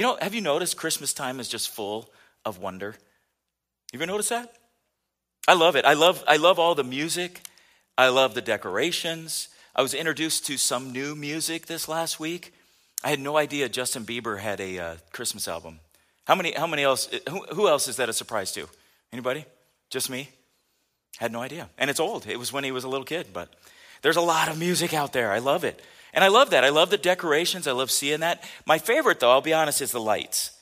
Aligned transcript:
You 0.00 0.06
know, 0.06 0.16
have 0.22 0.32
you 0.32 0.40
noticed 0.40 0.78
Christmas 0.78 1.12
time 1.12 1.40
is 1.40 1.46
just 1.46 1.68
full 1.68 2.08
of 2.46 2.56
wonder? 2.56 2.94
You 3.92 3.98
ever 3.98 4.06
notice 4.06 4.30
that? 4.30 4.50
I 5.46 5.52
love 5.52 5.76
it. 5.76 5.84
I 5.84 5.92
love, 5.92 6.24
I 6.26 6.38
love 6.38 6.58
all 6.58 6.74
the 6.74 6.82
music. 6.82 7.42
I 7.98 8.08
love 8.08 8.32
the 8.32 8.40
decorations. 8.40 9.50
I 9.76 9.82
was 9.82 9.92
introduced 9.92 10.46
to 10.46 10.56
some 10.56 10.90
new 10.90 11.14
music 11.14 11.66
this 11.66 11.86
last 11.86 12.18
week. 12.18 12.54
I 13.04 13.10
had 13.10 13.20
no 13.20 13.36
idea 13.36 13.68
Justin 13.68 14.06
Bieber 14.06 14.38
had 14.38 14.58
a 14.58 14.78
uh, 14.78 14.96
Christmas 15.12 15.46
album. 15.46 15.80
How 16.24 16.34
many, 16.34 16.52
how 16.52 16.66
many 16.66 16.82
else, 16.82 17.10
who, 17.28 17.44
who 17.52 17.68
else 17.68 17.86
is 17.86 17.96
that 17.96 18.08
a 18.08 18.14
surprise 18.14 18.52
to? 18.52 18.70
Anybody? 19.12 19.44
Just 19.90 20.08
me? 20.08 20.30
Had 21.18 21.30
no 21.30 21.42
idea. 21.42 21.68
And 21.76 21.90
it's 21.90 22.00
old. 22.00 22.26
It 22.26 22.38
was 22.38 22.54
when 22.54 22.64
he 22.64 22.72
was 22.72 22.84
a 22.84 22.88
little 22.88 23.04
kid, 23.04 23.34
but 23.34 23.50
there's 24.00 24.16
a 24.16 24.22
lot 24.22 24.48
of 24.48 24.58
music 24.58 24.94
out 24.94 25.12
there. 25.12 25.30
I 25.30 25.40
love 25.40 25.62
it. 25.62 25.78
And 26.12 26.24
I 26.24 26.28
love 26.28 26.50
that. 26.50 26.64
I 26.64 26.70
love 26.70 26.90
the 26.90 26.98
decorations. 26.98 27.66
I 27.66 27.72
love 27.72 27.90
seeing 27.90 28.20
that. 28.20 28.44
My 28.66 28.78
favorite, 28.78 29.20
though, 29.20 29.30
I'll 29.30 29.40
be 29.40 29.52
honest, 29.52 29.80
is 29.80 29.92
the 29.92 30.00
lights. 30.00 30.52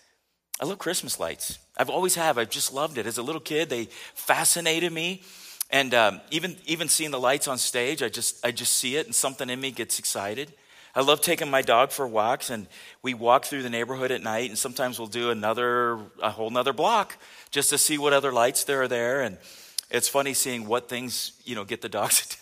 I 0.61 0.67
love 0.67 0.79
Christmas 0.79 1.21
lights. 1.21 1.59
I've 1.77 1.91
always 1.91 2.17
have. 2.17 2.39
I've 2.39 2.51
just 2.51 2.73
loved 2.73 2.99
it. 2.99 3.07
As 3.07 3.19
a 3.19 3.23
little 3.23 3.41
kid, 3.41 3.71
they 3.71 3.87
fascinated 4.15 4.93
me. 4.93 5.23
And 5.71 5.95
um, 5.95 6.21
even 6.31 6.57
even 6.67 6.89
seeing 6.89 7.11
the 7.11 7.21
lights 7.21 7.47
on 7.47 7.59
stage, 7.59 8.03
I 8.03 8.09
just 8.09 8.45
I 8.45 8.51
just 8.51 8.73
see 8.73 8.97
it, 8.97 9.07
and 9.07 9.15
something 9.15 9.51
in 9.51 9.61
me 9.61 9.71
gets 9.71 9.99
excited. 9.99 10.53
I 10.95 11.03
love 11.03 11.21
taking 11.21 11.51
my 11.51 11.63
dog 11.63 11.93
for 11.93 12.09
walks, 12.09 12.51
and 12.51 12.67
we 13.03 13.15
walk 13.15 13.45
through 13.45 13.63
the 13.63 13.71
neighborhood 13.71 14.11
at 14.11 14.23
night, 14.23 14.49
and 14.49 14.59
sometimes 14.59 14.99
we'll 14.99 15.09
do 15.09 15.31
another 15.31 15.99
a 16.23 16.31
whole 16.31 16.51
nother 16.51 16.73
block 16.73 17.19
just 17.51 17.71
to 17.71 17.79
see 17.79 17.99
what 17.99 18.13
other 18.13 18.33
lights 18.33 18.65
there 18.65 18.83
are 18.83 18.89
there. 18.89 19.21
And 19.21 19.37
it's 19.91 20.09
funny 20.09 20.35
seeing 20.35 20.67
what 20.67 20.89
things 20.89 21.33
you 21.45 21.55
know 21.55 21.65
get 21.65 21.83
the 21.83 21.89
dogs. 22.01 22.37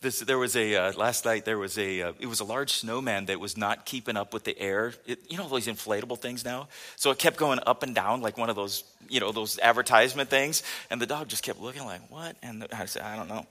This, 0.00 0.20
there 0.20 0.38
was 0.38 0.54
a 0.54 0.76
uh, 0.76 0.92
last 0.92 1.24
night. 1.24 1.44
There 1.44 1.58
was 1.58 1.76
a 1.76 2.02
uh, 2.02 2.12
it 2.20 2.26
was 2.26 2.38
a 2.38 2.44
large 2.44 2.72
snowman 2.72 3.26
that 3.26 3.40
was 3.40 3.56
not 3.56 3.84
keeping 3.84 4.16
up 4.16 4.32
with 4.32 4.44
the 4.44 4.56
air. 4.56 4.92
It, 5.06 5.18
you 5.28 5.36
know 5.36 5.42
all 5.42 5.48
these 5.48 5.66
inflatable 5.66 6.20
things 6.20 6.44
now, 6.44 6.68
so 6.94 7.10
it 7.10 7.18
kept 7.18 7.36
going 7.36 7.58
up 7.66 7.82
and 7.82 7.96
down 7.96 8.20
like 8.20 8.38
one 8.38 8.48
of 8.48 8.54
those 8.54 8.84
you 9.08 9.18
know 9.18 9.32
those 9.32 9.58
advertisement 9.58 10.30
things. 10.30 10.62
And 10.88 11.00
the 11.00 11.06
dog 11.06 11.26
just 11.26 11.42
kept 11.42 11.60
looking 11.60 11.84
like 11.84 12.00
what? 12.10 12.36
And 12.44 12.62
the, 12.62 12.76
I 12.76 12.84
said 12.84 13.02
I 13.02 13.16
don't 13.16 13.28
know. 13.28 13.44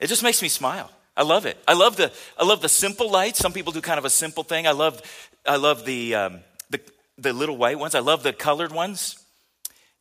It 0.00 0.06
just 0.06 0.22
makes 0.22 0.40
me 0.40 0.48
smile. 0.48 0.90
I 1.14 1.24
love 1.24 1.44
it. 1.44 1.58
I 1.68 1.74
love 1.74 1.96
the 1.96 2.10
I 2.38 2.44
love 2.44 2.62
the 2.62 2.68
simple 2.70 3.10
lights. 3.10 3.38
Some 3.38 3.52
people 3.52 3.72
do 3.72 3.82
kind 3.82 3.98
of 3.98 4.06
a 4.06 4.10
simple 4.10 4.44
thing. 4.44 4.66
I 4.66 4.72
love 4.72 5.02
I 5.46 5.56
love 5.56 5.84
the 5.84 6.14
um, 6.14 6.40
the 6.70 6.80
the 7.18 7.34
little 7.34 7.58
white 7.58 7.78
ones. 7.78 7.94
I 7.94 8.00
love 8.00 8.22
the 8.22 8.32
colored 8.32 8.72
ones. 8.72 9.22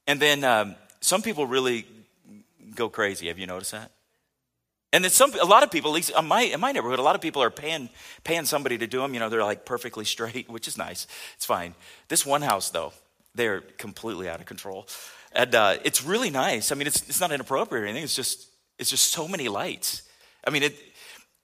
And 0.07 0.21
then 0.21 0.45
um, 0.45 0.75
some 1.01 1.21
people 1.21 1.45
really 1.45 1.85
go 2.75 2.87
crazy. 2.87 3.27
Have 3.27 3.37
you 3.37 3.45
noticed 3.45 3.73
that? 3.73 3.91
And 4.93 5.03
then 5.03 5.09
some, 5.09 5.33
a 5.41 5.45
lot 5.45 5.63
of 5.63 5.71
people, 5.71 5.89
at 5.89 5.95
least 5.95 6.11
in 6.17 6.25
my, 6.25 6.43
in 6.43 6.59
my 6.59 6.71
neighborhood, 6.71 6.99
a 6.99 7.01
lot 7.01 7.15
of 7.15 7.21
people 7.21 7.41
are 7.41 7.49
paying, 7.49 7.89
paying 8.23 8.45
somebody 8.45 8.77
to 8.77 8.85
do 8.85 8.99
them. 8.99 9.15
You 9.15 9.19
know, 9.19 9.27
they're 9.27 9.43
like 9.43 9.65
perfectly 9.65 10.05
straight, 10.15 10.47
which 10.49 10.67
is 10.67 10.77
nice. 10.77 11.07
It's 11.35 11.45
fine. 11.45 11.73
This 12.07 12.25
one 12.25 12.43
house, 12.43 12.69
though, 12.69 12.93
they're 13.33 13.61
completely 13.61 14.29
out 14.29 14.39
of 14.39 14.45
control. 14.45 14.87
And 15.33 15.53
uh, 15.55 15.77
it's 15.83 16.03
really 16.03 16.29
nice. 16.29 16.71
I 16.71 16.75
mean, 16.75 16.85
it's, 16.85 17.01
it's 17.09 17.19
not 17.19 17.31
inappropriate 17.31 17.83
or 17.83 17.87
anything. 17.87 18.03
It's 18.03 18.15
just, 18.15 18.47
it's 18.77 18.91
just 18.91 19.11
so 19.11 19.27
many 19.27 19.49
lights. 19.49 20.03
I 20.45 20.51
mean, 20.51 20.61
it, 20.61 20.77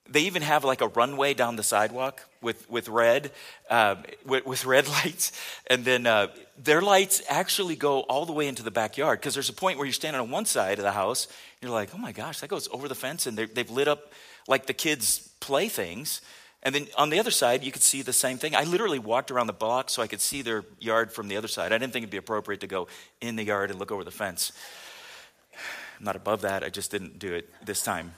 they 0.08 0.22
even 0.22 0.42
have 0.44 0.64
like 0.64 0.81
a 0.81 0.88
runway 0.88 1.33
down 1.33 1.55
the 1.55 1.64
sidewalk 1.64 2.27
with, 2.42 2.70
with 2.70 2.88
red 2.88 3.31
uh, 3.70 3.95
with, 4.25 4.45
with, 4.45 4.66
red 4.66 4.88
lights 5.03 5.31
and 5.67 5.86
then 5.86 6.08
uh, 6.08 6.27
their 6.58 6.81
lights 6.81 7.22
actually 7.30 7.75
go 7.75 8.02
all 8.02 8.25
the 8.25 8.33
way 8.33 8.47
into 8.47 8.64
the 8.64 8.72
backyard 8.72 9.20
because 9.20 9.33
there's 9.33 9.50
a 9.50 9.53
point 9.53 9.77
where 9.77 9.86
you're 9.86 9.94
standing 9.94 10.22
on 10.22 10.31
one 10.31 10.45
side 10.45 10.80
of 10.80 10.83
the 10.83 10.92
house 10.92 11.27
you're 11.61 11.71
like 11.71 11.93
oh 11.93 11.97
my 11.97 12.11
gosh 12.11 12.39
that 12.39 12.49
goes 12.49 12.67
over 12.71 12.88
the 12.88 12.95
fence 12.95 13.27
and 13.27 13.38
they've 13.38 13.69
lit 13.69 13.88
up 13.88 14.13
like 14.47 14.65
the 14.65 14.73
kids 14.73 15.29
playthings 15.39 16.21
and 16.61 16.75
then 16.75 16.88
on 16.97 17.09
the 17.09 17.19
other 17.19 17.31
side 17.31 17.63
you 17.63 17.71
could 17.71 17.81
see 17.81 18.02
the 18.02 18.13
same 18.13 18.38
thing. 18.38 18.55
I 18.55 18.63
literally 18.63 18.99
walked 18.99 19.31
around 19.31 19.47
the 19.47 19.53
block 19.53 19.89
so 19.89 20.02
i 20.02 20.07
could 20.07 20.21
see 20.21 20.41
their 20.41 20.63
yard 20.80 21.11
from 21.11 21.27
the 21.27 21.37
other 21.37 21.47
side. 21.47 21.71
I 21.71 21.77
didn't 21.77 21.93
think 21.93 22.03
it'd 22.03 22.11
be 22.11 22.17
appropriate 22.17 22.61
to 22.61 22.67
go 22.67 22.87
in 23.21 23.35
the 23.35 23.43
yard 23.43 23.69
and 23.69 23.80
look 23.80 23.91
over 23.91 24.03
the 24.03 24.11
fence. 24.11 24.52
I'm 25.97 26.05
not 26.05 26.15
above 26.15 26.41
that. 26.41 26.63
I 26.63 26.69
just 26.69 26.91
didn't 26.91 27.19
do 27.19 27.33
it 27.33 27.49
this 27.65 27.81
time. 27.81 28.14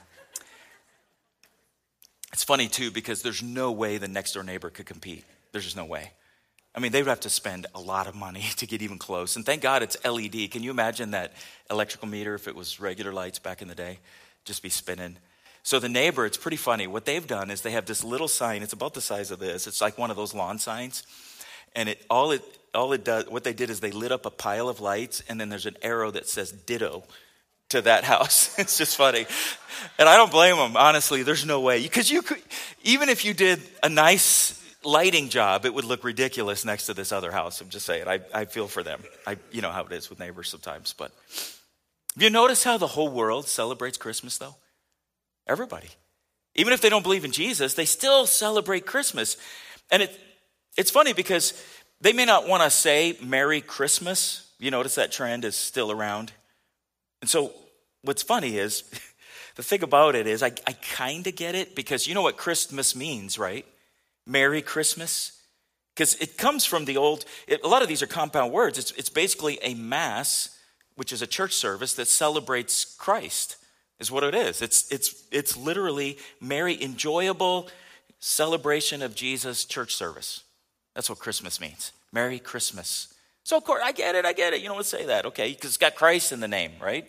It's 2.34 2.44
funny 2.44 2.68
too 2.68 2.92
because 2.92 3.22
there's 3.22 3.44
no 3.44 3.72
way 3.72 3.98
the 3.98 4.08
next 4.08 4.34
door 4.34 4.44
neighbor 4.44 4.70
could 4.70 4.86
compete. 4.86 5.26
There's 5.52 5.66
just 5.66 5.78
no 5.78 5.86
way. 5.86 6.12
I 6.74 6.80
mean, 6.80 6.92
they 6.92 7.02
would 7.02 7.10
have 7.10 7.20
to 7.22 7.30
spend 7.30 7.68
a 7.76 7.80
lot 7.80 8.08
of 8.08 8.16
money 8.16 8.46
to 8.58 8.66
get 8.66 8.82
even 8.82 8.98
close. 8.98 9.36
And 9.36 9.46
thank 9.46 9.62
God 9.62 9.84
it's 9.84 9.98
LED. 10.06 10.52
Can 10.52 10.64
you 10.64 10.72
imagine 10.72 11.12
that 11.12 11.34
electrical 11.70 12.08
meter 12.08 12.36
if 12.36 12.48
it 12.48 12.56
was 12.56 12.80
regular 12.80 13.12
lights 13.12 13.40
back 13.40 13.62
in 13.62 13.68
the 13.68 13.76
day? 13.76 14.00
Just 14.46 14.64
be 14.64 14.70
spinning. 14.70 15.18
So 15.64 15.80
the 15.80 15.90
neighbor, 15.90 16.26
it's 16.26 16.38
pretty 16.38 16.58
funny. 16.58 16.88
What 16.88 17.06
they've 17.06 17.26
done 17.26 17.52
is 17.52 17.62
they 17.62 17.72
have 17.72 17.86
this 17.86 18.04
little 18.04 18.28
sign. 18.28 18.64
It's 18.64 18.74
about 18.74 18.94
the 18.94 19.02
size 19.02 19.30
of 19.30 19.40
this. 19.40 19.68
It's 19.68 19.82
like 19.82 19.98
one 19.98 20.10
of 20.10 20.18
those 20.18 20.34
lawn 20.34 20.58
signs. 20.58 21.04
And 21.76 21.88
it 21.88 22.04
all 22.10 22.32
it 22.32 22.44
all 22.74 22.94
it 22.94 23.04
does 23.04 23.28
what 23.30 23.44
they 23.44 23.54
did 23.54 23.70
is 23.70 23.80
they 23.80 23.92
lit 23.92 24.12
up 24.12 24.26
a 24.26 24.30
pile 24.32 24.70
of 24.70 24.82
lights 24.82 25.22
and 25.30 25.40
then 25.40 25.50
there's 25.50 25.66
an 25.66 25.78
arrow 25.82 26.10
that 26.12 26.28
says 26.28 26.52
ditto 26.52 27.04
to 27.70 27.82
that 27.84 28.04
house. 28.14 28.58
it's 28.58 28.78
just 28.78 28.98
funny. 28.98 29.26
And 30.00 30.10
I 30.10 30.18
don't 30.18 30.32
blame 30.32 30.58
them, 30.58 30.76
honestly. 30.76 31.24
There's 31.24 31.46
no 31.46 31.62
way. 31.62 31.82
Because 31.82 32.10
you 32.10 32.22
could, 32.22 32.42
even 32.84 33.10
if 33.10 33.24
you 33.24 33.34
did 33.34 33.62
a 33.84 33.90
nice 33.90 34.61
lighting 34.84 35.30
job, 35.30 35.66
it 35.66 35.74
would 35.74 35.86
look 35.86 36.04
ridiculous 36.04 36.66
next 36.66 36.86
to 36.88 36.94
this 36.94 37.12
other 37.12 37.32
house. 37.32 37.62
I'm 37.62 37.70
just 37.70 37.86
saying. 37.86 38.08
I, 38.08 38.20
I 38.34 38.46
feel 38.46 38.68
for 38.68 38.84
them. 38.84 39.04
I, 39.26 39.38
you 39.52 39.62
know 39.62 39.72
how 39.72 39.86
it 39.86 39.92
is 39.92 40.10
with 40.10 40.20
neighbors 40.20 40.50
sometimes. 40.50 40.94
But 40.94 41.12
have 42.16 42.24
you 42.24 42.30
notice 42.30 42.64
how 42.64 42.78
the 42.78 42.88
whole 42.88 43.10
world 43.10 43.48
celebrates 43.48 43.98
Christmas, 43.98 44.38
though? 44.38 44.56
Everybody. 45.48 45.90
Even 46.56 46.74
if 46.74 46.82
they 46.82 46.90
don't 46.90 47.04
believe 47.04 47.26
in 47.26 47.32
Jesus, 47.32 47.74
they 47.74 47.86
still 47.86 48.26
celebrate 48.26 48.86
Christmas. 48.86 49.38
And 49.90 50.04
it, 50.04 50.20
it's 50.78 50.92
funny 50.92 51.14
because 51.14 51.54
they 52.02 52.14
may 52.14 52.26
not 52.26 52.48
want 52.48 52.64
to 52.64 52.70
say 52.70 53.18
Merry 53.22 53.62
Christmas. 53.62 54.52
You 54.60 54.72
notice 54.72 54.96
that 54.96 55.12
trend 55.12 55.46
is 55.46 55.56
still 55.56 55.92
around. 55.92 56.32
And 57.22 57.30
so 57.30 57.54
what's 58.02 58.24
funny 58.24 58.58
is 58.58 58.84
the 59.56 59.64
thing 59.64 59.84
about 59.84 60.16
it 60.16 60.28
is 60.28 60.44
I, 60.44 60.52
I 60.68 60.74
kind 60.74 61.26
of 61.28 61.36
get 61.36 61.56
it 61.56 61.76
because 61.76 62.08
you 62.08 62.14
know 62.14 62.22
what 62.22 62.38
Christmas 62.38 62.96
means, 62.96 63.40
right? 63.40 63.66
Merry 64.26 64.62
Christmas. 64.62 65.42
Because 65.94 66.16
it 66.16 66.38
comes 66.38 66.66
from 66.66 66.86
the 66.86 66.98
old, 66.98 67.26
it, 67.48 67.64
a 67.64 67.68
lot 67.68 67.82
of 67.82 67.88
these 67.88 68.02
are 68.02 68.08
compound 68.08 68.52
words. 68.52 68.78
It's, 68.78 68.92
it's 68.92 69.10
basically 69.10 69.60
a 69.62 69.74
mass, 69.74 70.58
which 70.96 71.12
is 71.12 71.22
a 71.22 71.28
church 71.28 71.54
service 71.54 71.94
that 71.96 72.08
celebrates 72.08 72.96
Christ, 72.98 73.58
is 74.00 74.10
what 74.10 74.24
it 74.24 74.34
is. 74.34 74.62
It's, 74.62 74.90
it's, 74.92 75.26
it's 75.32 75.58
literally 75.58 76.18
merry, 76.40 76.82
enjoyable 76.82 77.70
celebration 78.20 79.02
of 79.02 79.16
Jesus' 79.16 79.66
church 79.66 79.94
service. 79.96 80.44
That's 80.96 81.10
what 81.10 81.20
Christmas 81.20 81.60
means. 81.60 81.92
Merry 82.14 82.40
Christmas. 82.40 83.14
So, 83.44 83.58
of 83.58 83.64
course, 83.64 83.82
I 83.84 83.92
get 83.92 84.16
it, 84.16 84.26
I 84.26 84.34
get 84.34 84.54
it. 84.54 84.62
You 84.62 84.68
don't 84.68 84.76
want 84.76 84.86
to 84.86 84.98
say 84.98 85.06
that, 85.08 85.26
okay? 85.26 85.50
Because 85.50 85.72
it's 85.72 85.78
got 85.78 85.96
Christ 85.96 86.32
in 86.32 86.40
the 86.40 86.48
name, 86.48 86.72
right? 86.82 87.08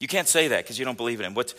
You 0.00 0.08
can't 0.08 0.28
say 0.28 0.48
that 0.48 0.64
because 0.64 0.78
you 0.78 0.84
don't 0.84 0.98
believe 0.98 1.20
in 1.20 1.26
him. 1.26 1.34
What's, 1.34 1.54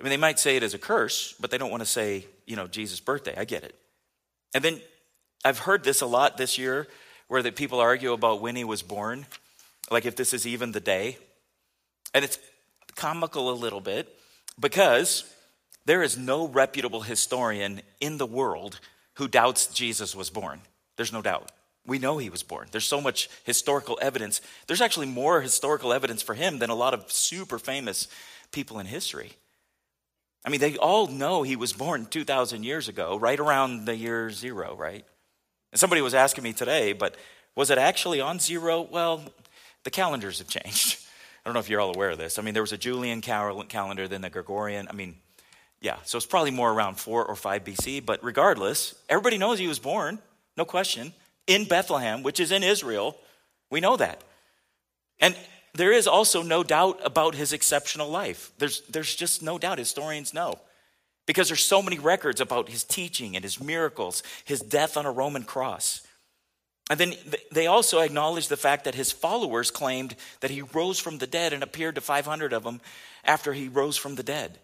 I 0.00 0.02
mean, 0.02 0.10
they 0.10 0.16
might 0.16 0.38
say 0.38 0.56
it 0.56 0.62
as 0.62 0.74
a 0.74 0.78
curse, 0.78 1.34
but 1.40 1.50
they 1.50 1.58
don't 1.58 1.70
want 1.70 1.82
to 1.82 1.88
say, 1.88 2.26
you 2.46 2.56
know, 2.56 2.66
Jesus' 2.66 3.00
birthday. 3.00 3.34
I 3.36 3.44
get 3.44 3.64
it. 3.64 3.74
And 4.56 4.64
then 4.64 4.80
I've 5.44 5.58
heard 5.58 5.84
this 5.84 6.00
a 6.00 6.06
lot 6.06 6.38
this 6.38 6.56
year 6.56 6.88
where 7.28 7.42
the 7.42 7.52
people 7.52 7.78
argue 7.78 8.14
about 8.14 8.40
when 8.40 8.56
he 8.56 8.64
was 8.64 8.80
born, 8.80 9.26
like 9.90 10.06
if 10.06 10.16
this 10.16 10.32
is 10.32 10.46
even 10.46 10.72
the 10.72 10.80
day. 10.80 11.18
And 12.14 12.24
it's 12.24 12.38
comical 12.94 13.50
a 13.50 13.52
little 13.52 13.82
bit 13.82 14.08
because 14.58 15.30
there 15.84 16.02
is 16.02 16.16
no 16.16 16.48
reputable 16.48 17.02
historian 17.02 17.82
in 18.00 18.16
the 18.16 18.24
world 18.24 18.80
who 19.16 19.28
doubts 19.28 19.66
Jesus 19.66 20.16
was 20.16 20.30
born. 20.30 20.62
There's 20.96 21.12
no 21.12 21.20
doubt. 21.20 21.52
We 21.86 21.98
know 21.98 22.16
he 22.16 22.30
was 22.30 22.42
born. 22.42 22.68
There's 22.70 22.88
so 22.88 23.02
much 23.02 23.28
historical 23.44 23.98
evidence. 24.00 24.40
There's 24.68 24.80
actually 24.80 25.08
more 25.08 25.42
historical 25.42 25.92
evidence 25.92 26.22
for 26.22 26.34
him 26.34 26.60
than 26.60 26.70
a 26.70 26.74
lot 26.74 26.94
of 26.94 27.12
super 27.12 27.58
famous 27.58 28.08
people 28.52 28.78
in 28.78 28.86
history. 28.86 29.32
I 30.46 30.48
mean, 30.48 30.60
they 30.60 30.76
all 30.76 31.08
know 31.08 31.42
he 31.42 31.56
was 31.56 31.72
born 31.72 32.06
2,000 32.06 32.62
years 32.62 32.86
ago, 32.88 33.18
right 33.18 33.38
around 33.38 33.84
the 33.84 33.96
year 33.96 34.30
zero, 34.30 34.76
right? 34.76 35.04
And 35.72 35.80
somebody 35.80 36.00
was 36.00 36.14
asking 36.14 36.44
me 36.44 36.52
today, 36.52 36.92
but 36.92 37.16
was 37.56 37.70
it 37.70 37.78
actually 37.78 38.20
on 38.20 38.38
zero? 38.38 38.82
Well, 38.82 39.24
the 39.82 39.90
calendars 39.90 40.38
have 40.38 40.46
changed. 40.46 40.98
I 41.44 41.48
don't 41.48 41.54
know 41.54 41.60
if 41.60 41.68
you're 41.68 41.80
all 41.80 41.92
aware 41.92 42.10
of 42.10 42.18
this. 42.18 42.38
I 42.38 42.42
mean, 42.42 42.54
there 42.54 42.62
was 42.62 42.72
a 42.72 42.78
Julian 42.78 43.22
calendar, 43.22 44.06
then 44.06 44.20
the 44.20 44.30
Gregorian. 44.30 44.86
I 44.88 44.92
mean, 44.92 45.16
yeah, 45.80 45.96
so 46.04 46.16
it's 46.16 46.26
probably 46.26 46.52
more 46.52 46.72
around 46.72 46.94
4 46.94 47.24
or 47.24 47.34
5 47.34 47.64
BC, 47.64 48.06
but 48.06 48.22
regardless, 48.22 48.94
everybody 49.08 49.38
knows 49.38 49.58
he 49.58 49.66
was 49.66 49.80
born, 49.80 50.20
no 50.56 50.64
question 50.64 51.12
in 51.48 51.64
Bethlehem, 51.64 52.22
which 52.22 52.38
is 52.38 52.52
in 52.52 52.62
Israel. 52.62 53.16
We 53.70 53.80
know 53.80 53.96
that. 53.96 54.22
And 55.18 55.36
there 55.76 55.92
is 55.92 56.06
also 56.06 56.42
no 56.42 56.62
doubt 56.62 57.00
about 57.04 57.34
his 57.34 57.52
exceptional 57.52 58.08
life. 58.08 58.52
There's, 58.58 58.80
there's 58.82 59.14
just 59.14 59.42
no 59.42 59.58
doubt. 59.58 59.78
Historians 59.78 60.34
know. 60.34 60.58
Because 61.26 61.48
there's 61.48 61.64
so 61.64 61.82
many 61.82 61.98
records 61.98 62.40
about 62.40 62.68
his 62.68 62.84
teaching 62.84 63.34
and 63.34 63.44
his 63.44 63.60
miracles, 63.60 64.22
his 64.44 64.60
death 64.60 64.96
on 64.96 65.06
a 65.06 65.10
Roman 65.10 65.42
cross. 65.42 66.06
And 66.88 67.00
then 67.00 67.14
they 67.50 67.66
also 67.66 67.98
acknowledge 67.98 68.46
the 68.46 68.56
fact 68.56 68.84
that 68.84 68.94
his 68.94 69.10
followers 69.10 69.72
claimed 69.72 70.14
that 70.40 70.52
he 70.52 70.62
rose 70.62 71.00
from 71.00 71.18
the 71.18 71.26
dead 71.26 71.52
and 71.52 71.62
appeared 71.62 71.96
to 71.96 72.00
500 72.00 72.52
of 72.52 72.62
them 72.62 72.80
after 73.24 73.52
he 73.52 73.68
rose 73.68 73.96
from 73.96 74.14
the 74.14 74.22
dead. 74.22 74.60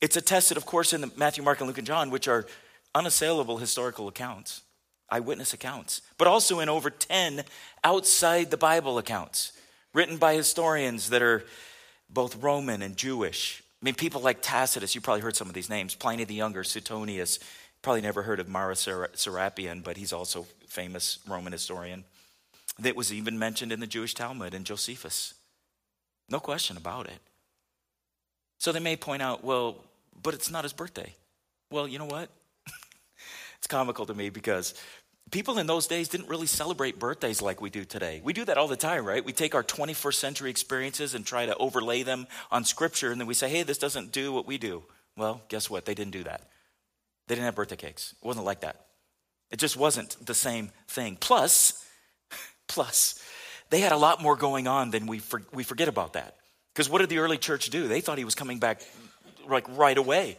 It's 0.00 0.16
attested, 0.16 0.56
of 0.56 0.64
course, 0.64 0.94
in 0.94 1.10
Matthew, 1.16 1.42
Mark, 1.42 1.60
and 1.60 1.66
Luke, 1.66 1.78
and 1.78 1.86
John, 1.86 2.10
which 2.10 2.26
are 2.26 2.46
unassailable 2.94 3.58
historical 3.58 4.08
accounts. 4.08 4.62
eyewitness 5.10 5.52
accounts, 5.52 6.02
but 6.16 6.28
also 6.28 6.60
in 6.60 6.68
over 6.68 6.90
10 6.90 7.44
outside 7.82 8.50
the 8.50 8.56
Bible 8.56 8.98
accounts 8.98 9.52
written 9.94 10.16
by 10.16 10.34
historians 10.34 11.10
that 11.10 11.22
are 11.22 11.44
both 12.10 12.36
Roman 12.36 12.82
and 12.82 12.96
Jewish. 12.96 13.62
I 13.80 13.84
mean, 13.84 13.94
people 13.94 14.20
like 14.20 14.42
Tacitus, 14.42 14.94
you 14.94 15.00
probably 15.00 15.20
heard 15.20 15.36
some 15.36 15.48
of 15.48 15.54
these 15.54 15.70
names 15.70 15.94
Pliny 15.94 16.24
the 16.24 16.34
Younger, 16.34 16.64
Suetonius, 16.64 17.38
probably 17.82 18.00
never 18.00 18.22
heard 18.22 18.40
of 18.40 18.48
Mara 18.48 18.74
Serapion, 18.74 19.84
but 19.84 19.96
he's 19.96 20.12
also 20.12 20.46
a 20.64 20.66
famous 20.66 21.18
Roman 21.28 21.52
historian. 21.52 22.04
That 22.80 22.96
was 22.96 23.12
even 23.12 23.38
mentioned 23.38 23.72
in 23.72 23.80
the 23.80 23.86
Jewish 23.86 24.14
Talmud 24.14 24.54
and 24.54 24.64
Josephus. 24.64 25.34
No 26.28 26.40
question 26.40 26.76
about 26.76 27.06
it. 27.06 27.18
So 28.58 28.72
they 28.72 28.80
may 28.80 28.96
point 28.96 29.22
out, 29.22 29.44
well, 29.44 29.76
but 30.22 30.34
it's 30.34 30.50
not 30.50 30.64
his 30.64 30.72
birthday. 30.72 31.14
Well, 31.70 31.86
you 31.88 31.98
know 31.98 32.04
what? 32.04 32.28
it's 33.58 33.66
comical 33.66 34.06
to 34.06 34.14
me 34.14 34.30
because 34.30 34.74
people 35.30 35.58
in 35.58 35.66
those 35.66 35.86
days 35.86 36.08
didn't 36.08 36.28
really 36.28 36.46
celebrate 36.46 36.98
birthdays 36.98 37.42
like 37.42 37.60
we 37.60 37.70
do 37.70 37.84
today. 37.84 38.20
We 38.22 38.32
do 38.32 38.44
that 38.44 38.58
all 38.58 38.68
the 38.68 38.76
time, 38.76 39.04
right? 39.04 39.24
We 39.24 39.32
take 39.32 39.54
our 39.54 39.64
21st 39.64 40.14
century 40.14 40.50
experiences 40.50 41.14
and 41.14 41.26
try 41.26 41.46
to 41.46 41.56
overlay 41.56 42.02
them 42.02 42.26
on 42.50 42.64
scripture, 42.64 43.10
and 43.10 43.20
then 43.20 43.26
we 43.26 43.34
say, 43.34 43.48
hey, 43.48 43.62
this 43.62 43.78
doesn't 43.78 44.12
do 44.12 44.32
what 44.32 44.46
we 44.46 44.58
do. 44.58 44.84
Well, 45.16 45.42
guess 45.48 45.68
what? 45.68 45.84
They 45.84 45.94
didn't 45.94 46.12
do 46.12 46.24
that. 46.24 46.42
They 47.26 47.34
didn't 47.34 47.46
have 47.46 47.56
birthday 47.56 47.76
cakes. 47.76 48.14
It 48.20 48.26
wasn't 48.26 48.46
like 48.46 48.60
that. 48.60 48.86
It 49.50 49.58
just 49.58 49.76
wasn't 49.76 50.16
the 50.24 50.34
same 50.34 50.70
thing. 50.86 51.16
Plus, 51.20 51.84
plus, 52.68 53.22
they 53.70 53.80
had 53.80 53.92
a 53.92 53.96
lot 53.96 54.22
more 54.22 54.36
going 54.36 54.66
on 54.68 54.90
than 54.90 55.06
we, 55.06 55.18
for, 55.18 55.42
we 55.52 55.64
forget 55.64 55.88
about 55.88 56.14
that. 56.14 56.36
Because 56.74 56.88
what 56.88 56.98
did 56.98 57.08
the 57.08 57.18
early 57.18 57.38
church 57.38 57.70
do? 57.70 57.88
They 57.88 58.00
thought 58.00 58.18
he 58.18 58.24
was 58.24 58.34
coming 58.34 58.58
back 58.58 58.82
like 59.48 59.66
right 59.76 59.98
away. 59.98 60.36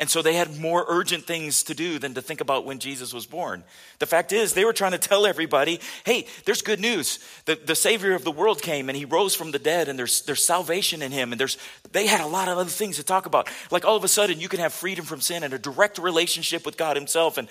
And 0.00 0.08
so 0.08 0.22
they 0.22 0.32
had 0.32 0.58
more 0.58 0.86
urgent 0.88 1.26
things 1.26 1.62
to 1.64 1.74
do 1.74 1.98
than 1.98 2.14
to 2.14 2.22
think 2.22 2.40
about 2.40 2.64
when 2.64 2.78
Jesus 2.78 3.12
was 3.12 3.26
born. 3.26 3.62
The 3.98 4.06
fact 4.06 4.32
is, 4.32 4.54
they 4.54 4.64
were 4.64 4.72
trying 4.72 4.92
to 4.92 4.98
tell 4.98 5.26
everybody 5.26 5.78
hey, 6.06 6.26
there's 6.46 6.62
good 6.62 6.80
news. 6.80 7.18
The, 7.44 7.54
the 7.54 7.74
Savior 7.74 8.14
of 8.14 8.24
the 8.24 8.32
world 8.32 8.62
came 8.62 8.88
and 8.88 8.96
he 8.96 9.04
rose 9.04 9.34
from 9.34 9.50
the 9.50 9.58
dead, 9.58 9.88
and 9.88 9.98
there's, 9.98 10.22
there's 10.22 10.42
salvation 10.42 11.02
in 11.02 11.12
him. 11.12 11.32
And 11.32 11.38
there's, 11.38 11.58
they 11.92 12.06
had 12.06 12.22
a 12.22 12.26
lot 12.26 12.48
of 12.48 12.56
other 12.56 12.70
things 12.70 12.96
to 12.96 13.04
talk 13.04 13.26
about. 13.26 13.50
Like 13.70 13.84
all 13.84 13.94
of 13.94 14.02
a 14.02 14.08
sudden, 14.08 14.40
you 14.40 14.48
can 14.48 14.58
have 14.60 14.72
freedom 14.72 15.04
from 15.04 15.20
sin 15.20 15.42
and 15.42 15.52
a 15.52 15.58
direct 15.58 15.98
relationship 15.98 16.64
with 16.64 16.78
God 16.78 16.96
Himself, 16.96 17.36
and 17.36 17.46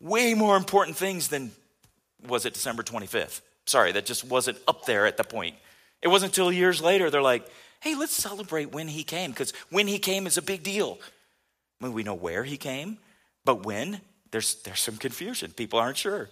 way 0.00 0.34
more 0.34 0.56
important 0.56 0.96
things 0.96 1.28
than 1.28 1.52
was 2.26 2.46
it 2.46 2.54
December 2.54 2.82
25th? 2.82 3.42
Sorry, 3.66 3.92
that 3.92 4.06
just 4.06 4.24
wasn't 4.24 4.58
up 4.66 4.86
there 4.86 5.06
at 5.06 5.16
the 5.16 5.24
point. 5.24 5.54
It 6.02 6.08
wasn't 6.08 6.32
until 6.32 6.50
years 6.50 6.82
later 6.82 7.10
they're 7.10 7.22
like, 7.22 7.48
hey, 7.80 7.94
let's 7.94 8.12
celebrate 8.12 8.72
when 8.72 8.88
he 8.88 9.04
came, 9.04 9.30
because 9.30 9.52
when 9.70 9.86
he 9.86 10.00
came 10.00 10.26
is 10.26 10.36
a 10.36 10.42
big 10.42 10.64
deal. 10.64 10.98
I 11.80 11.84
mean, 11.84 11.94
we 11.94 12.02
know 12.02 12.14
where 12.14 12.44
he 12.44 12.56
came, 12.56 12.98
but 13.44 13.64
when? 13.64 14.00
There's, 14.30 14.56
there's 14.62 14.80
some 14.80 14.96
confusion. 14.96 15.52
People 15.52 15.78
aren't 15.78 15.96
sure. 15.96 16.28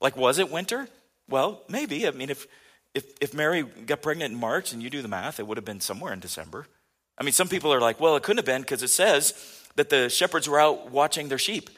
Like, 0.00 0.16
was 0.16 0.38
it 0.38 0.50
winter? 0.50 0.88
Well, 1.28 1.62
maybe. 1.68 2.06
I 2.06 2.10
mean, 2.10 2.30
if, 2.30 2.46
if, 2.94 3.04
if 3.20 3.34
Mary 3.34 3.62
got 3.62 4.02
pregnant 4.02 4.32
in 4.32 4.40
March 4.40 4.72
and 4.72 4.82
you 4.82 4.90
do 4.90 5.02
the 5.02 5.08
math, 5.08 5.40
it 5.40 5.46
would 5.46 5.56
have 5.56 5.64
been 5.64 5.80
somewhere 5.80 6.12
in 6.12 6.20
December. 6.20 6.66
I 7.16 7.24
mean, 7.24 7.32
some 7.32 7.48
people 7.48 7.72
are 7.72 7.80
like, 7.80 8.00
well, 8.00 8.16
it 8.16 8.22
couldn't 8.22 8.38
have 8.38 8.46
been 8.46 8.62
because 8.62 8.82
it 8.82 8.88
says 8.88 9.34
that 9.76 9.90
the 9.90 10.08
shepherds 10.08 10.48
were 10.48 10.60
out 10.60 10.90
watching 10.90 11.28
their 11.28 11.38
sheep, 11.38 11.70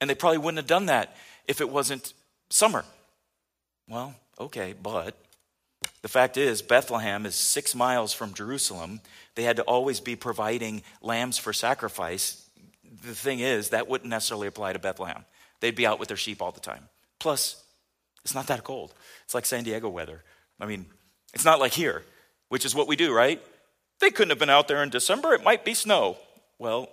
and 0.00 0.08
they 0.08 0.14
probably 0.14 0.38
wouldn't 0.38 0.58
have 0.58 0.66
done 0.66 0.86
that 0.86 1.16
if 1.46 1.60
it 1.60 1.70
wasn't 1.70 2.14
summer. 2.50 2.84
Well, 3.88 4.14
okay, 4.40 4.74
but 4.80 5.16
the 6.02 6.08
fact 6.08 6.36
is, 6.36 6.62
Bethlehem 6.62 7.26
is 7.26 7.34
six 7.34 7.74
miles 7.74 8.12
from 8.12 8.34
Jerusalem. 8.34 9.00
They 9.34 9.42
had 9.42 9.56
to 9.56 9.62
always 9.62 10.00
be 10.00 10.16
providing 10.16 10.82
lambs 11.02 11.38
for 11.38 11.52
sacrifice 11.52 12.45
the 13.02 13.14
thing 13.14 13.40
is, 13.40 13.70
that 13.70 13.88
wouldn't 13.88 14.10
necessarily 14.10 14.46
apply 14.46 14.72
to 14.72 14.78
Bethlehem. 14.78 15.24
They'd 15.60 15.74
be 15.74 15.86
out 15.86 15.98
with 15.98 16.08
their 16.08 16.16
sheep 16.16 16.42
all 16.42 16.52
the 16.52 16.60
time. 16.60 16.88
Plus, 17.18 17.62
it's 18.24 18.34
not 18.34 18.46
that 18.48 18.64
cold. 18.64 18.94
It's 19.24 19.34
like 19.34 19.46
San 19.46 19.64
Diego 19.64 19.88
weather. 19.88 20.22
I 20.60 20.66
mean, 20.66 20.86
it's 21.34 21.44
not 21.44 21.60
like 21.60 21.72
here, 21.72 22.02
which 22.48 22.64
is 22.64 22.74
what 22.74 22.88
we 22.88 22.96
do, 22.96 23.12
right? 23.12 23.42
They 24.00 24.10
couldn't 24.10 24.30
have 24.30 24.38
been 24.38 24.50
out 24.50 24.68
there 24.68 24.82
in 24.82 24.90
December. 24.90 25.32
It 25.34 25.42
might 25.42 25.64
be 25.64 25.74
snow. 25.74 26.18
Well, 26.58 26.88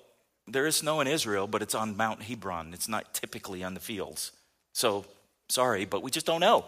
there 0.48 0.66
is 0.66 0.78
snow 0.78 1.01
in 1.01 1.07
Israel, 1.07 1.48
but 1.48 1.62
it's 1.62 1.75
on 1.75 1.98
Mount 1.98 2.24
Hermon. 2.24 2.74
It's 2.74 2.88
not 2.88 3.13
typically 3.13 3.63
on 3.63 3.74
the 3.74 3.80
fields. 3.80 4.31
So, 4.74 5.06
sorry, 5.50 5.86
but 5.86 6.04
we 6.04 6.12
just 6.12 6.25
don't 6.25 6.42
know. 6.42 6.66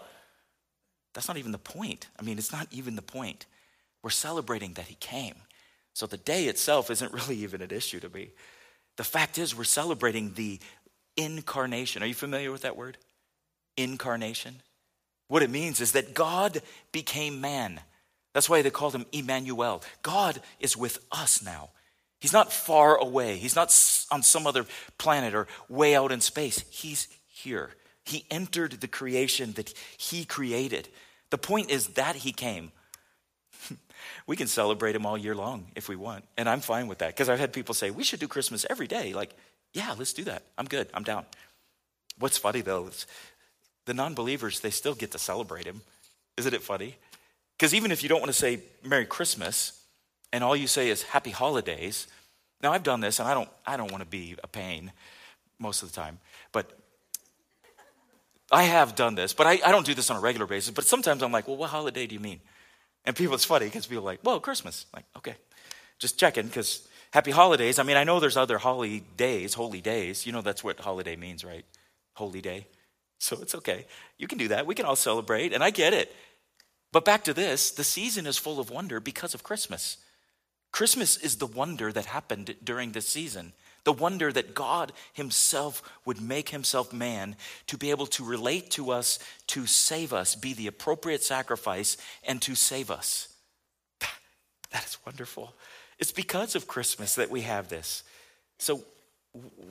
That's 1.14 1.28
not 1.28 1.36
even 1.38 1.52
the 1.52 1.58
point. 1.58 2.08
I 2.18 2.22
mean, 2.22 2.38
it's 2.38 2.52
not 2.52 2.68
even 2.70 2.96
the 2.96 3.02
point. 3.02 3.46
We're 4.02 4.10
celebrating 4.10 4.74
that 4.74 4.86
he 4.86 4.96
came. 4.96 5.34
So 5.94 6.06
the 6.06 6.18
day 6.18 6.44
itself 6.44 6.90
isn't 6.90 7.12
really 7.18 7.36
even 7.36 7.62
an 7.62 7.70
issue 7.70 8.00
to 8.00 8.08
me. 8.08 8.30
The 8.96 9.04
fact 9.04 9.38
is, 9.38 9.56
we're 9.56 9.64
celebrating 9.64 10.32
the 10.34 10.58
incarnation. 11.16 12.02
Are 12.02 12.06
you 12.06 12.14
familiar 12.14 12.52
with 12.52 12.62
that 12.62 12.76
word? 12.76 12.98
Incarnation. 13.76 14.62
What 15.28 15.42
it 15.42 15.50
means 15.50 15.80
is 15.80 15.92
that 15.92 16.14
God 16.14 16.62
became 16.92 17.40
man. 17.40 17.80
That's 18.32 18.48
why 18.48 18.62
they 18.62 18.70
called 18.70 18.94
him 18.94 19.06
Emmanuel. 19.12 19.82
God 20.02 20.40
is 20.60 20.76
with 20.76 20.98
us 21.10 21.42
now. 21.42 21.70
He's 22.20 22.32
not 22.32 22.52
far 22.52 22.96
away, 22.96 23.36
He's 23.36 23.56
not 23.56 23.68
on 24.10 24.22
some 24.22 24.46
other 24.46 24.66
planet 24.98 25.34
or 25.34 25.46
way 25.68 25.94
out 25.94 26.12
in 26.12 26.20
space. 26.20 26.64
He's 26.70 27.08
here. 27.28 27.70
He 28.04 28.24
entered 28.30 28.72
the 28.80 28.88
creation 28.88 29.52
that 29.52 29.74
He 29.98 30.24
created. 30.24 30.88
The 31.30 31.38
point 31.38 31.70
is 31.70 31.88
that 31.88 32.16
He 32.16 32.32
came 32.32 32.72
we 34.26 34.36
can 34.36 34.46
celebrate 34.46 34.96
him 34.96 35.06
all 35.06 35.16
year 35.16 35.34
long 35.34 35.66
if 35.76 35.88
we 35.88 35.96
want. 35.96 36.24
And 36.36 36.48
I'm 36.48 36.60
fine 36.60 36.88
with 36.88 36.98
that 36.98 37.08
because 37.08 37.28
I've 37.28 37.38
had 37.38 37.52
people 37.52 37.74
say, 37.74 37.90
we 37.90 38.04
should 38.04 38.20
do 38.20 38.28
Christmas 38.28 38.66
every 38.68 38.86
day. 38.86 39.12
Like, 39.12 39.34
yeah, 39.72 39.94
let's 39.96 40.12
do 40.12 40.24
that. 40.24 40.42
I'm 40.58 40.66
good. 40.66 40.88
I'm 40.94 41.04
down. 41.04 41.24
What's 42.18 42.38
funny 42.38 42.60
though 42.60 42.88
is 42.88 43.06
the 43.84 43.94
non 43.94 44.14
believers, 44.14 44.60
they 44.60 44.70
still 44.70 44.94
get 44.94 45.12
to 45.12 45.18
celebrate 45.18 45.64
him. 45.64 45.82
Isn't 46.36 46.54
it 46.54 46.62
funny? 46.62 46.96
Because 47.56 47.74
even 47.74 47.90
if 47.90 48.02
you 48.02 48.08
don't 48.08 48.20
want 48.20 48.32
to 48.32 48.38
say 48.38 48.60
Merry 48.84 49.06
Christmas 49.06 49.80
and 50.32 50.42
all 50.44 50.56
you 50.56 50.66
say 50.66 50.90
is 50.90 51.02
Happy 51.02 51.30
Holidays, 51.30 52.06
now 52.62 52.72
I've 52.72 52.82
done 52.82 53.00
this 53.00 53.20
and 53.20 53.28
I 53.28 53.34
don't, 53.34 53.48
I 53.64 53.76
don't 53.76 53.90
want 53.90 54.02
to 54.02 54.08
be 54.08 54.36
a 54.42 54.48
pain 54.48 54.92
most 55.58 55.82
of 55.82 55.90
the 55.90 55.94
time, 55.94 56.18
but 56.52 56.78
I 58.50 58.64
have 58.64 58.94
done 58.94 59.14
this, 59.14 59.32
but 59.32 59.46
I, 59.46 59.58
I 59.64 59.72
don't 59.72 59.86
do 59.86 59.94
this 59.94 60.10
on 60.10 60.16
a 60.16 60.20
regular 60.20 60.46
basis. 60.46 60.70
But 60.70 60.84
sometimes 60.84 61.22
I'm 61.22 61.32
like, 61.32 61.48
well, 61.48 61.56
what 61.56 61.70
holiday 61.70 62.06
do 62.06 62.14
you 62.14 62.20
mean? 62.20 62.40
And 63.06 63.14
people, 63.14 63.34
it's 63.34 63.44
funny 63.44 63.66
because 63.66 63.86
people 63.86 64.02
are 64.02 64.06
like, 64.06 64.20
well, 64.24 64.40
Christmas. 64.40 64.86
Like, 64.94 65.04
okay, 65.16 65.36
just 65.98 66.18
checking 66.18 66.46
because 66.46 66.86
happy 67.12 67.30
holidays. 67.30 67.78
I 67.78 67.84
mean, 67.84 67.96
I 67.96 68.04
know 68.04 68.20
there's 68.20 68.36
other 68.36 68.58
holy 68.58 69.00
days, 69.16 69.54
holy 69.54 69.80
days. 69.80 70.26
You 70.26 70.32
know, 70.32 70.42
that's 70.42 70.64
what 70.64 70.80
holiday 70.80 71.16
means, 71.16 71.44
right? 71.44 71.64
Holy 72.14 72.40
day. 72.40 72.66
So 73.18 73.38
it's 73.40 73.54
okay. 73.54 73.86
You 74.18 74.26
can 74.26 74.38
do 74.38 74.48
that. 74.48 74.66
We 74.66 74.74
can 74.74 74.84
all 74.84 74.96
celebrate, 74.96 75.52
and 75.52 75.64
I 75.64 75.70
get 75.70 75.94
it. 75.94 76.14
But 76.92 77.04
back 77.04 77.24
to 77.24 77.32
this 77.32 77.70
the 77.70 77.84
season 77.84 78.26
is 78.26 78.36
full 78.36 78.58
of 78.58 78.70
wonder 78.70 79.00
because 79.00 79.34
of 79.34 79.42
Christmas. 79.42 79.98
Christmas 80.72 81.16
is 81.16 81.36
the 81.36 81.46
wonder 81.46 81.92
that 81.92 82.06
happened 82.06 82.56
during 82.62 82.92
this 82.92 83.08
season 83.08 83.52
the 83.86 83.92
wonder 83.92 84.32
that 84.32 84.52
God 84.52 84.92
Himself 85.12 85.80
would 86.04 86.20
make 86.20 86.48
Himself 86.48 86.92
man 86.92 87.36
to 87.68 87.78
be 87.78 87.90
able 87.90 88.08
to 88.08 88.24
relate 88.24 88.72
to 88.72 88.90
us, 88.90 89.20
to 89.46 89.64
save 89.64 90.12
us, 90.12 90.34
be 90.34 90.54
the 90.54 90.66
appropriate 90.66 91.22
sacrifice, 91.22 91.96
and 92.26 92.42
to 92.42 92.56
save 92.56 92.90
us. 92.90 93.28
That 94.72 94.84
is 94.84 94.98
wonderful. 95.06 95.54
It's 96.00 96.10
because 96.10 96.56
of 96.56 96.66
Christmas 96.66 97.14
that 97.14 97.30
we 97.30 97.42
have 97.42 97.68
this. 97.68 98.02
So, 98.58 98.82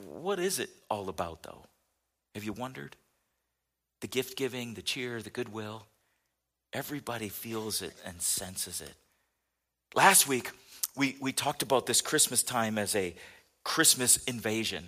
what 0.08 0.38
is 0.40 0.60
it 0.60 0.70
all 0.88 1.10
about, 1.10 1.42
though? 1.42 1.66
Have 2.34 2.42
you 2.42 2.54
wondered? 2.54 2.96
The 4.00 4.08
gift 4.08 4.38
giving, 4.38 4.72
the 4.72 4.82
cheer, 4.82 5.20
the 5.20 5.28
goodwill. 5.28 5.84
Everybody 6.72 7.28
feels 7.28 7.82
it 7.82 7.92
and 8.06 8.22
senses 8.22 8.80
it. 8.80 8.94
Last 9.94 10.26
week, 10.26 10.52
we, 10.96 11.16
we 11.20 11.32
talked 11.32 11.62
about 11.62 11.84
this 11.84 12.00
Christmas 12.00 12.42
time 12.42 12.78
as 12.78 12.96
a 12.96 13.14
Christmas 13.66 14.18
invasion. 14.24 14.84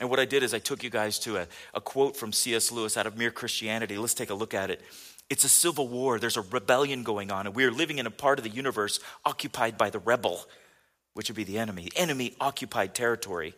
And 0.00 0.10
what 0.10 0.18
I 0.18 0.24
did 0.24 0.42
is 0.42 0.52
I 0.52 0.58
took 0.58 0.82
you 0.82 0.90
guys 0.90 1.20
to 1.20 1.36
a, 1.36 1.46
a 1.72 1.80
quote 1.80 2.16
from 2.16 2.32
C.S. 2.32 2.72
Lewis 2.72 2.96
out 2.96 3.06
of 3.06 3.16
Mere 3.16 3.30
Christianity. 3.30 3.96
Let's 3.96 4.14
take 4.14 4.30
a 4.30 4.34
look 4.34 4.52
at 4.52 4.68
it. 4.68 4.82
It's 5.30 5.44
a 5.44 5.48
civil 5.48 5.86
war, 5.86 6.18
there's 6.18 6.36
a 6.36 6.42
rebellion 6.42 7.04
going 7.04 7.30
on, 7.30 7.46
and 7.46 7.54
we 7.54 7.64
are 7.64 7.70
living 7.70 7.98
in 7.98 8.06
a 8.06 8.10
part 8.10 8.40
of 8.40 8.42
the 8.42 8.50
universe 8.50 8.98
occupied 9.24 9.78
by 9.78 9.90
the 9.90 10.00
rebel, 10.00 10.44
which 11.14 11.28
would 11.28 11.36
be 11.36 11.44
the 11.44 11.58
enemy, 11.58 11.88
enemy 11.94 12.34
occupied 12.40 12.96
territory. 12.96 13.54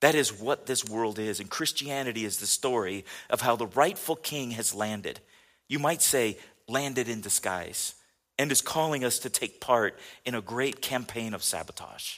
That 0.00 0.14
is 0.14 0.32
what 0.32 0.64
this 0.64 0.88
world 0.88 1.18
is. 1.18 1.38
And 1.38 1.50
Christianity 1.50 2.24
is 2.24 2.38
the 2.38 2.46
story 2.46 3.04
of 3.28 3.42
how 3.42 3.54
the 3.54 3.66
rightful 3.66 4.16
king 4.16 4.52
has 4.52 4.74
landed. 4.74 5.20
You 5.68 5.78
might 5.78 6.00
say, 6.00 6.38
landed 6.66 7.06
in 7.06 7.20
disguise, 7.20 7.96
and 8.38 8.50
is 8.50 8.62
calling 8.62 9.04
us 9.04 9.18
to 9.20 9.28
take 9.28 9.60
part 9.60 9.98
in 10.24 10.34
a 10.34 10.40
great 10.40 10.80
campaign 10.80 11.34
of 11.34 11.42
sabotage. 11.42 12.16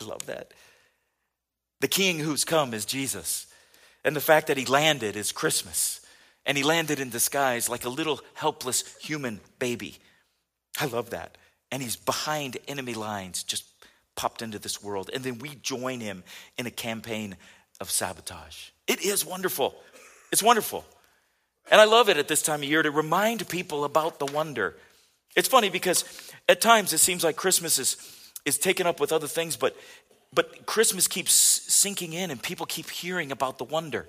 I 0.00 0.04
love 0.04 0.24
that. 0.24 0.52
The 1.82 1.88
king 1.88 2.20
who's 2.20 2.44
come 2.44 2.74
is 2.74 2.84
Jesus. 2.84 3.48
And 4.04 4.14
the 4.14 4.20
fact 4.20 4.46
that 4.46 4.56
he 4.56 4.64
landed 4.64 5.16
is 5.16 5.32
Christmas. 5.32 6.00
And 6.46 6.56
he 6.56 6.62
landed 6.62 7.00
in 7.00 7.10
disguise 7.10 7.68
like 7.68 7.84
a 7.84 7.88
little 7.88 8.20
helpless 8.34 8.96
human 8.98 9.40
baby. 9.58 9.98
I 10.80 10.86
love 10.86 11.10
that. 11.10 11.36
And 11.72 11.82
he's 11.82 11.96
behind 11.96 12.56
enemy 12.68 12.94
lines, 12.94 13.42
just 13.42 13.64
popped 14.14 14.42
into 14.42 14.60
this 14.60 14.80
world. 14.80 15.10
And 15.12 15.24
then 15.24 15.40
we 15.40 15.56
join 15.56 15.98
him 15.98 16.22
in 16.56 16.66
a 16.66 16.70
campaign 16.70 17.36
of 17.80 17.90
sabotage. 17.90 18.68
It 18.86 19.04
is 19.04 19.26
wonderful. 19.26 19.74
It's 20.30 20.42
wonderful. 20.42 20.84
And 21.68 21.80
I 21.80 21.84
love 21.84 22.08
it 22.08 22.16
at 22.16 22.28
this 22.28 22.42
time 22.42 22.62
of 22.62 22.68
year 22.68 22.82
to 22.82 22.92
remind 22.92 23.48
people 23.48 23.84
about 23.84 24.20
the 24.20 24.26
wonder. 24.26 24.76
It's 25.34 25.48
funny 25.48 25.68
because 25.68 26.04
at 26.48 26.60
times 26.60 26.92
it 26.92 26.98
seems 26.98 27.24
like 27.24 27.34
Christmas 27.34 27.80
is, 27.80 27.96
is 28.44 28.56
taken 28.56 28.86
up 28.86 29.00
with 29.00 29.10
other 29.10 29.26
things, 29.26 29.56
but, 29.56 29.76
but 30.34 30.66
Christmas 30.66 31.08
keeps 31.08 31.32
sinking 31.32 32.12
in 32.12 32.30
and 32.30 32.42
people 32.42 32.66
keep 32.66 32.90
hearing 32.90 33.32
about 33.32 33.58
the 33.58 33.64
wonder. 33.64 34.08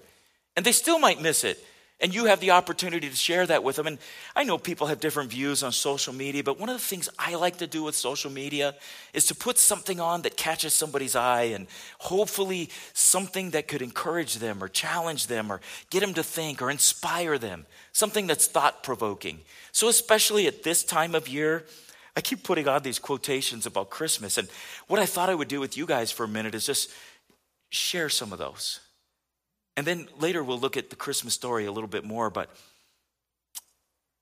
And 0.56 0.66
they 0.66 0.72
still 0.72 1.00
might 1.00 1.22
miss 1.22 1.44
it. 1.44 1.64
And 2.00 2.14
you 2.14 2.26
have 2.26 2.42
the 2.42 2.52
opportunity 2.52 3.10
to 3.10 3.16
share 3.16 3.46
that 3.48 3.64
with 3.64 3.78
them. 3.78 3.88
And 3.88 3.98
I 4.36 4.44
know 4.44 4.58
people 4.58 4.88
have 4.88 5.00
different 5.00 5.30
views 5.30 5.64
on 5.64 5.72
social 5.72 6.12
media, 6.12 6.44
but 6.44 6.60
one 6.60 6.68
of 6.68 6.76
the 6.76 6.84
things 6.84 7.08
I 7.18 7.36
like 7.36 7.58
to 7.58 7.68
do 7.68 7.84
with 7.84 7.96
social 7.96 8.30
media 8.30 8.76
is 9.14 9.26
to 9.28 9.36
put 9.36 9.58
something 9.58 10.02
on 10.02 10.24
that 10.24 10.36
catches 10.36 10.74
somebody's 10.74 11.16
eye 11.16 11.44
and 11.44 11.68
hopefully 12.00 12.70
something 12.94 13.52
that 13.52 13.70
could 13.70 13.82
encourage 13.82 14.36
them 14.36 14.62
or 14.62 14.68
challenge 14.68 15.28
them 15.28 15.50
or 15.50 15.62
get 15.92 16.02
them 16.02 16.14
to 16.16 16.24
think 16.24 16.62
or 16.62 16.70
inspire 16.70 17.38
them, 17.38 17.66
something 17.94 18.28
that's 18.28 18.48
thought 18.48 18.84
provoking. 18.84 19.40
So, 19.72 19.88
especially 19.88 20.46
at 20.48 20.64
this 20.64 20.84
time 20.84 21.16
of 21.16 21.30
year, 21.30 21.64
I 22.16 22.22
keep 22.22 22.44
putting 22.44 22.68
on 22.68 22.84
these 22.84 23.00
quotations 23.00 23.66
about 23.66 23.90
Christmas. 23.90 24.38
And 24.38 24.48
what 24.88 25.00
I 25.00 25.06
thought 25.06 25.30
I 25.30 25.36
would 25.36 25.48
do 25.48 25.60
with 25.60 25.78
you 25.78 25.86
guys 25.86 26.12
for 26.12 26.24
a 26.24 26.28
minute 26.28 26.54
is 26.54 26.66
just 26.66 26.92
share 27.70 28.10
some 28.10 28.32
of 28.32 28.40
those. 28.40 28.80
And 29.76 29.88
then 29.88 30.08
later 30.20 30.44
we'll 30.44 30.60
look 30.60 30.78
at 30.78 30.90
the 30.90 30.96
Christmas 30.96 31.34
story 31.34 31.66
a 31.66 31.72
little 31.72 31.88
bit 31.88 32.04
more, 32.04 32.30
but 32.30 32.50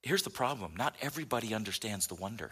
here's 0.03 0.23
the 0.23 0.29
problem 0.29 0.73
not 0.77 0.95
everybody 1.01 1.53
understands 1.53 2.07
the 2.07 2.15
wonder. 2.15 2.51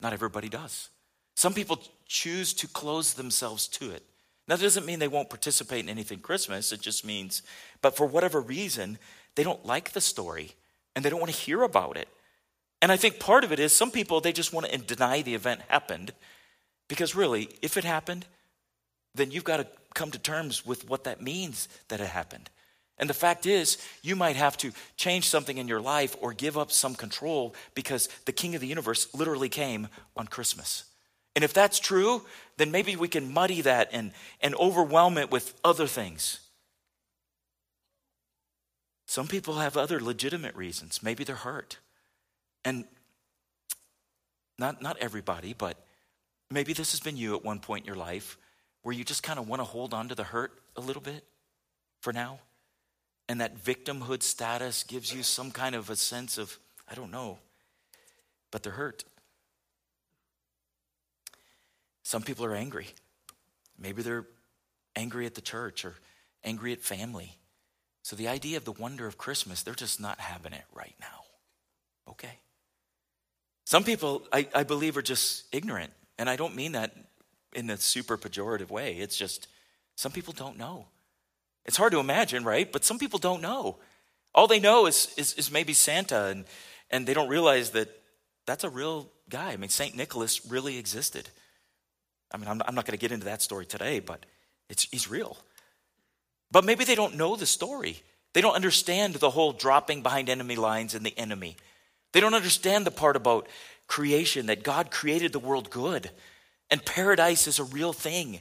Not 0.00 0.12
everybody 0.12 0.48
does. 0.48 0.90
Some 1.34 1.54
people 1.54 1.82
choose 2.06 2.54
to 2.54 2.68
close 2.68 3.14
themselves 3.14 3.66
to 3.68 3.90
it. 3.90 4.02
Now, 4.48 4.56
that 4.56 4.62
doesn't 4.62 4.86
mean 4.86 5.00
they 5.00 5.08
won't 5.08 5.28
participate 5.28 5.80
in 5.80 5.88
anything 5.88 6.20
Christmas. 6.20 6.70
It 6.70 6.80
just 6.80 7.04
means, 7.04 7.42
but 7.82 7.96
for 7.96 8.06
whatever 8.06 8.40
reason, 8.40 8.98
they 9.34 9.42
don't 9.42 9.66
like 9.66 9.90
the 9.90 10.00
story 10.00 10.52
and 10.94 11.04
they 11.04 11.10
don't 11.10 11.20
want 11.20 11.32
to 11.32 11.38
hear 11.38 11.62
about 11.62 11.96
it. 11.96 12.08
And 12.82 12.92
I 12.92 12.96
think 12.96 13.18
part 13.18 13.44
of 13.44 13.52
it 13.52 13.60
is 13.60 13.72
some 13.72 13.90
people, 13.90 14.20
they 14.20 14.32
just 14.32 14.52
want 14.52 14.66
to 14.66 14.78
deny 14.78 15.22
the 15.22 15.34
event 15.34 15.62
happened 15.68 16.12
because 16.88 17.14
really, 17.14 17.48
if 17.62 17.76
it 17.76 17.84
happened, 17.84 18.26
then 19.14 19.30
you've 19.30 19.44
got 19.44 19.56
to 19.58 19.66
come 19.94 20.10
to 20.10 20.18
terms 20.18 20.64
with 20.66 20.88
what 20.88 21.04
that 21.04 21.22
means 21.22 21.68
that 21.88 22.00
it 22.00 22.08
happened. 22.08 22.50
And 22.98 23.10
the 23.10 23.14
fact 23.14 23.44
is, 23.44 23.78
you 24.02 24.16
might 24.16 24.36
have 24.36 24.56
to 24.58 24.72
change 24.96 25.28
something 25.28 25.58
in 25.58 25.68
your 25.68 25.80
life 25.80 26.16
or 26.20 26.32
give 26.32 26.56
up 26.56 26.70
some 26.70 26.94
control 26.94 27.54
because 27.74 28.08
the 28.24 28.32
King 28.32 28.54
of 28.54 28.60
the 28.60 28.66
universe 28.66 29.12
literally 29.14 29.48
came 29.48 29.88
on 30.16 30.26
Christmas. 30.26 30.84
And 31.34 31.44
if 31.44 31.52
that's 31.52 31.78
true, 31.78 32.22
then 32.56 32.70
maybe 32.70 32.96
we 32.96 33.08
can 33.08 33.32
muddy 33.32 33.60
that 33.62 33.90
and, 33.92 34.12
and 34.40 34.54
overwhelm 34.54 35.18
it 35.18 35.30
with 35.30 35.54
other 35.62 35.86
things. 35.86 36.40
Some 39.06 39.28
people 39.28 39.56
have 39.56 39.76
other 39.76 40.00
legitimate 40.00 40.54
reasons. 40.54 41.02
Maybe 41.02 41.24
they're 41.24 41.36
hurt. 41.36 41.78
And 42.66 42.84
not, 44.58 44.82
not 44.82 44.98
everybody, 44.98 45.54
but 45.56 45.78
maybe 46.50 46.72
this 46.72 46.90
has 46.90 46.98
been 46.98 47.16
you 47.16 47.36
at 47.36 47.44
one 47.44 47.60
point 47.60 47.84
in 47.84 47.86
your 47.86 47.96
life 47.96 48.36
where 48.82 48.92
you 48.92 49.04
just 49.04 49.22
kind 49.22 49.38
of 49.38 49.46
want 49.46 49.60
to 49.60 49.64
hold 49.64 49.94
on 49.94 50.08
to 50.08 50.16
the 50.16 50.24
hurt 50.24 50.52
a 50.74 50.80
little 50.80 51.00
bit 51.00 51.24
for 52.00 52.12
now? 52.12 52.40
And 53.28 53.40
that 53.40 53.56
victimhood 53.56 54.24
status 54.24 54.82
gives 54.82 55.14
you 55.14 55.22
some 55.22 55.52
kind 55.52 55.76
of 55.76 55.90
a 55.90 55.96
sense 55.96 56.38
of, 56.38 56.58
I 56.90 56.96
don't 56.96 57.12
know, 57.12 57.38
but 58.50 58.64
they're 58.64 58.72
hurt. 58.72 59.04
Some 62.02 62.22
people 62.22 62.44
are 62.46 62.54
angry. 62.54 62.88
Maybe 63.78 64.02
they're 64.02 64.26
angry 64.96 65.24
at 65.26 65.36
the 65.36 65.40
church 65.40 65.84
or 65.84 65.94
angry 66.42 66.72
at 66.72 66.80
family. 66.80 67.36
So 68.02 68.16
the 68.16 68.26
idea 68.26 68.56
of 68.56 68.64
the 68.64 68.72
wonder 68.72 69.06
of 69.06 69.18
Christmas, 69.18 69.62
they're 69.62 69.74
just 69.74 70.00
not 70.00 70.18
having 70.18 70.52
it 70.52 70.64
right 70.72 70.94
now. 71.00 71.22
Okay. 72.08 72.40
Some 73.66 73.82
people, 73.82 74.22
I, 74.32 74.48
I 74.54 74.62
believe, 74.62 74.96
are 74.96 75.02
just 75.02 75.44
ignorant. 75.52 75.92
And 76.18 76.30
I 76.30 76.36
don't 76.36 76.54
mean 76.54 76.72
that 76.72 76.96
in 77.52 77.68
a 77.68 77.76
super 77.76 78.16
pejorative 78.16 78.70
way. 78.70 78.94
It's 78.94 79.16
just 79.16 79.48
some 79.96 80.12
people 80.12 80.32
don't 80.32 80.56
know. 80.56 80.86
It's 81.64 81.76
hard 81.76 81.90
to 81.92 81.98
imagine, 81.98 82.44
right? 82.44 82.70
But 82.70 82.84
some 82.84 82.98
people 82.98 83.18
don't 83.18 83.42
know. 83.42 83.78
All 84.32 84.46
they 84.46 84.60
know 84.60 84.86
is, 84.86 85.12
is, 85.16 85.34
is 85.34 85.50
maybe 85.50 85.72
Santa, 85.72 86.26
and, 86.26 86.44
and 86.90 87.06
they 87.06 87.12
don't 87.12 87.28
realize 87.28 87.70
that 87.70 87.88
that's 88.46 88.62
a 88.62 88.70
real 88.70 89.10
guy. 89.28 89.50
I 89.50 89.56
mean, 89.56 89.68
St. 89.68 89.96
Nicholas 89.96 90.46
really 90.46 90.78
existed. 90.78 91.28
I 92.32 92.36
mean, 92.36 92.46
I'm, 92.46 92.62
I'm 92.66 92.74
not 92.76 92.84
going 92.84 92.96
to 92.96 93.00
get 93.00 93.10
into 93.10 93.24
that 93.24 93.42
story 93.42 93.66
today, 93.66 93.98
but 93.98 94.24
it's, 94.70 94.84
he's 94.92 95.10
real. 95.10 95.36
But 96.52 96.64
maybe 96.64 96.84
they 96.84 96.94
don't 96.94 97.16
know 97.16 97.34
the 97.34 97.46
story. 97.46 98.00
They 98.32 98.40
don't 98.42 98.54
understand 98.54 99.14
the 99.14 99.30
whole 99.30 99.52
dropping 99.52 100.02
behind 100.02 100.28
enemy 100.28 100.54
lines 100.54 100.94
and 100.94 101.04
the 101.04 101.18
enemy. 101.18 101.56
They 102.12 102.20
don't 102.20 102.34
understand 102.34 102.86
the 102.86 102.90
part 102.90 103.16
about 103.16 103.48
creation 103.86 104.46
that 104.46 104.62
God 104.62 104.90
created 104.90 105.32
the 105.32 105.38
world 105.38 105.70
good 105.70 106.10
and 106.70 106.84
paradise 106.84 107.46
is 107.46 107.58
a 107.58 107.64
real 107.64 107.92
thing. 107.92 108.40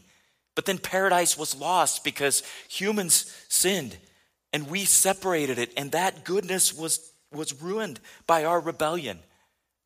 But 0.55 0.65
then 0.65 0.77
paradise 0.77 1.37
was 1.37 1.55
lost 1.55 2.03
because 2.03 2.43
humans 2.69 3.35
sinned 3.49 3.97
and 4.53 4.69
we 4.69 4.85
separated 4.85 5.59
it, 5.59 5.73
and 5.75 5.91
that 5.91 6.23
goodness 6.23 6.73
was, 6.73 7.11
was 7.33 7.61
ruined 7.61 7.99
by 8.25 8.45
our 8.45 8.59
rebellion. 8.59 9.19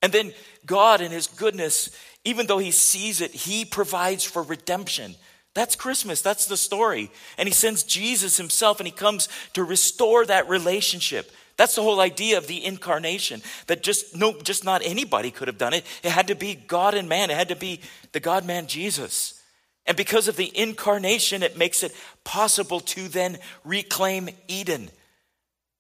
And 0.04 0.14
then 0.14 0.32
God, 0.66 1.02
in 1.02 1.12
His 1.12 1.26
goodness, 1.26 1.90
even 2.24 2.46
though 2.46 2.60
He 2.60 2.70
sees 2.70 3.20
it, 3.20 3.32
He 3.32 3.66
provides 3.66 4.24
for 4.24 4.44
redemption. 4.44 5.16
That's 5.56 5.76
Christmas. 5.76 6.22
That's 6.22 6.46
the 6.46 6.56
story. 6.56 7.10
And 7.38 7.50
He 7.50 7.54
sends 7.54 7.82
Jesus 7.82 8.38
Himself 8.38 8.80
and 8.80 8.86
He 8.86 8.94
comes 8.94 9.28
to 9.54 9.64
restore 9.64 10.24
that 10.28 10.48
relationship. 10.48 11.32
That's 11.60 11.76
the 11.76 11.84
whole 11.84 12.00
idea 12.00 12.38
of 12.38 12.48
the 12.48 12.64
incarnation. 12.64 13.42
That 13.68 13.84
just 13.84 14.16
no, 14.16 14.32
just 14.32 14.64
not 14.64 14.82
anybody 14.82 15.30
could 15.30 15.50
have 15.50 15.58
done 15.58 15.74
it. 15.74 15.86
It 16.04 16.12
had 16.12 16.28
to 16.28 16.36
be 16.36 16.56
God 16.56 16.94
and 16.94 17.10
man. 17.10 17.30
It 17.30 17.36
had 17.36 17.50
to 17.50 17.56
be 17.58 17.82
the 18.14 18.22
God 18.22 18.46
man 18.46 18.66
Jesus. 18.66 19.44
And 19.86 19.98
because 19.98 20.30
of 20.30 20.38
the 20.38 20.58
incarnation, 20.58 21.44
it 21.44 21.58
makes 21.58 21.84
it 21.84 21.94
possible 22.24 22.80
to 22.80 23.10
then 23.10 23.40
reclaim 23.66 24.30
Eden. 24.48 24.90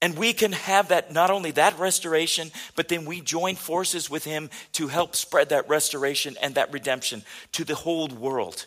And 0.02 0.18
we 0.18 0.34
can 0.34 0.52
have 0.52 0.90
that, 0.90 1.14
not 1.14 1.32
only 1.32 1.52
that 1.52 1.80
restoration, 1.80 2.52
but 2.76 2.90
then 2.90 3.06
we 3.06 3.22
join 3.22 3.56
forces 3.56 4.10
with 4.10 4.26
him 4.26 4.50
to 4.74 4.90
help 4.90 5.16
spread 5.16 5.48
that 5.50 5.70
restoration 5.70 6.36
and 6.42 6.56
that 6.56 6.74
redemption 6.74 7.24
to 7.54 7.64
the 7.64 7.76
whole 7.76 8.10
world. 8.10 8.66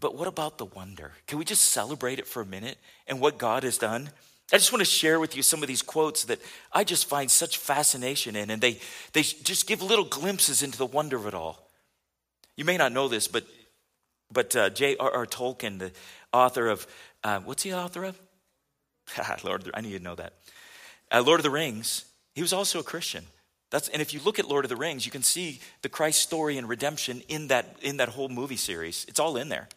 But 0.00 0.14
what 0.14 0.26
about 0.26 0.56
the 0.56 0.64
wonder? 0.64 1.12
Can 1.26 1.38
we 1.38 1.44
just 1.44 1.66
celebrate 1.66 2.18
it 2.18 2.26
for 2.26 2.40
a 2.40 2.46
minute 2.46 2.78
and 3.06 3.20
what 3.20 3.36
God 3.36 3.62
has 3.64 3.76
done? 3.76 4.10
I 4.52 4.56
just 4.56 4.72
want 4.72 4.80
to 4.80 4.90
share 4.90 5.20
with 5.20 5.36
you 5.36 5.42
some 5.42 5.62
of 5.62 5.68
these 5.68 5.82
quotes 5.82 6.24
that 6.24 6.40
I 6.72 6.82
just 6.82 7.06
find 7.06 7.30
such 7.30 7.58
fascination 7.58 8.34
in, 8.34 8.50
and 8.50 8.60
they, 8.60 8.80
they 9.12 9.22
just 9.22 9.68
give 9.68 9.82
little 9.82 10.06
glimpses 10.06 10.62
into 10.62 10.78
the 10.78 10.86
wonder 10.86 11.16
of 11.16 11.26
it 11.26 11.34
all. 11.34 11.68
You 12.56 12.64
may 12.64 12.76
not 12.76 12.92
know 12.92 13.06
this, 13.06 13.28
but, 13.28 13.44
but 14.32 14.56
uh, 14.56 14.70
J.R.R. 14.70 15.26
Tolkien, 15.26 15.78
the 15.78 15.92
author 16.32 16.68
of, 16.68 16.86
uh, 17.22 17.40
what's 17.40 17.62
he 17.62 17.70
the 17.70 17.78
author 17.78 18.04
of? 18.04 18.18
Lord, 19.44 19.70
I 19.72 19.82
need 19.82 19.96
to 19.96 20.02
know 20.02 20.16
that. 20.16 20.32
Uh, 21.12 21.22
Lord 21.24 21.38
of 21.38 21.44
the 21.44 21.50
Rings, 21.50 22.06
he 22.34 22.42
was 22.42 22.52
also 22.52 22.80
a 22.80 22.84
Christian. 22.84 23.24
That's, 23.70 23.88
and 23.88 24.02
if 24.02 24.12
you 24.12 24.20
look 24.24 24.40
at 24.40 24.48
Lord 24.48 24.64
of 24.64 24.68
the 24.68 24.76
Rings, 24.76 25.06
you 25.06 25.12
can 25.12 25.22
see 25.22 25.60
the 25.82 25.88
Christ 25.88 26.22
story 26.22 26.58
and 26.58 26.68
redemption 26.68 27.22
in 27.28 27.48
that, 27.48 27.76
in 27.82 27.98
that 27.98 28.08
whole 28.08 28.28
movie 28.28 28.56
series. 28.56 29.04
It's 29.08 29.20
all 29.20 29.36
in 29.36 29.48
there. 29.48 29.68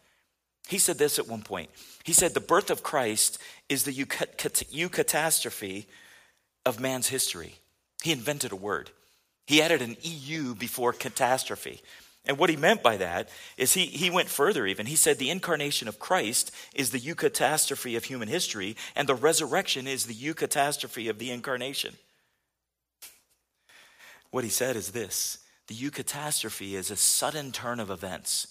He 0.67 0.77
said 0.77 0.97
this 0.97 1.19
at 1.19 1.27
one 1.27 1.41
point. 1.41 1.69
He 2.03 2.13
said, 2.13 2.33
The 2.33 2.39
birth 2.39 2.69
of 2.69 2.83
Christ 2.83 3.37
is 3.69 3.83
the 3.83 3.93
eucatastrophe 3.93 5.85
of 6.65 6.79
man's 6.79 7.09
history. 7.09 7.55
He 8.01 8.11
invented 8.11 8.51
a 8.51 8.57
word. 8.57 8.91
He 9.45 9.61
added 9.61 9.81
an 9.81 9.97
EU 10.01 10.55
before 10.55 10.93
catastrophe. 10.93 11.81
And 12.25 12.37
what 12.37 12.49
he 12.49 12.55
meant 12.55 12.81
by 12.81 12.97
that 12.97 13.27
is 13.57 13.73
he, 13.73 13.85
he 13.85 14.09
went 14.09 14.29
further 14.29 14.65
even. 14.65 14.85
He 14.85 14.95
said 14.95 15.17
the 15.17 15.29
incarnation 15.29 15.89
of 15.89 15.99
Christ 15.99 16.51
is 16.73 16.91
the 16.91 16.99
eucatastrophe 16.99 17.97
of 17.97 18.05
human 18.05 18.29
history, 18.29 18.77
and 18.95 19.09
the 19.09 19.15
resurrection 19.15 19.87
is 19.87 20.05
the 20.05 20.13
eucatastrophe 20.13 21.09
of 21.09 21.19
the 21.19 21.31
incarnation. 21.31 21.95
What 24.31 24.45
he 24.45 24.49
said 24.49 24.77
is 24.77 24.91
this 24.91 25.39
the 25.67 25.75
eucatastrophe 25.75 26.73
is 26.73 26.89
a 26.89 26.95
sudden 26.95 27.51
turn 27.51 27.79
of 27.79 27.89
events 27.89 28.47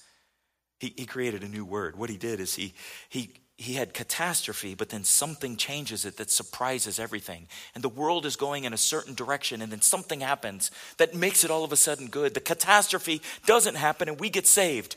he, 0.83 0.93
he 0.97 1.07
created 1.07 1.45
a 1.45 1.49
new 1.49 1.65
word. 1.65 1.97
What 1.97 2.11
he 2.11 2.17
did 2.17 2.41
is 2.41 2.57
he, 2.57 2.75
he, 3.09 3.31
he 3.57 3.75
had 3.75 3.95
catastrophe, 3.95 4.75
but 4.75 4.89
then 4.89 5.05
something 5.05 5.57
changes 5.57 6.05
it 6.05 6.17
that 6.17 6.29
surprises 6.29 6.99
everything. 6.99 7.47
And 7.77 7.85
the 7.85 7.89
world 7.89 8.27
is 8.27 8.35
going 8.35 8.65
in 8.65 8.73
a 8.73 8.77
certain 8.79 9.15
direction, 9.15 9.63
and 9.63 9.71
then 9.71 9.81
something 9.81 10.19
happens 10.19 10.73
that 10.99 11.15
makes 11.15 11.45
it 11.45 11.53
all 11.53 11.63
of 11.63 11.71
a 11.71 11.77
sudden 11.77 12.09
good. 12.09 12.35
The 12.35 12.41
catastrophe 12.41 13.23
doesn't 13.47 13.77
happen, 13.77 14.09
and 14.09 14.19
we 14.19 14.29
get 14.29 14.49
saved. 14.49 14.97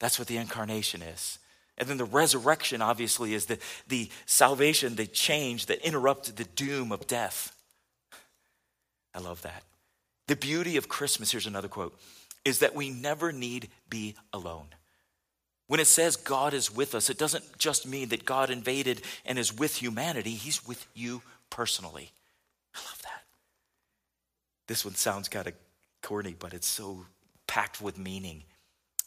That's 0.00 0.18
what 0.18 0.26
the 0.26 0.38
incarnation 0.38 1.02
is. 1.02 1.38
And 1.78 1.88
then 1.88 1.98
the 1.98 2.04
resurrection, 2.04 2.82
obviously, 2.82 3.32
is 3.32 3.46
the, 3.46 3.58
the 3.86 4.10
salvation, 4.24 4.96
the 4.96 5.06
change 5.06 5.66
that 5.66 5.86
interrupted 5.86 6.34
the 6.34 6.44
doom 6.44 6.90
of 6.90 7.06
death. 7.06 7.54
I 9.14 9.20
love 9.20 9.42
that. 9.42 9.62
The 10.26 10.34
beauty 10.34 10.76
of 10.76 10.88
Christmas, 10.88 11.30
here's 11.30 11.46
another 11.46 11.68
quote, 11.68 11.96
is 12.44 12.58
that 12.58 12.74
we 12.74 12.90
never 12.90 13.30
need 13.30 13.68
be 13.88 14.16
alone. 14.32 14.66
When 15.68 15.80
it 15.80 15.86
says 15.86 16.16
God 16.16 16.54
is 16.54 16.74
with 16.74 16.94
us, 16.94 17.10
it 17.10 17.18
doesn't 17.18 17.58
just 17.58 17.86
mean 17.86 18.10
that 18.10 18.24
God 18.24 18.50
invaded 18.50 19.02
and 19.24 19.38
is 19.38 19.56
with 19.56 19.76
humanity, 19.76 20.30
He's 20.30 20.66
with 20.66 20.86
you 20.94 21.22
personally. 21.50 22.12
I 22.74 22.78
love 22.80 23.02
that. 23.02 23.24
This 24.68 24.84
one 24.84 24.94
sounds 24.94 25.28
kind 25.28 25.46
of 25.46 25.54
corny, 26.02 26.34
but 26.38 26.54
it's 26.54 26.66
so 26.66 27.06
packed 27.46 27.80
with 27.80 27.98
meaning. 27.98 28.44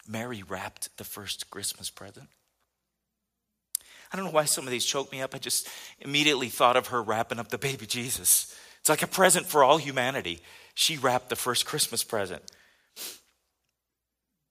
Mary 0.08 0.44
wrapped 0.48 0.96
the 0.98 1.04
first 1.04 1.50
Christmas 1.50 1.90
present. 1.90 2.28
I 4.12 4.18
don't 4.18 4.26
know 4.26 4.32
why 4.32 4.46
some 4.46 4.66
of 4.66 4.72
these 4.72 4.86
choke 4.86 5.12
me 5.12 5.22
up. 5.22 5.36
I 5.36 5.38
just 5.38 5.70
immediately 6.00 6.50
thought 6.50 6.78
of 6.78 6.88
her 6.88 7.02
wrapping 7.02 7.40
up 7.40 7.50
the 7.50 7.60
baby 7.60 7.86
Jesus. 7.86 8.56
It's 8.80 8.90
like 8.90 9.04
a 9.04 9.08
present 9.08 9.46
for 9.46 9.64
all 9.64 9.78
humanity. 9.78 10.42
She 10.74 10.98
wrapped 10.98 11.30
the 11.30 11.36
first 11.36 11.66
Christmas 11.66 12.04
present. 12.04 12.42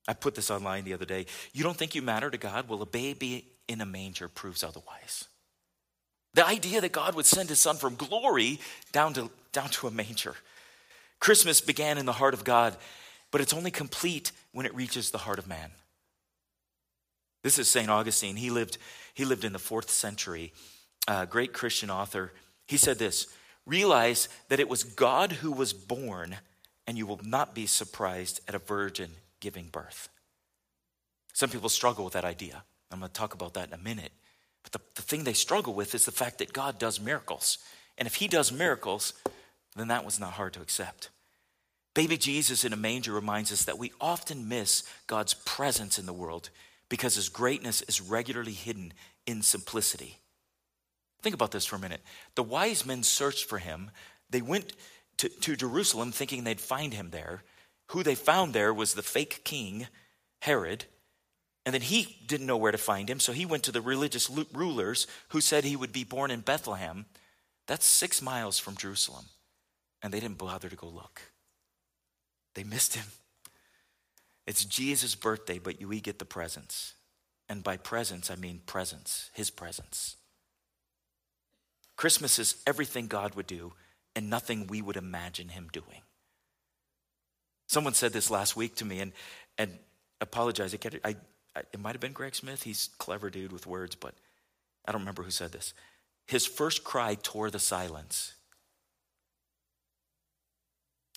I 0.09 0.15
put 0.15 0.35
this 0.35 0.51
online 0.51 0.85
the 0.85 0.95
other 0.95 1.05
day. 1.05 1.27
You 1.53 1.63
don't 1.63 1.77
think 1.77 1.95
you 1.95 2.01
matter 2.01 2.31
to 2.31 2.39
God? 2.39 2.67
Well, 2.67 2.81
a 2.81 2.87
baby 2.87 3.45
in 3.69 3.83
a 3.83 3.87
manger 3.87 4.27
proves 4.27 4.65
otherwise. 4.65 5.27
The 6.33 6.47
idea 6.47 6.81
that 6.81 6.93
God 6.93 7.15
would 7.15 7.27
send 7.27 7.51
his 7.51 7.61
son 7.61 7.77
from 7.77 7.95
glory 7.95 8.59
down 8.91 9.13
to, 9.15 9.31
down 9.53 9.69
to 9.71 9.87
a 9.87 9.91
manger. 9.91 10.35
Christmas 11.21 11.61
began 11.61 11.99
in 11.99 12.07
the 12.07 12.13
heart 12.13 12.33
of 12.33 12.43
God, 12.43 12.75
but 13.31 13.43
it's 13.43 13.53
only 13.53 13.71
complete 13.71 14.33
when 14.53 14.65
it 14.65 14.75
reaches 14.75 15.11
the 15.11 15.19
heart 15.19 15.39
of 15.39 15.47
man. 15.47 15.71
This 17.45 17.59
is 17.59 17.69
St. 17.69 17.91
Augustine. 17.91 18.37
He 18.37 18.51
lived, 18.51 18.79
he 19.13 19.27
lived 19.27 19.45
in 19.45 19.53
the 19.53 19.59
fourth 19.59 19.91
century, 19.91 20.53
a 21.07 21.27
great 21.27 21.53
Christian 21.53 21.91
author. 21.91 22.33
He 22.67 22.79
said 22.79 22.99
this 22.99 23.27
Realize 23.67 24.31
that 24.49 24.61
it 24.61 24.69
was 24.69 24.85
God 24.85 25.33
who 25.33 25.53
was 25.53 25.75
born, 25.75 26.37
and 26.87 26.97
you 26.97 27.07
will 27.07 27.21
not 27.23 27.55
be 27.55 27.67
surprised 27.67 28.41
at 28.49 28.55
a 28.55 28.59
virgin 28.59 29.11
giving 29.41 29.69
birth. 29.69 30.09
Some 31.33 31.51
people 31.51 31.69
struggle 31.69 32.05
with 32.05 32.15
that 32.15 32.25
idea. 32.25 32.65
I'm 32.91 33.01
going 33.01 33.11
to 33.11 33.15
talk 33.15 33.35
about 33.35 33.55
that 33.55 33.69
in 33.69 33.75
a 33.75 33.83
minute. 33.83 34.13
But 34.63 34.73
the, 34.73 34.81
the 34.97 35.03
thing 35.03 35.25
they 35.25 35.35
struggle 35.35 35.75
with 35.75 35.95
is 35.95 36.05
the 36.05 36.13
fact 36.13 36.39
that 36.39 36.53
God 36.53 36.79
does 36.79 37.01
miracles. 37.01 37.59
And 37.97 38.07
if 38.07 38.17
He 38.17 38.29
does 38.29 38.53
miracles, 38.53 39.13
then 39.77 39.89
that 39.89 40.05
was 40.05 40.19
not 40.19 40.33
hard 40.33 40.53
to 40.55 40.63
accept. 40.63 41.11
Baby 41.95 42.17
Jesus 42.17 42.65
in 42.65 42.73
a 42.73 42.77
manger 42.77 43.13
reminds 43.13 43.53
us 43.53 43.65
that 43.65 43.79
we 43.79 43.93
often 44.01 44.49
miss 44.49 44.85
God's 45.07 45.35
presence 45.35 45.99
in 45.99 46.07
the 46.07 46.13
world 46.13 46.51
because 46.89 47.17
His 47.17 47.29
greatness 47.29 47.83
is 47.83 48.01
regularly 48.01 48.53
hidden 48.53 48.93
in 49.27 49.43
simplicity. 49.43 50.19
Think 51.23 51.35
about 51.35 51.51
this 51.51 51.67
for 51.67 51.77
a 51.77 51.81
minute. 51.81 52.01
The 52.35 52.43
wise 52.43 52.87
men 52.87 53.03
searched 53.03 53.49
for 53.49 53.59
Him, 53.59 53.91
they 54.31 54.43
went 54.43 54.73
to, 55.19 55.29
to 55.29 55.57
Jerusalem 55.57 56.13
thinking 56.13 56.45
they'd 56.45 56.61
find 56.61 56.95
Him 56.95 57.11
there. 57.11 57.43
Who 57.89 58.03
they 58.03 58.15
found 58.15 58.53
there 58.53 58.73
was 58.73 58.95
the 58.95 59.03
fake 59.03 59.43
king, 59.45 59.87
Herod. 60.43 60.85
And 61.65 61.75
then 61.75 61.83
he 61.83 62.19
didn't 62.27 62.47
know 62.47 62.57
where 62.57 62.73
to 62.73 62.79
find 62.79 63.11
him, 63.11 63.21
so 63.21 63.33
he 63.33 63.45
went 63.45 63.63
to 63.65 63.73
the 63.73 63.81
religious 63.81 64.31
rulers 64.53 65.07
who 65.29 65.41
said 65.41 65.65
he 65.65 65.77
would 65.77 65.93
be 65.93 66.05
born 66.05 66.31
in 66.31 66.41
Bethlehem. 66.41 67.07
That's 67.67 67.85
six 67.85 68.23
miles 68.23 68.59
from 68.59 68.77
Jerusalem. 68.77 69.27
And 70.03 70.13
they 70.13 70.21
didn't 70.21 70.39
bother 70.39 70.69
to 70.69 70.77
go 70.77 70.87
look. 70.87 71.21
They 72.55 72.65
missed 72.65 72.95
him. 72.95 73.07
It's 74.47 74.65
Jesus' 74.65 75.15
birthday, 75.15 75.59
but 75.59 75.83
we 75.83 76.01
get 76.01 76.19
the 76.19 76.25
presents. 76.25 76.95
And 77.51 77.63
by 77.63 77.77
presents, 77.77 78.31
I 78.31 78.37
mean 78.37 78.61
presence, 78.65 79.31
his 79.35 79.51
presence. 79.51 80.17
Christmas 81.97 82.39
is 82.39 82.63
everything 82.67 83.09
God 83.09 83.35
would 83.35 83.47
do 83.47 83.73
and 84.15 84.31
nothing 84.31 84.67
we 84.67 84.81
would 84.81 84.97
imagine 84.97 85.49
him 85.49 85.69
doing. 85.73 86.03
Someone 87.69 87.95
said 87.95 88.13
this 88.13 88.31
last 88.31 88.57
week 88.57 88.75
to 88.77 88.85
me, 88.85 89.01
and, 89.01 89.13
and 89.59 89.79
apologize. 90.21 90.75
I, 90.75 90.79
I, 91.05 91.61
it 91.73 91.79
might 91.79 91.93
have 91.93 92.01
been 92.01 92.15
Greg 92.15 92.35
Smith. 92.35 92.63
He's 92.63 92.89
clever 92.99 93.29
dude 93.29 93.53
with 93.53 93.67
words, 93.67 93.95
but 93.95 94.15
I 94.87 94.93
don't 94.93 95.03
remember 95.03 95.23
who 95.23 95.31
said 95.31 95.53
this. 95.53 95.75
His 96.27 96.47
first 96.47 96.83
cry 96.83 97.17
tore 97.23 97.51
the 97.51 97.59
silence. 97.59 98.33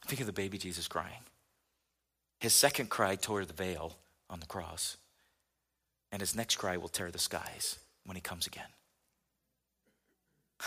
Think 0.08 0.20
of 0.20 0.28
the 0.28 0.34
baby 0.34 0.58
Jesus 0.58 0.90
crying. 0.90 1.24
His 2.42 2.54
second 2.54 2.90
cry 2.90 3.16
tore 3.16 3.46
the 3.46 3.54
veil 3.54 3.96
on 4.30 4.42
the 4.42 4.46
cross. 4.46 4.98
And 6.12 6.20
his 6.20 6.36
next 6.36 6.58
cry 6.58 6.76
will 6.76 6.90
tear 6.90 7.12
the 7.12 7.20
skies 7.20 7.78
when 8.06 8.16
he 8.16 8.22
comes 8.22 8.46
again. 8.46 8.66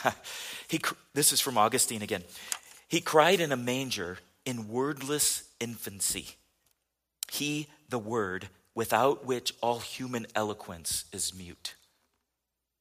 he, 0.68 0.80
this 1.12 1.32
is 1.32 1.40
from 1.40 1.58
Augustine 1.58 2.00
again. 2.00 2.22
He 2.88 3.02
cried 3.02 3.40
in 3.40 3.52
a 3.52 3.56
manger 3.56 4.18
in 4.46 4.68
wordless 4.68 5.44
infancy. 5.64 6.36
He, 7.32 7.68
the 7.88 7.98
Word, 7.98 8.48
without 8.74 9.24
which 9.24 9.54
all 9.62 9.78
human 9.78 10.26
eloquence 10.34 11.06
is 11.10 11.34
mute. 11.34 11.74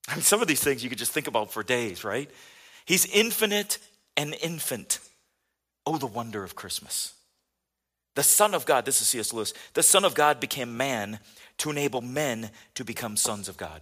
I 0.10 0.16
mean, 0.16 0.24
some 0.24 0.42
of 0.42 0.50
these 0.50 0.62
things 0.62 0.84
you 0.84 0.90
could 0.90 1.00
just 1.00 1.14
think 1.14 1.28
about 1.28 1.52
for 1.52 1.64
days, 1.64 2.04
right? 2.04 2.30
He's 2.86 3.06
infinite 3.06 3.80
and 4.18 4.36
infant. 4.42 5.00
Oh, 5.86 5.98
the 5.98 6.08
wonder 6.08 6.44
of 6.44 6.56
Christmas. 6.56 7.14
The 8.16 8.24
Son 8.24 8.54
of 8.54 8.66
God, 8.66 8.86
this 8.86 9.02
is 9.02 9.08
C.S. 9.08 9.32
Lewis, 9.32 9.54
the 9.74 9.82
Son 9.82 10.04
of 10.04 10.14
God 10.14 10.42
became 10.42 10.76
man 10.76 11.20
to 11.60 11.72
enable 11.72 12.02
men 12.02 12.52
to 12.76 12.84
become 12.84 13.16
sons 13.16 13.48
of 13.48 13.56
God. 13.56 13.82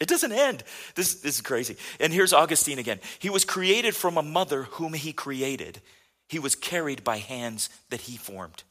It 0.00 0.08
doesn't 0.08 0.32
end. 0.32 0.62
This, 0.94 1.14
this 1.16 1.36
is 1.36 1.40
crazy. 1.40 1.76
And 2.00 2.12
here's 2.12 2.32
Augustine 2.32 2.78
again. 2.78 3.00
He 3.18 3.30
was 3.30 3.44
created 3.44 3.94
from 3.94 4.16
a 4.16 4.22
mother 4.22 4.64
whom 4.64 4.94
he 4.94 5.12
created. 5.12 5.80
He 6.28 6.38
was 6.38 6.54
carried 6.54 7.04
by 7.04 7.18
hands 7.18 7.70
that 7.90 8.02
he 8.02 8.16
formed. 8.16 8.64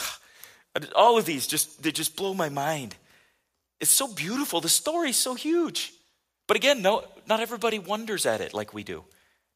All 0.94 1.18
of 1.18 1.24
these 1.24 1.46
just 1.46 1.82
they 1.82 1.92
just 1.92 2.16
blow 2.16 2.34
my 2.34 2.48
mind. 2.48 2.96
It's 3.80 3.90
so 3.90 4.12
beautiful. 4.12 4.60
The 4.60 4.68
story's 4.68 5.16
so 5.16 5.34
huge. 5.34 5.92
But 6.46 6.56
again, 6.56 6.82
no, 6.82 7.04
not 7.26 7.40
everybody 7.40 7.78
wonders 7.78 8.26
at 8.26 8.40
it 8.40 8.54
like 8.54 8.72
we 8.72 8.82
do. 8.82 9.04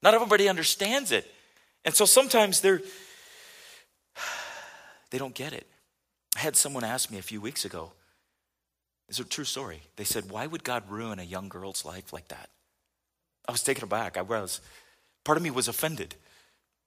Not 0.02 0.14
everybody 0.14 0.48
understands 0.48 1.10
it. 1.12 1.32
And 1.84 1.94
so 1.94 2.04
sometimes 2.04 2.60
they're 2.60 2.82
they 5.10 5.18
don't 5.18 5.34
get 5.34 5.52
it. 5.52 5.66
I 6.36 6.40
had 6.40 6.56
someone 6.56 6.84
ask 6.84 7.10
me 7.10 7.18
a 7.18 7.22
few 7.22 7.40
weeks 7.40 7.64
ago. 7.64 7.92
It's 9.08 9.20
a 9.20 9.24
true 9.24 9.44
story. 9.44 9.82
They 9.96 10.04
said, 10.04 10.30
Why 10.30 10.46
would 10.46 10.64
God 10.64 10.90
ruin 10.90 11.18
a 11.18 11.24
young 11.24 11.48
girl's 11.48 11.84
life 11.84 12.12
like 12.12 12.28
that? 12.28 12.48
I 13.48 13.52
was 13.52 13.62
taken 13.62 13.84
aback. 13.84 14.16
I 14.16 14.22
was. 14.22 14.60
Part 15.24 15.36
of 15.36 15.44
me 15.44 15.50
was 15.50 15.68
offended 15.68 16.16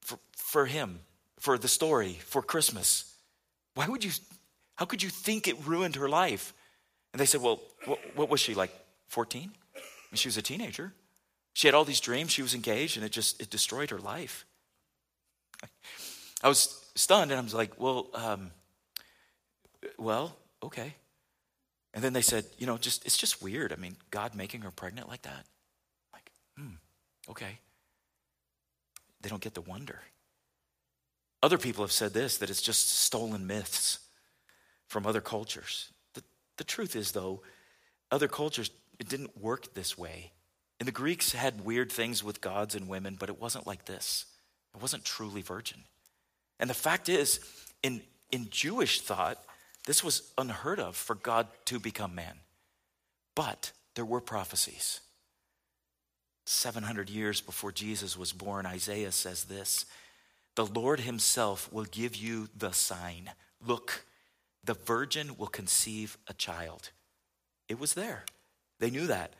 for, 0.06 0.20
for 0.38 0.66
him, 0.68 1.00
for 1.40 1.58
the 1.58 1.68
story, 1.68 2.14
for 2.14 2.42
Christmas. 2.42 3.16
Why 3.74 3.88
would 3.88 4.04
you, 4.04 4.12
how 4.76 4.86
could 4.86 5.04
you 5.04 5.10
think 5.10 5.48
it 5.48 5.58
ruined 5.66 5.96
her 5.96 6.08
life? 6.08 6.54
And 7.12 7.20
they 7.20 7.26
said, 7.26 7.42
Well, 7.42 7.62
what, 7.86 8.00
what 8.16 8.30
was 8.30 8.40
she 8.40 8.54
like, 8.54 8.72
14? 9.08 9.52
And 10.12 10.20
she 10.20 10.28
was 10.28 10.38
a 10.38 10.42
teenager. 10.42 10.94
She 11.54 11.68
had 11.68 11.74
all 11.74 11.86
these 11.86 12.00
dreams, 12.00 12.32
she 12.32 12.42
was 12.42 12.54
engaged, 12.54 12.98
and 12.98 13.06
it 13.06 13.12
just 13.12 13.42
it 13.42 13.50
destroyed 13.50 13.90
her 13.90 14.00
life. 14.00 14.46
I 16.44 16.48
was 16.48 16.86
stunned 16.96 17.32
and 17.32 17.40
I 17.40 17.44
was 17.44 17.54
like, 17.54 17.80
Well, 17.80 18.08
um, 18.14 18.52
well, 19.98 20.36
okay. 20.64 20.96
And 21.94 22.04
then 22.04 22.14
they 22.14 22.22
said, 22.22 22.46
you 22.58 22.68
know, 22.68 22.78
just 22.78 23.06
it's 23.06 23.18
just 23.18 23.42
weird. 23.42 23.74
I 23.74 23.78
mean, 23.78 23.96
God 24.12 24.36
making 24.36 24.62
her 24.62 24.72
pregnant 24.72 25.08
like 25.08 25.24
that. 25.24 25.46
Like, 26.14 26.30
hmm, 26.58 26.76
okay. 27.30 27.60
They 29.22 29.30
don't 29.30 29.42
get 29.42 29.54
the 29.54 29.62
wonder. 29.62 30.02
Other 31.42 31.58
people 31.58 31.84
have 31.84 31.92
said 31.92 32.14
this 32.14 32.38
that 32.38 32.50
it's 32.50 32.62
just 32.62 32.90
stolen 32.90 33.48
myths 33.48 34.00
from 34.88 35.06
other 35.06 35.22
cultures. 35.22 35.92
The, 36.14 36.24
the 36.58 36.64
truth 36.64 36.96
is, 36.96 37.12
though, 37.12 37.42
other 38.12 38.28
cultures, 38.28 38.70
it 39.00 39.10
didn't 39.10 39.42
work 39.42 39.74
this 39.74 39.98
way. 39.98 40.32
And 40.80 40.88
the 40.88 40.94
Greeks 40.94 41.32
had 41.32 41.64
weird 41.64 41.92
things 41.92 42.24
with 42.24 42.42
gods 42.42 42.76
and 42.76 42.88
women, 42.88 43.16
but 43.20 43.30
it 43.30 43.40
wasn't 43.40 43.68
like 43.68 43.86
this. 43.86 44.26
It 44.76 44.82
wasn't 44.82 45.06
truly 45.06 45.42
virgin. 45.42 45.84
And 46.60 46.70
the 46.70 46.74
fact 46.74 47.10
is, 47.10 47.40
in, 47.82 48.02
in 48.32 48.50
Jewish 48.50 49.02
thought, 49.02 49.44
this 49.86 50.04
was 50.04 50.32
unheard 50.38 50.80
of 50.80 50.96
for 50.96 51.16
God 51.16 51.48
to 51.66 51.80
become 51.80 52.16
man. 52.16 52.40
But 53.36 53.72
there 53.96 54.06
were 54.06 54.22
prophecies. 54.22 55.02
700 56.46 57.10
years 57.10 57.42
before 57.42 57.72
Jesus 57.72 58.18
was 58.18 58.32
born, 58.32 58.66
Isaiah 58.66 59.12
says 59.12 59.46
this 59.46 59.86
The 60.56 60.66
Lord 60.66 61.02
Himself 61.02 61.72
will 61.74 61.86
give 61.86 62.16
you 62.16 62.50
the 62.56 62.72
sign. 62.72 63.32
Look, 63.66 64.06
the 64.64 64.76
virgin 64.76 65.38
will 65.38 65.48
conceive 65.48 66.18
a 66.28 66.34
child. 66.34 66.90
It 67.68 67.80
was 67.80 67.94
there. 67.94 68.26
They 68.80 68.90
knew 68.90 69.08
that. 69.08 69.34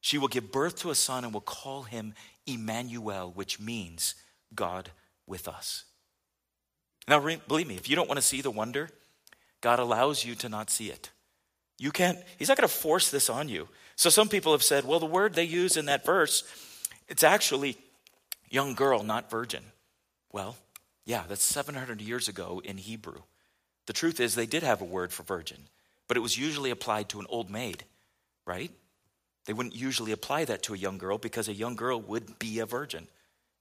She 0.00 0.18
will 0.18 0.28
give 0.28 0.52
birth 0.52 0.76
to 0.80 0.90
a 0.90 0.94
son 0.94 1.24
and 1.24 1.32
will 1.32 1.40
call 1.40 1.84
him 1.84 2.14
Emmanuel, 2.46 3.32
which 3.34 3.60
means 3.60 4.16
God 4.54 4.90
with 5.26 5.46
us. 5.46 5.84
Now, 7.08 7.20
believe 7.20 7.66
me, 7.66 7.76
if 7.76 7.88
you 7.88 7.96
don't 7.96 8.08
want 8.08 8.18
to 8.18 8.26
see 8.26 8.40
the 8.40 8.50
wonder, 8.50 8.88
God 9.60 9.78
allows 9.78 10.24
you 10.24 10.34
to 10.36 10.48
not 10.48 10.70
see 10.70 10.90
it. 10.90 11.10
You 11.78 11.90
can't, 11.90 12.18
He's 12.38 12.48
not 12.48 12.56
going 12.56 12.68
to 12.68 12.74
force 12.74 13.10
this 13.10 13.30
on 13.30 13.48
you. 13.48 13.68
So 13.96 14.10
some 14.10 14.28
people 14.28 14.52
have 14.52 14.62
said, 14.62 14.84
well, 14.84 15.00
the 15.00 15.06
word 15.06 15.34
they 15.34 15.44
use 15.44 15.76
in 15.76 15.86
that 15.86 16.04
verse, 16.04 16.44
it's 17.08 17.22
actually 17.22 17.76
young 18.50 18.74
girl, 18.74 19.02
not 19.02 19.30
virgin. 19.30 19.64
Well, 20.32 20.56
yeah, 21.04 21.24
that's 21.28 21.44
700 21.44 22.00
years 22.00 22.28
ago 22.28 22.62
in 22.64 22.78
Hebrew. 22.78 23.22
The 23.86 23.92
truth 23.92 24.20
is, 24.20 24.34
they 24.34 24.46
did 24.46 24.62
have 24.62 24.80
a 24.80 24.86
word 24.86 25.12
for 25.12 25.24
virgin, 25.24 25.68
but 26.08 26.16
it 26.16 26.20
was 26.20 26.38
usually 26.38 26.70
applied 26.70 27.08
to 27.10 27.20
an 27.20 27.26
old 27.28 27.50
maid, 27.50 27.84
right? 28.46 28.70
They 29.46 29.52
wouldn't 29.52 29.74
usually 29.74 30.12
apply 30.12 30.44
that 30.44 30.62
to 30.64 30.74
a 30.74 30.78
young 30.78 30.98
girl 30.98 31.18
because 31.18 31.48
a 31.48 31.54
young 31.54 31.74
girl 31.74 32.00
would 32.00 32.38
be 32.38 32.60
a 32.60 32.66
virgin. 32.66 33.08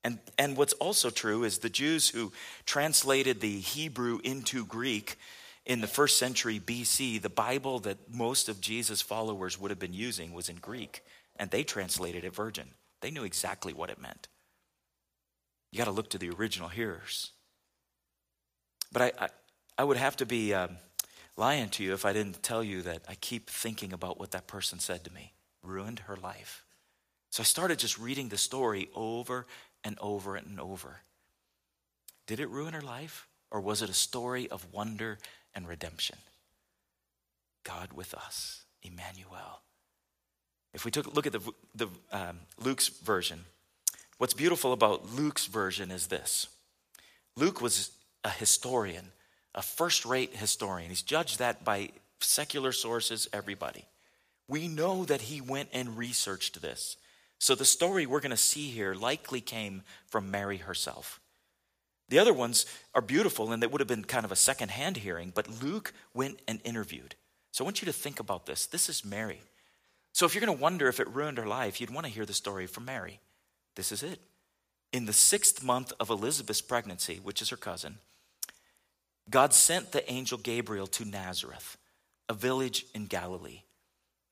And, 0.04 0.20
and 0.38 0.58
what's 0.58 0.74
also 0.74 1.10
true 1.10 1.44
is 1.44 1.60
the 1.60 1.70
Jews 1.70 2.10
who 2.10 2.32
translated 2.66 3.40
the 3.40 3.60
Hebrew 3.60 4.20
into 4.24 4.66
Greek 4.66 5.18
in 5.72 5.80
the 5.80 5.88
first 5.88 6.18
century 6.18 6.60
BC, 6.60 7.22
the 7.22 7.30
Bible 7.30 7.80
that 7.80 8.14
most 8.14 8.50
of 8.50 8.60
Jesus' 8.60 9.02
followers 9.02 9.58
would 9.58 9.72
have 9.72 9.80
been 9.80 9.94
using 9.94 10.34
was 10.34 10.50
in 10.50 10.58
Greek, 10.58 11.02
and 11.38 11.50
they 11.50 11.64
translated 11.64 12.26
it 12.26 12.36
virgin. 12.36 12.68
They 13.00 13.10
knew 13.10 13.24
exactly 13.24 13.72
what 13.72 13.90
it 13.90 14.02
meant. 14.02 14.28
You 15.72 15.78
got 15.78 15.86
to 15.86 15.92
look 15.92 16.10
to 16.10 16.18
the 16.18 16.30
original 16.30 16.68
hearers. 16.68 17.32
But 18.92 19.02
I, 19.02 19.12
I, 19.18 19.30
I 19.78 19.84
would 19.86 19.96
have 19.96 20.18
to 20.18 20.26
be 20.26 20.54
um, 20.54 20.76
lying 21.38 21.70
to 21.70 21.86
you 21.86 21.94
if 21.94 22.04
I 22.04 22.12
didn't 22.12 22.44
tell 22.44 22.66
you 22.66 22.82
that 22.82 23.04
I 23.08 23.16
keep 23.16 23.50
thinking 23.50 23.94
about 23.94 24.20
what 24.20 24.32
that 24.32 24.48
person 24.48 24.78
said 24.78 25.06
to 25.06 25.14
me. 25.14 25.32
Ruined 25.64 26.00
her 26.00 26.18
life. 26.18 26.66
So 27.30 27.44
I 27.44 27.46
started 27.46 27.80
just 27.80 27.98
reading 27.98 28.28
the 28.28 28.38
story 28.38 28.90
over 28.94 29.48
and 29.86 29.98
over 30.02 30.36
and 30.36 30.60
over. 30.60 30.98
Did 32.28 32.42
it 32.42 32.50
ruin 32.50 32.74
her 32.74 32.82
life? 32.82 33.30
Or 33.52 33.62
was 33.62 33.82
it 33.82 33.90
a 33.90 33.94
story 33.94 34.50
of 34.50 34.74
wonder 34.74 35.18
and 35.56 35.68
redemption? 35.68 36.18
God 37.64 37.94
with 37.94 38.14
us, 38.14 38.66
Emmanuel. 38.84 39.62
If 40.74 40.86
we 40.86 40.92
took 40.92 41.14
look 41.14 41.28
at 41.28 41.34
the, 41.34 41.54
the 41.76 41.88
um, 42.12 42.40
Luke's 42.60 42.88
version, 42.88 43.46
what's 44.18 44.34
beautiful 44.34 44.74
about 44.74 45.14
Luke's 45.14 45.46
version 45.46 45.92
is 45.92 46.08
this 46.08 46.48
Luke 47.36 47.62
was 47.62 47.92
a 48.24 48.30
historian, 48.30 49.12
a 49.56 49.62
first 49.62 50.06
rate 50.06 50.36
historian. 50.36 50.90
He's 50.90 51.02
judged 51.02 51.40
that 51.40 51.64
by 51.64 51.92
secular 52.20 52.72
sources, 52.72 53.28
everybody. 53.34 53.86
We 54.48 54.68
know 54.68 55.06
that 55.06 55.22
he 55.22 55.40
went 55.40 55.70
and 55.72 55.98
researched 55.98 56.62
this. 56.62 56.98
So 57.40 57.56
the 57.56 57.66
story 57.66 58.06
we're 58.06 58.20
going 58.20 58.32
to 58.32 58.38
see 58.38 58.70
here 58.70 58.94
likely 58.94 59.42
came 59.42 59.84
from 60.08 60.30
Mary 60.30 60.58
herself. 60.58 61.21
The 62.12 62.20
other 62.20 62.34
ones 62.34 62.66
are 62.94 63.02
beautiful 63.02 63.54
and 63.54 63.64
they 63.64 63.68
would 63.68 63.80
have 63.80 63.88
been 63.88 64.04
kind 64.04 64.26
of 64.26 64.34
a 64.34 64.36
second-hand 64.36 64.98
hearing, 64.98 65.32
but 65.34 65.64
Luke 65.64 65.94
went 66.14 66.42
and 66.46 66.60
interviewed. 66.66 67.16
So 67.52 67.64
I 67.64 67.66
want 67.66 67.82
you 67.82 67.86
to 67.86 67.94
think 67.94 68.20
about 68.20 68.46
this. 68.46 68.66
This 68.66 68.90
is 68.90 69.06
Mary. 69.06 69.40
So 70.12 70.26
if 70.26 70.36
you're 70.36 70.46
going 70.46 70.58
to 70.58 70.62
wonder 70.62 70.90
if 70.90 71.00
it 71.00 71.08
ruined 71.08 71.38
her 71.38 71.48
life, 71.48 71.80
you'd 71.80 71.90
want 71.90 72.06
to 72.06 72.12
hear 72.12 72.26
the 72.26 72.34
story 72.34 72.68
from 72.68 72.84
Mary. 72.84 73.22
This 73.78 73.94
is 73.94 74.04
it. 74.04 74.20
In 74.92 75.06
the 75.06 75.14
sixth 75.14 75.64
month 75.64 75.94
of 76.02 76.10
Elizabeth's 76.10 76.60
pregnancy, 76.60 77.22
which 77.24 77.42
is 77.42 77.48
her 77.48 77.56
cousin, 77.56 78.00
God 79.30 79.54
sent 79.54 79.94
the 79.94 80.12
angel 80.12 80.38
Gabriel 80.38 80.88
to 80.88 81.06
Nazareth, 81.06 81.78
a 82.28 82.34
village 82.34 82.88
in 82.94 83.06
Galilee. 83.06 83.62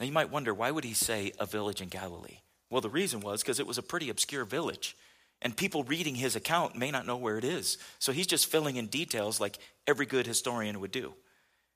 Now 0.02 0.06
you 0.06 0.12
might 0.12 0.32
wonder, 0.32 0.54
why 0.54 0.72
would 0.72 0.84
he 0.84 0.94
say 0.94 1.32
a 1.40 1.46
village 1.46 1.80
in 1.80 1.88
Galilee? 1.88 2.40
Well, 2.70 2.82
the 2.82 2.90
reason 2.90 3.22
was 3.22 3.42
because 3.42 3.62
it 3.62 3.68
was 3.68 3.78
a 3.78 3.84
pretty 3.84 4.10
obscure 4.10 4.44
village. 4.44 4.98
And 5.42 5.56
people 5.56 5.84
reading 5.84 6.16
his 6.16 6.36
account 6.36 6.76
may 6.76 6.92
not 6.92 7.06
know 7.06 7.16
where 7.16 7.38
it 7.38 7.46
is. 7.46 7.78
So 7.98 8.12
he's 8.12 8.28
just 8.28 8.48
filling 8.48 8.76
in 8.76 8.88
details 8.88 9.40
like 9.40 9.58
every 9.88 10.06
good 10.06 10.28
historian 10.28 10.80
would 10.82 10.92
do. 10.92 11.14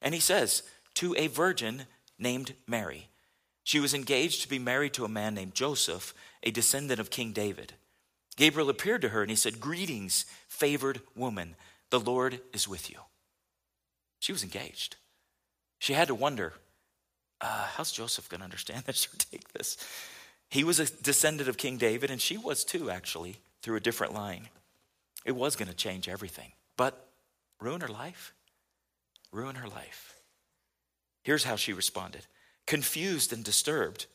And 0.01 0.13
he 0.13 0.19
says, 0.19 0.63
to 0.95 1.15
a 1.15 1.27
virgin 1.27 1.85
named 2.19 2.53
Mary. 2.67 3.07
She 3.63 3.79
was 3.79 3.93
engaged 3.93 4.41
to 4.41 4.49
be 4.49 4.59
married 4.59 4.93
to 4.95 5.05
a 5.05 5.09
man 5.09 5.33
named 5.33 5.55
Joseph, 5.55 6.13
a 6.43 6.51
descendant 6.51 6.99
of 6.99 7.09
King 7.09 7.31
David. 7.31 7.73
Gabriel 8.35 8.69
appeared 8.69 9.01
to 9.03 9.09
her 9.09 9.21
and 9.21 9.29
he 9.29 9.37
said, 9.37 9.61
Greetings, 9.61 10.25
favored 10.47 11.01
woman, 11.15 11.55
the 11.89 11.99
Lord 11.99 12.41
is 12.51 12.67
with 12.67 12.89
you. 12.89 12.97
She 14.19 14.31
was 14.31 14.43
engaged. 14.43 14.97
She 15.79 15.93
had 15.93 16.07
to 16.07 16.15
wonder, 16.15 16.53
uh, 17.41 17.67
how's 17.75 17.91
Joseph 17.91 18.29
going 18.29 18.39
to 18.39 18.45
understand 18.45 18.83
this 18.85 19.05
or 19.05 19.17
take 19.17 19.51
this? 19.53 19.77
He 20.49 20.63
was 20.63 20.79
a 20.79 20.91
descendant 21.01 21.49
of 21.49 21.57
King 21.57 21.77
David, 21.77 22.11
and 22.11 22.21
she 22.21 22.37
was 22.37 22.63
too, 22.63 22.89
actually, 22.89 23.37
through 23.63 23.77
a 23.77 23.81
different 23.81 24.13
line. 24.13 24.49
It 25.25 25.31
was 25.31 25.55
going 25.55 25.69
to 25.69 25.75
change 25.75 26.07
everything. 26.07 26.51
But 26.77 27.07
ruin 27.59 27.81
her 27.81 27.87
life? 27.87 28.33
Ruin 29.31 29.55
her 29.55 29.67
life. 29.67 30.15
Here's 31.23 31.45
how 31.45 31.55
she 31.55 31.73
responded 31.73 32.27
confused 32.65 33.33
and 33.33 33.43
disturbed. 33.43 34.05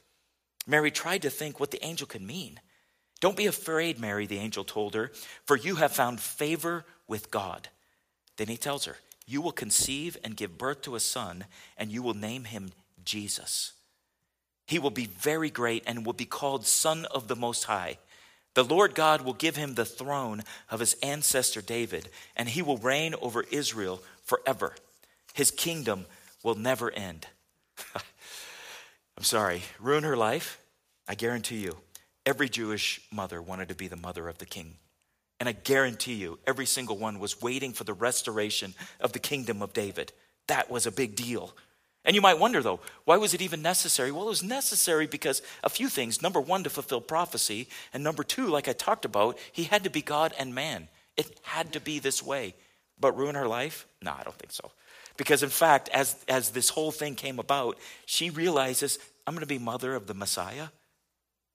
Mary 0.66 0.90
tried 0.90 1.22
to 1.22 1.30
think 1.30 1.58
what 1.58 1.70
the 1.70 1.84
angel 1.84 2.06
could 2.06 2.22
mean. 2.22 2.61
Don't 3.20 3.37
be 3.37 3.46
afraid, 3.46 3.98
Mary, 3.98 4.26
the 4.26 4.38
angel 4.38 4.64
told 4.64 4.94
her, 4.94 5.11
for 5.44 5.56
you 5.56 5.76
have 5.76 5.92
found 5.92 6.20
favor 6.20 6.84
with 7.06 7.30
God. 7.30 7.68
Then 8.37 8.48
he 8.48 8.56
tells 8.56 8.84
her, 8.84 8.96
You 9.26 9.40
will 9.40 9.52
conceive 9.52 10.16
and 10.22 10.37
give 10.37 10.58
birth 10.58 10.82
to 10.82 10.94
a 10.94 11.00
son, 11.00 11.44
and 11.76 11.90
you 11.90 12.02
will 12.02 12.14
name 12.14 12.44
him 12.44 12.70
Jesus. 13.04 13.72
He 14.66 14.78
will 14.78 14.90
be 14.90 15.06
very 15.06 15.50
great 15.50 15.82
and 15.87 16.06
will 16.06 16.12
be 16.12 16.26
called 16.26 16.66
Son 16.66 17.06
of 17.06 17.26
the 17.26 17.37
Most 17.37 17.64
High. 17.64 17.98
The 18.59 18.64
Lord 18.64 18.97
God 18.97 19.21
will 19.21 19.35
give 19.35 19.55
him 19.55 19.77
the 19.77 19.85
throne 19.85 20.42
of 20.68 20.81
his 20.81 20.97
ancestor 21.01 21.62
David, 21.62 22.09
and 22.35 22.49
he 22.49 22.61
will 22.61 22.77
reign 22.77 23.14
over 23.23 23.44
Israel 23.53 24.03
forever. 24.25 24.75
His 25.33 25.53
kingdom 25.53 26.07
will 26.42 26.57
never 26.57 26.90
end. 26.90 27.29
I'm 27.94 29.23
sorry, 29.23 29.62
ruin 29.79 30.03
her 30.03 30.16
life? 30.16 30.59
I 31.07 31.14
guarantee 31.14 31.59
you, 31.59 31.77
every 32.27 32.49
Jewish 32.49 33.01
mother 33.12 33.40
wanted 33.40 33.68
to 33.68 33.77
be 33.77 33.87
the 33.87 33.94
mother 33.94 34.27
of 34.29 34.38
the 34.38 34.44
king. 34.44 34.75
And 35.38 35.49
I 35.49 35.53
guarantee 35.53 36.14
you, 36.14 36.40
every 36.44 36.66
single 36.66 36.99
one 36.99 37.21
was 37.21 37.40
waiting 37.40 37.73
for 37.73 37.85
the 37.85 37.94
restoration 37.94 38.75
of 38.99 39.12
the 39.12 39.21
kingdom 39.21 39.62
of 39.62 39.73
David. 39.73 40.12
That 40.49 40.68
was 40.68 40.85
a 40.85 40.90
big 40.90 41.14
deal. 41.14 41.55
And 42.04 42.14
you 42.14 42.22
might 42.22 42.38
wonder, 42.38 42.62
though, 42.62 42.80
why 43.04 43.16
was 43.16 43.34
it 43.34 43.42
even 43.42 43.61
necessary? 43.61 44.11
Well, 44.11 44.26
it 44.26 44.30
was 44.30 44.42
necessary 44.42 45.06
because 45.06 45.42
a 45.62 45.68
few 45.68 45.88
things. 45.88 46.22
Number 46.22 46.40
one, 46.40 46.64
to 46.64 46.70
fulfill 46.70 47.00
prophecy. 47.00 47.68
And 47.92 48.02
number 48.02 48.24
two, 48.24 48.46
like 48.46 48.68
I 48.68 48.72
talked 48.72 49.04
about, 49.04 49.38
he 49.52 49.64
had 49.64 49.84
to 49.84 49.90
be 49.90 50.00
God 50.00 50.32
and 50.38 50.54
man. 50.54 50.88
It 51.16 51.38
had 51.42 51.72
to 51.72 51.80
be 51.80 51.98
this 51.98 52.22
way. 52.22 52.54
But 52.98 53.16
ruin 53.16 53.34
her 53.34 53.46
life? 53.46 53.87
No, 54.02 54.12
I 54.12 54.22
don't 54.22 54.37
think 54.38 54.52
so. 54.52 54.70
Because 55.16 55.42
in 55.42 55.50
fact, 55.50 55.88
as, 55.90 56.16
as 56.28 56.50
this 56.50 56.70
whole 56.70 56.92
thing 56.92 57.14
came 57.14 57.38
about, 57.38 57.76
she 58.06 58.30
realizes, 58.30 58.98
I'm 59.26 59.34
going 59.34 59.40
to 59.40 59.46
be 59.46 59.58
mother 59.58 59.94
of 59.94 60.06
the 60.06 60.14
Messiah. 60.14 60.68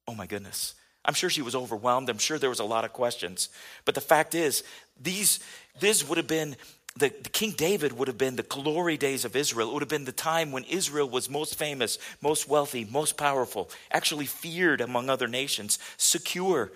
Oh 0.08 0.14
my 0.14 0.28
goodness. 0.28 0.76
I'm 1.06 1.14
sure 1.14 1.30
she 1.30 1.42
was 1.42 1.56
overwhelmed. 1.56 2.10
I'm 2.10 2.18
sure 2.18 2.38
there 2.38 2.50
was 2.50 2.60
a 2.60 2.66
lot 2.66 2.86
of 2.86 2.94
questions. 2.94 3.50
But 3.86 3.96
the 3.96 4.02
fact 4.02 4.36
is, 4.36 4.64
these, 5.02 5.40
this 5.80 6.08
would 6.08 6.18
have 6.18 6.28
been 6.28 6.56
the, 6.96 7.10
the, 7.10 7.30
King 7.30 7.52
David 7.52 7.94
would 7.94 8.08
have 8.08 8.18
been 8.18 8.36
the 8.36 8.44
glory 8.44 8.98
days 8.98 9.26
of 9.26 9.36
Israel. 9.36 9.70
It 9.70 9.74
would 9.74 9.82
have 9.82 9.90
been 9.90 10.06
the 10.06 10.12
time 10.12 10.52
when 10.52 10.64
Israel 10.66 11.10
was 11.10 11.30
most 11.30 11.56
famous, 11.56 11.98
most 12.22 12.48
wealthy, 12.48 12.86
most 12.86 13.18
powerful, 13.18 13.70
actually 13.92 14.28
feared 14.28 14.80
among 14.80 15.10
other 15.10 15.28
nations, 15.28 15.80
secure. 15.98 16.72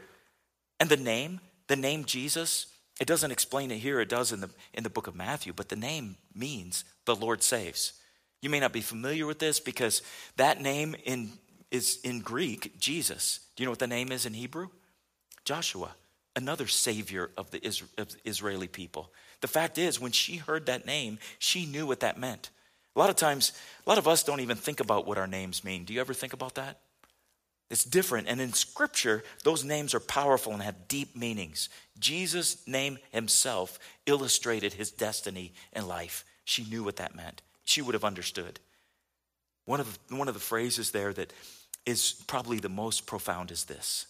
And 0.80 0.90
the 0.90 0.98
name, 0.98 1.40
the 1.68 1.76
name 1.76 2.06
Jesus, 2.06 2.66
it 3.00 3.08
doesn't 3.08 3.32
explain 3.32 3.70
it 3.70 3.78
here, 3.78 4.00
it 4.00 4.10
does 4.10 4.32
in 4.32 4.42
the, 4.42 4.50
in 4.74 4.84
the 4.84 4.90
book 4.90 5.08
of 5.08 5.16
Matthew, 5.16 5.54
but 5.54 5.70
the 5.70 5.76
name 5.76 6.18
means 6.34 6.84
the 7.06 7.16
Lord 7.16 7.44
saves. 7.44 7.94
You 8.42 8.50
may 8.50 8.60
not 8.60 8.74
be 8.74 8.82
familiar 8.82 9.26
with 9.26 9.40
this 9.40 9.60
because 9.60 10.02
that 10.38 10.62
name 10.62 10.96
in, 11.06 11.32
is 11.70 12.00
in 12.04 12.22
Greek, 12.22 12.80
Jesus. 12.80 13.40
Do 13.56 13.62
you 13.62 13.66
know 13.66 13.72
what 13.72 13.80
the 13.80 13.88
name 13.88 14.12
is 14.12 14.26
in 14.26 14.34
Hebrew? 14.34 14.70
Joshua, 15.46 15.92
another 16.36 16.68
savior 16.68 17.32
of 17.38 17.52
the 17.52 17.62
Israeli 18.26 18.68
people. 18.68 19.12
The 19.42 19.48
fact 19.48 19.78
is, 19.78 20.00
when 20.00 20.12
she 20.12 20.38
heard 20.38 20.66
that 20.66 20.86
name, 20.86 21.20
she 21.40 21.66
knew 21.66 21.86
what 21.86 22.00
that 22.00 22.20
meant. 22.20 22.50
A 22.96 23.00
lot 23.00 23.10
of 23.10 23.16
times, 23.16 23.52
a 23.86 23.90
lot 23.90 24.00
of 24.00 24.08
us 24.08 24.24
don't 24.24 24.40
even 24.40 24.58
think 24.58 24.80
about 24.80 25.06
what 25.06 25.20
our 25.20 25.28
names 25.28 25.64
mean. 25.64 25.86
Do 25.86 25.94
you 25.94 26.02
ever 26.02 26.14
think 26.14 26.34
about 26.34 26.56
that? 26.56 26.80
It's 27.70 27.84
different. 27.84 28.28
And 28.28 28.40
in 28.40 28.54
Scripture, 28.54 29.24
those 29.44 29.64
names 29.64 29.94
are 29.94 30.00
powerful 30.00 30.54
and 30.54 30.64
have 30.64 30.88
deep 30.88 31.16
meanings. 31.16 31.70
Jesus' 32.00 32.66
name 32.68 32.98
himself 33.12 33.78
illustrated 34.06 34.74
his 34.74 34.90
destiny 34.90 35.54
in 35.74 35.88
life. 35.88 36.24
She 36.46 36.64
knew 36.64 36.84
what 36.84 36.96
that 36.96 37.16
meant, 37.16 37.42
she 37.66 37.82
would 37.82 37.94
have 37.94 38.06
understood. 38.06 38.60
One 39.66 39.82
of, 39.82 40.00
the, 40.08 40.16
one 40.16 40.30
of 40.30 40.34
the 40.34 40.40
phrases 40.40 40.92
there 40.92 41.12
that 41.14 41.34
is 41.86 42.24
probably 42.26 42.60
the 42.60 42.70
most 42.70 43.06
profound 43.06 43.52
is 43.52 43.66
this 43.66 44.08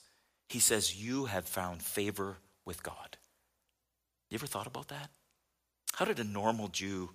He 0.48 0.60
says, 0.60 1.04
You 1.04 1.26
have 1.26 1.46
found 1.46 1.82
favor 1.82 2.38
with 2.64 2.84
God. 2.84 3.18
You 4.30 4.36
ever 4.36 4.46
thought 4.46 4.68
about 4.68 4.90
that? 4.90 5.10
How 5.98 6.06
did 6.06 6.20
a 6.20 6.24
normal 6.24 6.68
Jew 6.68 7.10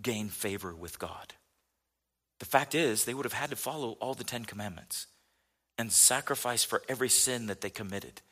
gain 0.00 0.30
favor 0.30 0.74
with 0.74 0.98
God? 0.98 1.34
The 2.38 2.46
fact 2.46 2.74
is, 2.74 3.04
they 3.04 3.12
would 3.12 3.26
have 3.26 3.34
had 3.34 3.50
to 3.50 3.56
follow 3.56 3.98
all 4.00 4.14
the 4.14 4.24
Ten 4.24 4.46
Commandments 4.46 5.06
and 5.76 5.92
sacrifice 5.92 6.64
for 6.64 6.80
every 6.88 7.10
sin 7.10 7.48
that 7.48 7.60
they 7.60 7.68
committed. 7.68 8.22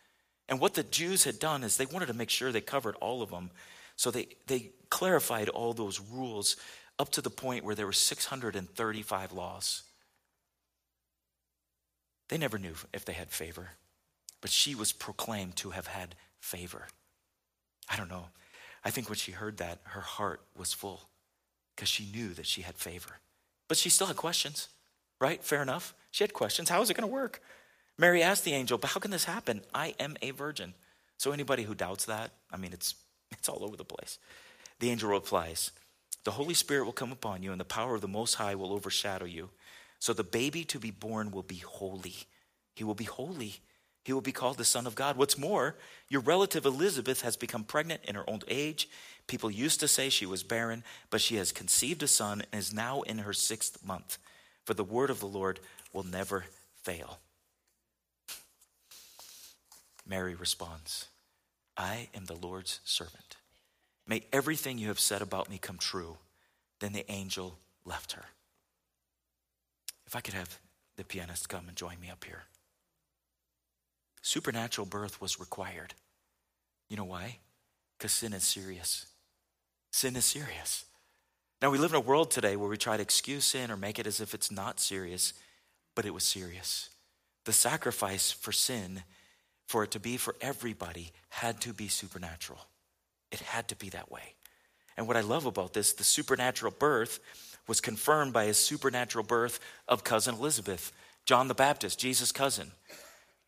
And 0.48 0.58
what 0.58 0.72
the 0.72 0.84
Jews 0.84 1.24
had 1.24 1.38
done 1.38 1.62
is 1.62 1.76
they 1.76 1.84
wanted 1.84 2.06
to 2.06 2.14
make 2.14 2.30
sure 2.30 2.50
they 2.50 2.62
covered 2.62 2.96
all 2.96 3.20
of 3.20 3.28
them. 3.28 3.50
So 3.96 4.10
they, 4.10 4.28
they 4.46 4.70
clarified 4.88 5.50
all 5.50 5.74
those 5.74 6.00
rules 6.00 6.56
up 6.98 7.10
to 7.10 7.20
the 7.20 7.28
point 7.28 7.62
where 7.62 7.74
there 7.74 7.84
were 7.84 7.92
635 7.92 9.32
laws. 9.34 9.82
They 12.30 12.38
never 12.38 12.56
knew 12.56 12.74
if 12.94 13.04
they 13.04 13.12
had 13.12 13.28
favor, 13.28 13.72
but 14.40 14.50
she 14.50 14.74
was 14.74 14.92
proclaimed 14.92 15.56
to 15.56 15.72
have 15.72 15.88
had 15.88 16.14
favor. 16.40 16.86
I 17.86 17.98
don't 17.98 18.08
know. 18.08 18.28
I 18.84 18.90
think 18.90 19.08
when 19.08 19.16
she 19.16 19.32
heard 19.32 19.56
that, 19.58 19.80
her 19.84 20.00
heart 20.00 20.42
was 20.56 20.72
full 20.72 21.02
because 21.74 21.88
she 21.88 22.06
knew 22.12 22.34
that 22.34 22.46
she 22.46 22.62
had 22.62 22.76
favor. 22.76 23.18
But 23.66 23.78
she 23.78 23.88
still 23.88 24.06
had 24.06 24.16
questions, 24.16 24.68
right? 25.20 25.42
Fair 25.42 25.62
enough. 25.62 25.94
She 26.10 26.22
had 26.22 26.34
questions. 26.34 26.68
How 26.68 26.82
is 26.82 26.90
it 26.90 26.96
going 26.96 27.08
to 27.08 27.12
work? 27.14 27.40
Mary 27.98 28.22
asked 28.22 28.44
the 28.44 28.52
angel, 28.52 28.78
But 28.78 28.90
how 28.90 29.00
can 29.00 29.10
this 29.10 29.24
happen? 29.24 29.62
I 29.74 29.94
am 29.98 30.16
a 30.20 30.32
virgin. 30.32 30.74
So 31.16 31.32
anybody 31.32 31.62
who 31.62 31.74
doubts 31.74 32.04
that, 32.06 32.32
I 32.52 32.56
mean, 32.56 32.72
it's, 32.72 32.94
it's 33.32 33.48
all 33.48 33.64
over 33.64 33.76
the 33.76 33.84
place. 33.84 34.18
The 34.80 34.90
angel 34.90 35.10
replies, 35.10 35.70
The 36.24 36.32
Holy 36.32 36.54
Spirit 36.54 36.84
will 36.84 36.92
come 36.92 37.12
upon 37.12 37.42
you, 37.42 37.52
and 37.52 37.60
the 37.60 37.64
power 37.64 37.94
of 37.94 38.00
the 38.00 38.08
Most 38.08 38.34
High 38.34 38.54
will 38.54 38.72
overshadow 38.72 39.24
you. 39.24 39.50
So 39.98 40.12
the 40.12 40.24
baby 40.24 40.64
to 40.64 40.78
be 40.78 40.90
born 40.90 41.30
will 41.30 41.42
be 41.42 41.56
holy. 41.58 42.14
He 42.74 42.84
will 42.84 42.94
be 42.94 43.04
holy. 43.04 43.60
He 44.04 44.12
will 44.12 44.20
be 44.20 44.32
called 44.32 44.58
the 44.58 44.64
Son 44.64 44.86
of 44.86 44.94
God. 44.94 45.16
What's 45.16 45.38
more, 45.38 45.76
your 46.08 46.20
relative 46.20 46.66
Elizabeth 46.66 47.22
has 47.22 47.36
become 47.36 47.64
pregnant 47.64 48.02
in 48.04 48.14
her 48.14 48.28
old 48.28 48.44
age. 48.48 48.88
People 49.26 49.50
used 49.50 49.80
to 49.80 49.88
say 49.88 50.10
she 50.10 50.26
was 50.26 50.42
barren, 50.42 50.84
but 51.08 51.22
she 51.22 51.36
has 51.36 51.52
conceived 51.52 52.02
a 52.02 52.06
son 52.06 52.42
and 52.52 52.58
is 52.58 52.72
now 52.72 53.00
in 53.02 53.18
her 53.18 53.32
sixth 53.32 53.84
month. 53.84 54.18
For 54.64 54.74
the 54.74 54.84
word 54.84 55.08
of 55.08 55.20
the 55.20 55.26
Lord 55.26 55.58
will 55.94 56.02
never 56.02 56.44
fail. 56.82 57.18
Mary 60.06 60.34
responds, 60.34 61.06
I 61.76 62.08
am 62.14 62.26
the 62.26 62.36
Lord's 62.36 62.80
servant. 62.84 63.36
May 64.06 64.24
everything 64.34 64.76
you 64.76 64.88
have 64.88 65.00
said 65.00 65.22
about 65.22 65.48
me 65.48 65.56
come 65.56 65.78
true. 65.78 66.18
Then 66.80 66.92
the 66.92 67.10
angel 67.10 67.58
left 67.86 68.12
her. 68.12 68.26
If 70.06 70.14
I 70.14 70.20
could 70.20 70.34
have 70.34 70.58
the 70.96 71.04
pianist 71.04 71.48
come 71.48 71.68
and 71.68 71.76
join 71.76 71.98
me 72.00 72.10
up 72.10 72.24
here. 72.24 72.42
Supernatural 74.24 74.86
birth 74.86 75.20
was 75.20 75.38
required. 75.38 75.92
You 76.88 76.96
know 76.96 77.04
why? 77.04 77.40
Because 77.98 78.12
sin 78.12 78.32
is 78.32 78.42
serious. 78.42 79.04
Sin 79.92 80.16
is 80.16 80.24
serious. 80.24 80.86
Now, 81.60 81.68
we 81.68 81.76
live 81.76 81.90
in 81.90 81.98
a 81.98 82.00
world 82.00 82.30
today 82.30 82.56
where 82.56 82.70
we 82.70 82.78
try 82.78 82.96
to 82.96 83.02
excuse 83.02 83.44
sin 83.44 83.70
or 83.70 83.76
make 83.76 83.98
it 83.98 84.06
as 84.06 84.22
if 84.22 84.32
it's 84.32 84.50
not 84.50 84.80
serious, 84.80 85.34
but 85.94 86.06
it 86.06 86.14
was 86.14 86.24
serious. 86.24 86.88
The 87.44 87.52
sacrifice 87.52 88.32
for 88.32 88.50
sin 88.50 89.02
for 89.66 89.84
it 89.84 89.90
to 89.90 90.00
be 90.00 90.16
for 90.16 90.36
everybody 90.40 91.12
had 91.28 91.60
to 91.60 91.74
be 91.74 91.88
supernatural. 91.88 92.60
It 93.30 93.40
had 93.40 93.68
to 93.68 93.76
be 93.76 93.90
that 93.90 94.10
way. 94.10 94.36
And 94.96 95.06
what 95.06 95.18
I 95.18 95.20
love 95.20 95.44
about 95.44 95.74
this, 95.74 95.92
the 95.92 96.02
supernatural 96.02 96.72
birth 96.78 97.20
was 97.68 97.82
confirmed 97.82 98.32
by 98.32 98.44
a 98.44 98.54
supernatural 98.54 99.24
birth 99.24 99.60
of 99.86 100.02
cousin 100.02 100.36
Elizabeth, 100.36 100.92
John 101.26 101.46
the 101.48 101.54
Baptist, 101.54 102.00
Jesus' 102.00 102.32
cousin. 102.32 102.70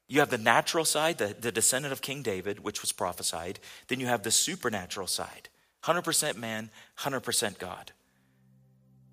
You 0.08 0.20
have 0.20 0.30
the 0.30 0.38
natural 0.38 0.84
side, 0.84 1.18
the, 1.18 1.34
the 1.38 1.52
descendant 1.52 1.92
of 1.92 2.00
King 2.00 2.22
David, 2.22 2.60
which 2.60 2.80
was 2.80 2.92
prophesied. 2.92 3.58
Then 3.88 4.00
you 4.00 4.06
have 4.06 4.22
the 4.22 4.30
supernatural 4.30 5.06
side 5.06 5.48
100% 5.84 6.36
man, 6.36 6.70
100% 6.98 7.58
God. 7.58 7.92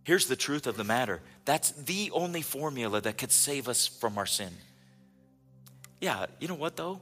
Here's 0.04 0.28
the 0.28 0.36
truth 0.36 0.68
of 0.68 0.76
the 0.76 0.84
matter 0.84 1.22
that's 1.46 1.72
the 1.72 2.12
only 2.12 2.42
formula 2.42 3.02
that 3.02 3.18
could 3.18 3.32
save 3.32 3.68
us 3.68 3.88
from 3.88 4.18
our 4.18 4.26
sin. 4.26 4.52
Yeah, 6.02 6.26
you 6.40 6.48
know 6.48 6.56
what 6.56 6.76
though? 6.76 7.02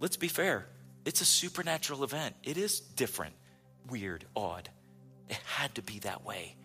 Let's 0.00 0.16
be 0.16 0.28
fair. 0.28 0.66
It's 1.04 1.20
a 1.20 1.24
supernatural 1.24 2.04
event. 2.04 2.34
It 2.42 2.56
is 2.56 2.80
different, 2.80 3.34
weird, 3.88 4.24
odd. 4.36 4.68
It 5.28 5.40
had 5.56 5.74
to 5.76 5.82
be 5.82 6.00
that 6.00 6.24
way. 6.24 6.56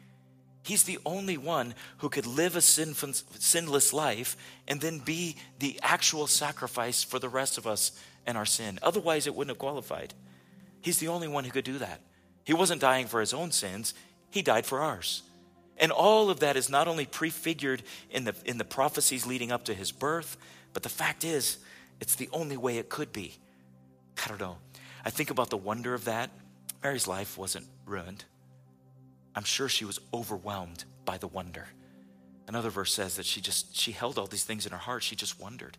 He's 0.68 0.84
the 0.84 1.00
only 1.06 1.38
one 1.38 1.76
who 2.00 2.10
could 2.10 2.26
live 2.26 2.58
a 2.58 2.62
sinless 2.62 3.94
life 3.94 4.36
and 4.68 4.82
then 4.82 5.00
be 5.00 5.38
the 5.60 5.80
actual 5.82 6.28
sacrifice 6.28 7.06
for 7.06 7.20
the 7.20 7.30
rest 7.30 7.58
of 7.58 7.66
us 7.66 7.98
and 8.26 8.38
our 8.38 8.46
sin. 8.46 8.78
Otherwise, 8.84 9.28
it 9.28 9.34
wouldn't 9.34 9.56
have 9.56 9.60
qualified. 9.60 10.14
He's 10.82 10.98
the 10.98 11.08
only 11.08 11.30
one 11.30 11.46
who 11.46 11.52
could 11.52 11.64
do 11.64 11.78
that. 11.78 12.02
He 12.44 12.54
wasn't 12.54 12.82
dying 12.82 13.08
for 13.08 13.22
his 13.22 13.34
own 13.34 13.54
sins, 13.54 13.94
he 14.30 14.42
died 14.42 14.66
for 14.66 14.82
ours. 14.82 15.24
And 15.78 15.90
all 15.90 16.30
of 16.30 16.42
that 16.42 16.58
is 16.58 16.70
not 16.70 16.90
only 16.90 17.06
prefigured 17.06 17.82
in 18.12 18.26
the, 18.26 18.36
in 18.44 18.58
the 18.58 18.66
prophecies 18.66 19.26
leading 19.26 19.54
up 19.54 19.64
to 19.66 19.74
his 19.74 19.94
birth, 19.94 20.36
but 20.74 20.84
the 20.84 20.90
fact 20.90 21.24
is, 21.24 21.60
it's 22.02 22.16
the 22.16 22.28
only 22.34 22.58
way 22.58 22.78
it 22.78 22.90
could 22.90 23.14
be. 23.14 23.36
I 24.22 24.28
don't 24.28 24.42
know. 24.42 24.58
I 25.06 25.12
think 25.12 25.30
about 25.30 25.50
the 25.50 25.56
wonder 25.56 25.94
of 25.94 26.04
that. 26.04 26.30
Mary's 26.84 27.08
life 27.08 27.38
wasn't 27.38 27.68
ruined. 27.86 28.26
I'm 29.38 29.44
sure 29.44 29.70
she 29.70 29.86
was 29.86 30.00
overwhelmed 30.12 30.84
by 31.06 31.20
the 31.20 31.28
wonder. 31.28 31.68
Another 32.48 32.72
verse 32.72 32.92
says 32.92 33.18
that 33.18 33.26
she 33.28 33.40
just 33.40 33.76
she 33.76 33.92
held 33.92 34.18
all 34.18 34.26
these 34.26 34.44
things 34.44 34.66
in 34.66 34.72
her 34.72 34.80
heart. 34.80 35.04
She 35.04 35.16
just 35.16 35.40
wondered. 35.40 35.78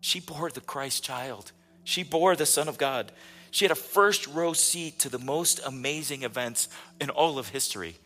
She 0.00 0.20
bore 0.20 0.48
the 0.48 0.60
Christ 0.60 1.02
child. 1.02 1.50
She 1.82 2.04
bore 2.04 2.36
the 2.36 2.46
Son 2.46 2.68
of 2.68 2.78
God. 2.78 3.10
She 3.50 3.64
had 3.64 3.72
a 3.72 3.74
first 3.74 4.28
row 4.28 4.52
seat 4.52 5.00
to 5.00 5.08
the 5.08 5.18
most 5.18 5.60
amazing 5.66 6.22
events 6.22 6.68
in 7.00 7.10
all 7.10 7.36
of 7.36 7.48
history. 7.48 7.96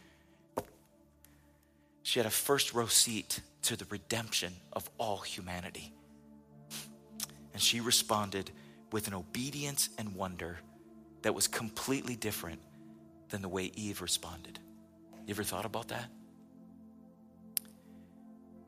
She 2.03 2.19
had 2.19 2.27
a 2.27 2.31
first 2.31 2.73
row 2.73 2.87
seat 2.87 3.43
to 3.65 3.77
the 3.77 3.85
redemption 3.91 4.55
of 4.73 4.89
all 4.97 5.19
humanity. 5.19 5.93
And 7.53 7.61
she 7.61 7.81
responded 7.81 8.51
with 8.91 9.07
an 9.07 9.13
obedience 9.13 9.91
and 9.99 10.15
wonder 10.15 10.61
that 11.21 11.35
was 11.35 11.47
completely 11.47 12.17
different 12.17 12.61
than 13.29 13.43
the 13.43 13.51
way 13.51 13.71
Eve 13.75 14.01
responded. 14.01 14.59
You 15.29 15.35
ever 15.35 15.43
thought 15.43 15.67
about 15.67 15.89
that? 15.89 16.09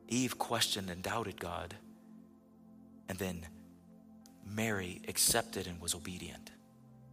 Eve 0.07 0.37
questioned 0.37 0.91
and 0.91 1.01
doubted 1.01 1.39
God, 1.39 1.73
and 3.09 3.17
then 3.17 3.47
Mary 4.45 5.01
accepted 5.07 5.65
and 5.65 5.81
was 5.81 5.95
obedient. 5.95 6.51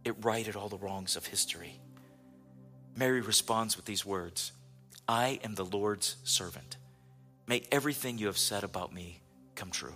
It 0.05 0.23
righted 0.23 0.55
all 0.55 0.69
the 0.69 0.77
wrongs 0.77 1.15
of 1.15 1.25
history. 1.25 1.79
Mary 2.95 3.21
responds 3.21 3.75
with 3.75 3.85
these 3.85 4.05
words 4.05 4.51
I 5.07 5.39
am 5.43 5.55
the 5.55 5.65
Lord's 5.65 6.17
servant. 6.23 6.77
May 7.47 7.63
everything 7.71 8.19
you 8.19 8.27
have 8.27 8.37
said 8.37 8.63
about 8.63 8.93
me 8.93 9.19
come 9.55 9.71
true. 9.71 9.95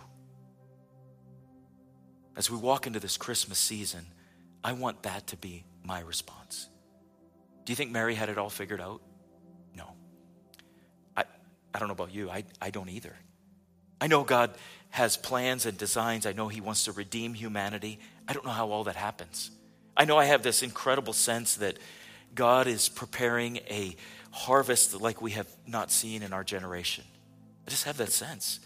As 2.36 2.50
we 2.50 2.58
walk 2.58 2.88
into 2.88 3.00
this 3.00 3.18
Christmas 3.18 3.60
season, 3.60 4.08
I 4.63 4.74
want 4.74 5.04
that 5.04 5.28
to 5.28 5.38
be 5.38 5.63
my 5.84 6.00
response. 6.00 6.70
Do 7.66 7.72
you 7.72 7.76
think 7.76 7.92
Mary 7.92 8.16
had 8.16 8.30
it 8.30 8.39
all 8.39 8.50
figured 8.50 8.82
out? 8.82 9.04
I 11.74 11.80
don't 11.80 11.88
know 11.88 11.94
about 11.94 12.14
you. 12.14 12.30
I, 12.30 12.44
I 12.62 12.70
don't 12.70 12.90
either. 12.90 13.16
I 14.00 14.08
know 14.08 14.24
God 14.24 14.52
has 14.90 15.18
plans 15.18 15.66
and 15.66 15.78
designs. 15.78 16.26
I 16.26 16.34
know 16.34 16.48
He 16.48 16.62
wants 16.62 16.86
to 16.86 16.92
redeem 16.92 17.34
humanity. 17.34 18.00
I 18.28 18.34
don't 18.34 18.46
know 18.46 18.52
how 18.52 18.70
all 18.70 18.84
that 18.84 18.96
happens. 18.96 19.50
I 19.96 20.06
know 20.06 20.18
I 20.18 20.26
have 20.26 20.44
this 20.44 20.62
incredible 20.64 21.14
sense 21.14 21.56
that 21.56 21.78
God 22.36 22.68
is 22.68 22.90
preparing 22.90 23.58
a 23.70 23.96
harvest 24.32 25.00
like 25.00 25.22
we 25.22 25.32
have 25.32 25.48
not 25.68 25.92
seen 25.92 26.24
in 26.24 26.34
our 26.34 26.44
generation. 26.44 27.04
I 27.68 27.70
just 27.70 27.86
have 27.86 27.98
that 27.98 28.12
sense 28.12 28.60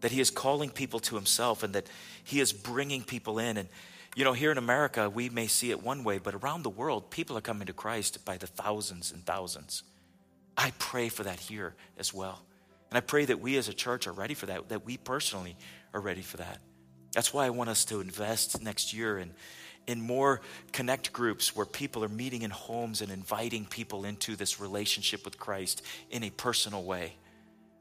that 0.00 0.12
He 0.12 0.20
is 0.20 0.30
calling 0.30 0.70
people 0.70 1.00
to 1.00 1.16
Himself 1.16 1.62
and 1.62 1.74
that 1.74 1.88
He 2.22 2.40
is 2.40 2.52
bringing 2.52 3.02
people 3.02 3.38
in. 3.38 3.56
And, 3.56 3.68
you 4.14 4.24
know, 4.24 4.32
here 4.32 4.52
in 4.52 4.58
America, 4.58 5.10
we 5.10 5.28
may 5.28 5.46
see 5.46 5.70
it 5.70 5.82
one 5.82 6.04
way, 6.04 6.18
but 6.18 6.34
around 6.34 6.62
the 6.62 6.70
world, 6.70 7.10
people 7.10 7.36
are 7.36 7.42
coming 7.42 7.66
to 7.66 7.72
Christ 7.72 8.24
by 8.24 8.36
the 8.36 8.46
thousands 8.46 9.10
and 9.12 9.24
thousands. 9.24 9.82
I 10.58 10.72
pray 10.80 11.08
for 11.08 11.22
that 11.22 11.38
here 11.38 11.76
as 11.98 12.12
well. 12.12 12.42
And 12.90 12.98
I 12.98 13.00
pray 13.00 13.24
that 13.26 13.40
we 13.40 13.56
as 13.56 13.68
a 13.68 13.72
church 13.72 14.08
are 14.08 14.12
ready 14.12 14.34
for 14.34 14.46
that, 14.46 14.70
that 14.70 14.84
we 14.84 14.96
personally 14.96 15.56
are 15.94 16.00
ready 16.00 16.22
for 16.22 16.38
that. 16.38 16.58
That's 17.12 17.32
why 17.32 17.46
I 17.46 17.50
want 17.50 17.70
us 17.70 17.84
to 17.86 18.00
invest 18.00 18.60
next 18.60 18.92
year 18.92 19.18
in, 19.18 19.30
in 19.86 20.00
more 20.00 20.40
connect 20.72 21.12
groups 21.12 21.54
where 21.54 21.64
people 21.64 22.02
are 22.02 22.08
meeting 22.08 22.42
in 22.42 22.50
homes 22.50 23.00
and 23.02 23.12
inviting 23.12 23.66
people 23.66 24.04
into 24.04 24.34
this 24.34 24.60
relationship 24.60 25.24
with 25.24 25.38
Christ 25.38 25.82
in 26.10 26.24
a 26.24 26.30
personal 26.30 26.82
way. 26.82 27.14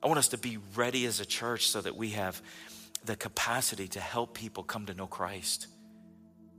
I 0.04 0.08
want 0.08 0.20
us 0.20 0.28
to 0.30 0.38
be 0.38 0.60
ready 0.76 1.06
as 1.08 1.20
a 1.20 1.26
church 1.26 1.70
so 1.70 1.82
that 1.82 1.96
we 1.96 2.12
have 2.12 2.40
the 3.06 3.16
capacity 3.16 3.88
to 3.90 4.00
help 4.00 4.36
people 4.36 4.64
come 4.64 4.86
to 4.86 4.94
know 4.94 5.08
Christ. 5.08 5.66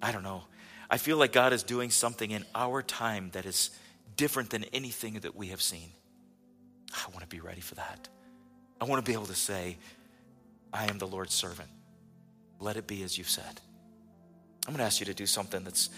I 0.03 0.11
don't 0.11 0.25
know. 0.25 0.43
I 0.91 0.99
feel 0.99 1.17
like 1.17 1.33
God 1.33 1.53
is 1.53 1.63
doing 1.63 1.91
something 1.91 2.31
in 2.31 2.45
our 2.55 2.83
time 2.83 3.31
that 3.33 3.47
is 3.47 3.71
different 4.17 4.51
than 4.51 4.65
anything 4.65 5.15
that 5.21 5.37
we 5.37 5.49
have 5.49 5.63
seen. 5.63 5.91
I 6.93 7.09
want 7.11 7.21
to 7.21 7.27
be 7.27 7.41
ready 7.41 7.61
for 7.61 7.75
that. 7.77 8.09
I 8.81 8.85
want 8.85 9.05
to 9.05 9.09
be 9.09 9.15
able 9.15 9.27
to 9.27 9.35
say, 9.35 9.77
I 10.73 10.87
am 10.91 10.99
the 10.99 11.07
Lord's 11.07 11.35
servant. 11.35 11.69
Let 12.61 12.77
it 12.77 12.87
be 12.87 13.03
as 13.03 13.17
you've 13.19 13.31
said. 13.31 13.61
I'm 14.67 14.75
going 14.75 14.79
to 14.79 14.85
ask 14.85 15.01
you 15.01 15.07
to 15.07 15.15
do 15.15 15.27
something 15.27 15.65
that's 15.65 15.91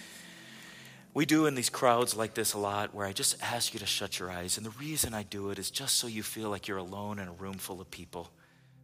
we 1.12 1.26
do 1.26 1.46
in 1.46 1.57
these 1.57 1.70
crowds 1.70 2.14
like 2.14 2.35
this 2.35 2.53
a 2.53 2.59
lot 2.59 2.94
where 2.94 3.05
I 3.07 3.12
just 3.12 3.42
ask 3.42 3.74
you 3.74 3.81
to 3.81 3.87
shut 3.87 4.20
your 4.20 4.31
eyes. 4.31 4.57
And 4.57 4.64
the 4.64 4.70
reason 4.70 5.12
I 5.12 5.24
do 5.24 5.50
it 5.50 5.59
is 5.59 5.70
just 5.70 5.96
so 5.96 6.07
you 6.07 6.22
feel 6.22 6.50
like 6.50 6.68
you're 6.68 6.79
alone 6.79 7.18
in 7.18 7.26
a 7.26 7.33
room 7.33 7.55
full 7.55 7.81
of 7.81 7.90
people. 7.90 8.31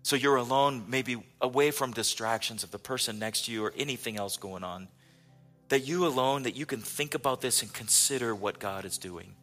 So 0.02 0.16
you're 0.16 0.36
alone, 0.36 0.86
maybe 0.88 1.22
away 1.40 1.70
from 1.70 1.92
distractions 1.92 2.64
of 2.64 2.72
the 2.72 2.78
person 2.78 3.18
next 3.18 3.46
to 3.46 3.52
you 3.52 3.64
or 3.64 3.72
anything 3.76 4.16
else 4.16 4.36
going 4.36 4.64
on. 4.64 4.88
That 5.68 5.86
you 5.86 6.06
alone, 6.06 6.44
that 6.44 6.56
you 6.56 6.66
can 6.66 6.80
think 6.80 7.14
about 7.14 7.40
this 7.40 7.62
and 7.62 7.72
consider 7.72 8.34
what 8.34 8.58
God 8.58 8.84
is 8.84 8.98
doing. 8.98 9.34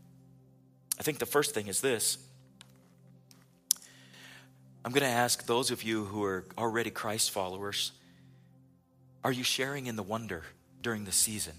I 0.99 1.03
think 1.03 1.19
the 1.19 1.25
first 1.25 1.53
thing 1.53 1.67
is 1.67 1.79
this. 1.79 2.17
I'm 4.85 4.91
going 4.91 5.03
to 5.03 5.07
ask 5.07 5.45
those 5.45 5.71
of 5.71 5.83
you 5.83 6.05
who 6.05 6.23
are 6.23 6.45
already 6.57 6.89
Christ 6.89 7.31
followers 7.31 7.91
are 9.23 9.31
you 9.31 9.43
sharing 9.43 9.87
in 9.87 9.95
the 9.95 10.03
wonder 10.03 10.43
during 10.81 11.05
the 11.05 11.11
season? 11.13 11.53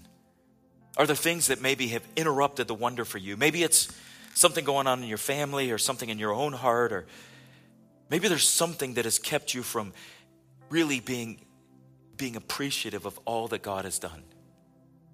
Are 0.97 1.07
there 1.07 1.15
things 1.15 1.47
that 1.47 1.61
maybe 1.61 1.87
have 1.87 2.03
interrupted 2.15 2.67
the 2.67 2.75
wonder 2.75 3.05
for 3.05 3.17
you? 3.17 3.35
Maybe 3.35 3.63
it's 3.63 3.91
something 4.35 4.63
going 4.63 4.85
on 4.85 5.01
in 5.01 5.09
your 5.09 5.17
family 5.17 5.71
or 5.71 5.79
something 5.79 6.09
in 6.09 6.19
your 6.19 6.31
own 6.31 6.53
heart, 6.53 6.91
or 6.91 7.07
maybe 8.09 8.27
there's 8.27 8.47
something 8.47 8.93
that 8.93 9.05
has 9.05 9.17
kept 9.17 9.53
you 9.55 9.63
from 9.63 9.93
really 10.69 10.99
being, 10.99 11.41
being 12.17 12.35
appreciative 12.35 13.05
of 13.05 13.19
all 13.25 13.47
that 13.47 13.63
God 13.63 13.85
has 13.85 13.97
done. 13.97 14.23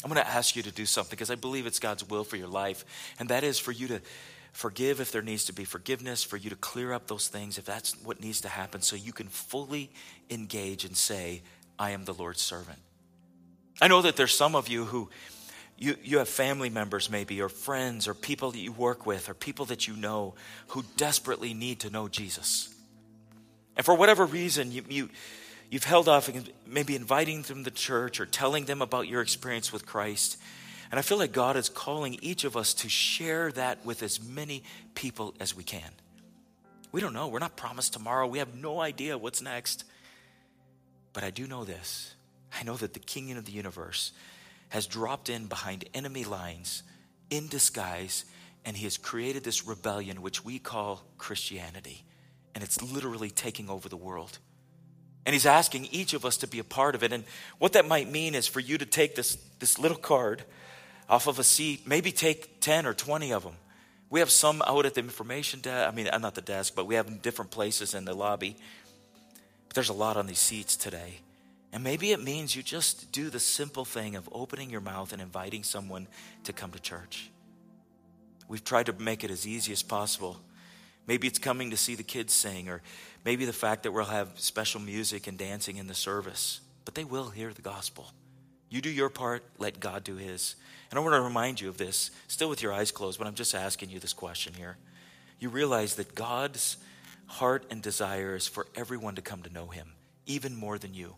I'm 0.04 0.12
going 0.12 0.22
to 0.22 0.30
ask 0.30 0.56
you 0.56 0.64
to 0.64 0.72
do 0.72 0.86
something 0.86 1.12
because 1.12 1.32
I 1.32 1.36
believe 1.36 1.66
it's 1.66 1.80
God's 1.80 2.08
will 2.08 2.24
for 2.24 2.36
your 2.36 2.48
life, 2.48 2.84
and 3.18 3.30
that 3.30 3.44
is 3.44 3.60
for 3.60 3.72
you 3.72 3.88
to 3.88 4.02
forgive 4.52 5.00
if 5.00 5.12
there 5.12 5.22
needs 5.22 5.46
to 5.46 5.54
be 5.54 5.66
forgiveness, 5.66 6.24
for 6.24 6.38
you 6.38 6.50
to 6.50 6.56
clear 6.56 6.94
up 6.94 7.08
those 7.08 7.28
things 7.28 7.58
if 7.58 7.66
that's 7.66 7.94
what 8.04 8.22
needs 8.22 8.42
to 8.42 8.50
happen, 8.50 8.82
so 8.82 8.96
you 8.96 9.14
can 9.14 9.28
fully 9.28 9.92
engage 10.30 10.86
and 10.86 10.96
say, 10.96 11.42
I 11.80 11.92
am 11.92 12.06
the 12.06 12.14
Lord's 12.14 12.42
servant. 12.42 12.80
I 13.82 13.88
know 13.88 14.02
that 14.02 14.16
there's 14.16 14.36
some 14.36 14.56
of 14.56 14.68
you 14.68 14.86
who 14.86 15.10
you, 15.82 15.96
you 16.04 16.20
have 16.20 16.30
family 16.30 16.70
members, 16.70 17.10
maybe, 17.10 17.42
or 17.42 17.50
friends, 17.50 18.08
or 18.08 18.14
people 18.14 18.52
that 18.52 18.60
you 18.60 18.72
work 18.72 19.08
with, 19.08 19.30
or 19.30 19.34
people 19.34 19.66
that 19.66 19.88
you 19.88 19.96
know 19.96 20.36
who 20.68 20.84
desperately 20.96 21.56
need 21.56 21.80
to 21.80 21.90
know 21.90 22.08
Jesus. 22.08 22.72
And 23.76 23.84
for 23.84 23.96
whatever 23.96 24.28
reason, 24.28 24.72
you, 24.72 24.84
you, 24.88 25.10
you've 25.72 25.84
held 25.84 26.08
off 26.08 26.30
maybe 26.68 26.96
inviting 26.96 27.42
them 27.42 27.64
to 27.64 27.72
church 27.72 28.20
or 28.20 28.28
telling 28.28 28.66
them 28.66 28.84
about 28.84 29.08
your 29.08 29.22
experience 29.22 29.74
with 29.74 29.88
Christ. 29.88 30.38
And 30.92 31.00
I 31.00 31.02
feel 31.02 31.18
like 31.18 31.32
God 31.32 31.56
is 31.56 31.70
calling 31.70 32.20
each 32.22 32.44
of 32.44 32.58
us 32.58 32.74
to 32.76 32.90
share 32.90 33.52
that 33.54 33.86
with 33.86 34.04
as 34.04 34.22
many 34.22 34.64
people 34.94 35.34
as 35.40 35.56
we 35.56 35.64
can. 35.64 35.90
We 36.92 37.00
don't 37.00 37.14
know. 37.14 37.30
We're 37.30 37.40
not 37.40 37.56
promised 37.56 37.94
tomorrow. 37.94 38.28
We 38.28 38.40
have 38.40 38.54
no 38.54 38.82
idea 38.82 39.18
what's 39.18 39.42
next. 39.42 39.86
But 41.14 41.24
I 41.24 41.30
do 41.30 41.48
know 41.48 41.64
this 41.64 42.16
I 42.54 42.64
know 42.64 42.76
that 42.76 42.94
the 42.94 43.00
King 43.00 43.32
of 43.38 43.46
the 43.46 43.54
universe 43.54 44.12
has 44.70 44.86
dropped 44.86 45.30
in 45.30 45.46
behind 45.46 45.86
enemy 45.94 46.26
lines 46.26 46.84
in 47.30 47.48
disguise, 47.48 48.26
and 48.66 48.76
he 48.76 48.84
has 48.84 48.98
created 48.98 49.44
this 49.44 49.66
rebellion, 49.66 50.22
which 50.22 50.44
we 50.44 50.60
call 50.60 51.04
Christianity. 51.18 52.04
And 52.54 52.64
it's 52.64 52.82
literally 52.82 53.30
taking 53.30 53.70
over 53.70 53.88
the 53.88 53.98
world. 53.98 54.38
And 55.26 55.34
he's 55.34 55.46
asking 55.46 55.88
each 55.92 56.14
of 56.14 56.26
us 56.26 56.38
to 56.38 56.48
be 56.48 56.60
a 56.60 56.64
part 56.64 56.96
of 56.96 57.04
it. 57.04 57.14
And 57.14 57.24
what 57.60 57.74
that 57.74 57.88
might 57.88 58.12
mean 58.12 58.36
is 58.36 58.48
for 58.48 58.60
you 58.60 58.78
to 58.78 58.86
take 58.86 59.16
this, 59.16 59.38
this 59.60 59.80
little 59.80 59.98
card 59.98 60.44
off 61.12 61.28
of 61.28 61.40
a 61.40 61.44
seat, 61.44 61.86
maybe 61.86 62.14
take 62.14 62.62
10 62.62 62.86
or 62.86 62.94
20 62.94 63.34
of 63.34 63.44
them. 63.44 63.56
We 64.10 64.22
have 64.22 64.32
some 64.32 64.64
out 64.66 64.86
at 64.86 64.94
the 64.94 65.02
information 65.02 65.60
desk. 65.60 65.92
I 65.92 65.94
mean, 65.94 66.08
uh, 66.08 66.18
not 66.18 66.36
the 66.36 66.42
desk, 66.42 66.74
but 66.74 66.88
we 66.88 66.96
have 66.96 67.22
different 67.22 67.52
places 67.52 67.94
in 67.94 68.06
the 68.06 68.14
lobby. 68.14 68.56
But 69.68 69.76
there's 69.76 69.90
a 69.90 69.94
lot 69.94 70.16
on 70.16 70.26
these 70.26 70.40
seats 70.40 70.78
today. 70.78 71.20
And 71.74 71.84
maybe 71.84 72.12
it 72.12 72.24
means 72.24 72.56
you 72.56 72.64
just 72.64 73.12
do 73.12 73.30
the 73.30 73.40
simple 73.42 73.84
thing 73.84 74.16
of 74.16 74.30
opening 74.32 74.70
your 74.70 74.82
mouth 74.82 75.12
and 75.12 75.22
inviting 75.22 75.64
someone 75.64 76.08
to 76.46 76.54
come 76.54 76.72
to 76.72 76.80
church. 76.80 77.30
We've 78.48 78.64
tried 78.64 78.86
to 78.86 78.94
make 78.94 79.26
it 79.26 79.32
as 79.32 79.46
easy 79.46 79.74
as 79.74 79.84
possible. 79.84 80.38
Maybe 81.08 81.28
it's 81.28 81.40
coming 81.40 81.72
to 81.72 81.78
see 81.78 81.96
the 81.96 82.04
kids 82.04 82.34
sing, 82.34 82.70
or 82.70 82.82
maybe 83.26 83.44
the 83.44 83.54
fact 83.54 83.84
that 83.84 83.92
we'll 83.92 84.06
have 84.06 84.30
special 84.36 84.80
music 84.80 85.28
and 85.28 85.38
dancing 85.38 85.76
in 85.76 85.88
the 85.88 85.94
service. 85.94 86.62
But 86.86 86.96
they 86.96 87.04
will 87.04 87.30
hear 87.30 87.54
the 87.54 87.62
gospel. 87.62 88.12
You 88.72 88.82
do 88.82 88.90
your 88.90 89.10
part, 89.10 89.44
let 89.60 89.82
God 89.82 90.06
do 90.06 90.16
his. 90.16 90.56
And 90.90 90.98
I 90.98 91.04
want 91.04 91.14
to 91.14 91.22
remind 91.22 91.60
you 91.60 91.68
of 91.68 91.78
this, 91.78 92.10
still 92.30 92.48
with 92.50 92.64
your 92.64 92.72
eyes 92.72 92.90
closed, 92.90 93.20
but 93.20 93.28
I'm 93.28 93.36
just 93.36 93.54
asking 93.54 93.90
you 93.90 94.00
this 94.00 94.14
question 94.14 94.54
here. 94.54 94.78
You 95.40 95.50
realize 95.50 95.96
that 95.96 96.16
God's 96.16 96.78
heart 97.28 97.66
and 97.70 97.82
desire 97.82 98.34
is 98.34 98.48
for 98.48 98.68
everyone 98.74 99.16
to 99.16 99.22
come 99.22 99.44
to 99.44 99.54
know 99.54 99.68
him, 99.68 99.92
even 100.26 100.56
more 100.56 100.78
than 100.78 100.94
you. 100.94 101.16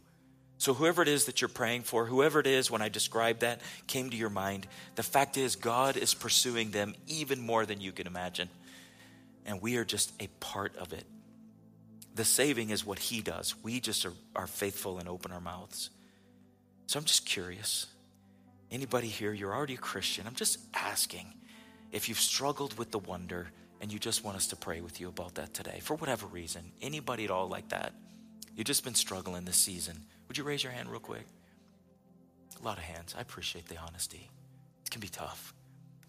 So, 0.57 0.73
whoever 0.73 1.03
it 1.03 1.07
is 1.07 1.25
that 1.25 1.41
you're 1.41 1.47
praying 1.47 1.83
for, 1.83 2.05
whoever 2.05 2.39
it 2.39 2.47
is 2.47 2.71
when 2.71 2.81
I 2.81 2.89
described 2.89 3.41
that 3.41 3.61
came 3.85 4.09
to 4.09 4.17
your 4.17 4.29
mind, 4.31 4.65
the 4.95 5.03
fact 5.03 5.37
is, 5.37 5.55
God 5.55 5.95
is 5.95 6.15
pursuing 6.15 6.71
them 6.71 6.95
even 7.05 7.39
more 7.39 7.67
than 7.67 7.81
you 7.81 7.91
can 7.91 8.07
imagine. 8.07 8.49
And 9.45 9.61
we 9.61 9.77
are 9.77 9.85
just 9.85 10.11
a 10.19 10.27
part 10.39 10.75
of 10.77 10.91
it. 10.93 11.05
The 12.15 12.25
saving 12.25 12.71
is 12.71 12.85
what 12.85 12.97
He 12.97 13.21
does. 13.21 13.53
We 13.61 13.79
just 13.79 14.05
are, 14.05 14.13
are 14.35 14.47
faithful 14.47 14.97
and 14.97 15.07
open 15.07 15.31
our 15.31 15.41
mouths. 15.41 15.91
So, 16.93 16.99
I'm 16.99 17.06
just 17.06 17.25
curious. 17.25 17.88
Anybody 18.69 19.08
here, 19.08 19.34
you're 19.34 19.51
already 19.51 19.73
a 19.73 19.77
Christian. 19.77 20.27
I'm 20.27 20.36
just 20.36 20.60
asking 20.75 21.25
if 21.91 22.08
you've 22.08 22.19
struggled 22.19 22.77
with 22.77 22.91
the 22.91 22.99
wonder 22.99 23.47
and 23.82 23.91
you 23.91 23.97
just 23.97 24.23
want 24.23 24.38
us 24.38 24.45
to 24.49 24.56
pray 24.56 24.79
with 24.79 25.01
you 25.01 25.08
about 25.08 25.34
that 25.34 25.56
today, 25.56 25.79
for 25.82 25.95
whatever 25.95 26.27
reason. 26.27 26.71
Anybody 26.84 27.25
at 27.25 27.32
all 27.32 27.47
like 27.47 27.69
that? 27.69 27.93
You've 28.56 28.67
just 28.67 28.84
been 28.84 28.93
struggling 28.93 29.43
this 29.43 29.58
season 29.58 30.03
would 30.27 30.38
you 30.38 30.43
raise 30.43 30.62
your 30.63 30.71
hand 30.71 30.88
real 30.88 30.99
quick? 30.99 31.25
A 32.62 32.63
lot 32.63 32.77
of 32.77 32.84
hands. 32.84 33.15
I 33.17 33.21
appreciate 33.21 33.67
the 33.67 33.77
honesty. 33.77 34.29
It 34.86 34.91
can 34.91 35.01
be 35.01 35.08
tough 35.08 35.51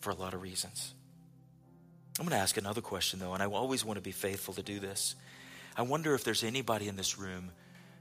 for 0.00 0.10
a 0.10 0.14
lot 0.14 0.34
of 0.34 0.42
reasons. 0.42 0.92
I'm 2.18 2.26
going 2.26 2.36
to 2.36 2.42
ask 2.42 2.58
another 2.58 2.82
question, 2.82 3.20
though, 3.20 3.32
and 3.32 3.42
I 3.42 3.46
always 3.46 3.86
want 3.86 3.96
to 3.96 4.02
be 4.02 4.12
faithful 4.12 4.52
to 4.52 4.62
do 4.62 4.80
this. 4.80 5.14
I 5.78 5.82
wonder 5.82 6.14
if 6.14 6.24
there's 6.24 6.44
anybody 6.44 6.88
in 6.88 6.96
this 6.96 7.18
room, 7.18 7.52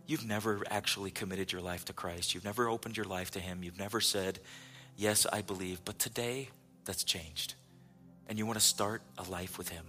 you've 0.05 0.25
never 0.25 0.61
actually 0.69 1.11
committed 1.11 1.51
your 1.51 1.61
life 1.61 1.85
to 1.85 1.93
Christ. 1.93 2.33
You've 2.33 2.45
never 2.45 2.69
opened 2.69 2.97
your 2.97 3.05
life 3.05 3.31
to 3.31 3.39
Him. 3.39 3.63
You've 3.63 3.79
never 3.79 4.01
said, 4.01 4.39
Yes, 4.95 5.25
I 5.31 5.41
believe. 5.41 5.83
But 5.85 5.97
today, 5.97 6.49
that's 6.85 7.03
changed. 7.03 7.55
And 8.27 8.37
you 8.37 8.45
want 8.45 8.59
to 8.59 8.65
start 8.65 9.01
a 9.17 9.23
life 9.23 9.57
with 9.57 9.69
Him. 9.69 9.85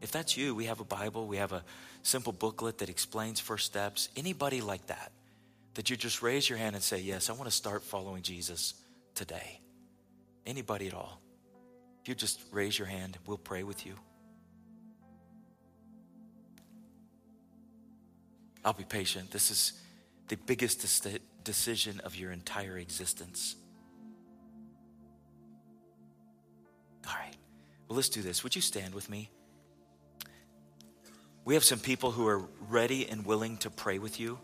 If 0.00 0.12
that's 0.12 0.36
you, 0.36 0.54
we 0.54 0.66
have 0.66 0.80
a 0.80 0.84
Bible, 0.84 1.26
we 1.26 1.38
have 1.38 1.52
a 1.52 1.64
simple 2.02 2.32
booklet 2.32 2.78
that 2.78 2.88
explains 2.88 3.40
first 3.40 3.66
steps. 3.66 4.08
Anybody 4.16 4.60
like 4.60 4.86
that? 4.86 5.10
that 5.76 5.90
you 5.90 5.96
just 5.96 6.22
raise 6.22 6.48
your 6.48 6.58
hand 6.58 6.74
and 6.74 6.82
say, 6.82 6.98
Yes, 6.98 7.30
I 7.30 7.34
want 7.34 7.44
to 7.44 7.50
start 7.54 7.82
following 7.82 8.22
Jesus 8.22 8.74
today. 9.14 9.60
Anybody 10.44 10.88
at 10.88 10.94
all. 10.94 11.20
If 12.02 12.08
you 12.08 12.14
just 12.14 12.40
raise 12.50 12.78
your 12.78 12.88
hand, 12.88 13.18
we'll 13.26 13.36
pray 13.36 13.62
with 13.62 13.86
you. 13.86 13.94
I'll 18.66 18.72
be 18.72 18.84
patient. 18.84 19.30
This 19.30 19.52
is 19.52 19.74
the 20.26 20.36
biggest 20.36 20.84
decision 21.44 22.00
of 22.00 22.16
your 22.16 22.32
entire 22.32 22.76
existence. 22.78 23.54
All 27.06 27.14
right. 27.14 27.36
Well, 27.88 27.94
let's 27.94 28.08
do 28.08 28.22
this. 28.22 28.42
Would 28.42 28.56
you 28.56 28.60
stand 28.60 28.92
with 28.92 29.08
me? 29.08 29.30
We 31.44 31.54
have 31.54 31.62
some 31.62 31.78
people 31.78 32.10
who 32.10 32.26
are 32.26 32.42
ready 32.68 33.08
and 33.08 33.24
willing 33.24 33.56
to 33.58 33.70
pray 33.70 34.00
with 34.00 34.18
you. 34.18 34.36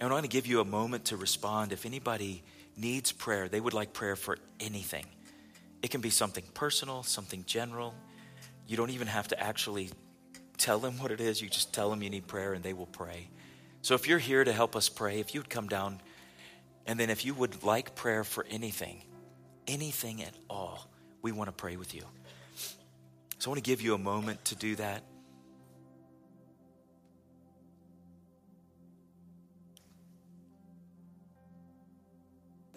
And 0.00 0.08
I 0.08 0.12
want 0.12 0.24
to 0.24 0.30
give 0.30 0.46
you 0.46 0.60
a 0.60 0.64
moment 0.64 1.04
to 1.06 1.18
respond. 1.18 1.72
If 1.72 1.84
anybody 1.84 2.42
needs 2.78 3.12
prayer, 3.12 3.50
they 3.50 3.60
would 3.60 3.74
like 3.74 3.92
prayer 3.92 4.16
for 4.16 4.38
anything. 4.58 5.04
It 5.82 5.90
can 5.90 6.00
be 6.00 6.08
something 6.08 6.44
personal, 6.54 7.02
something 7.02 7.44
general. 7.46 7.94
You 8.66 8.78
don't 8.78 8.90
even 8.90 9.06
have 9.06 9.28
to 9.28 9.38
actually 9.38 9.90
tell 10.56 10.78
them 10.78 10.98
what 10.98 11.10
it 11.10 11.20
is. 11.20 11.40
You 11.40 11.48
just 11.48 11.72
tell 11.72 11.90
them 11.90 12.02
you 12.02 12.10
need 12.10 12.26
prayer 12.26 12.52
and 12.52 12.62
they 12.62 12.72
will 12.72 12.86
pray. 12.86 13.28
So 13.82 13.94
if 13.94 14.08
you're 14.08 14.18
here 14.18 14.44
to 14.44 14.52
help 14.52 14.76
us 14.76 14.88
pray, 14.88 15.20
if 15.20 15.34
you'd 15.34 15.50
come 15.50 15.68
down, 15.68 16.00
and 16.86 16.98
then 16.98 17.10
if 17.10 17.24
you 17.24 17.34
would 17.34 17.62
like 17.62 17.94
prayer 17.94 18.24
for 18.24 18.46
anything, 18.50 19.02
anything 19.66 20.22
at 20.22 20.34
all, 20.48 20.88
we 21.22 21.32
want 21.32 21.48
to 21.48 21.52
pray 21.52 21.76
with 21.76 21.94
you. 21.94 22.02
So 23.38 23.48
I 23.48 23.52
want 23.52 23.64
to 23.64 23.70
give 23.70 23.82
you 23.82 23.94
a 23.94 23.98
moment 23.98 24.44
to 24.46 24.54
do 24.54 24.76
that. 24.76 25.02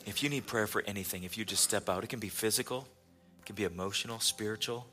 if 0.07 0.23
you 0.23 0.29
need 0.29 0.47
prayer 0.47 0.65
for 0.65 0.81
anything, 0.87 1.25
if 1.25 1.37
you 1.37 1.45
just 1.45 1.63
step 1.63 1.89
out, 1.89 2.03
it 2.03 2.07
can 2.07 2.19
be 2.19 2.29
physical, 2.29 2.87
it 3.39 3.45
can 3.45 3.55
be 3.55 3.65
emotional, 3.65 4.19
spiritual. 4.19 4.87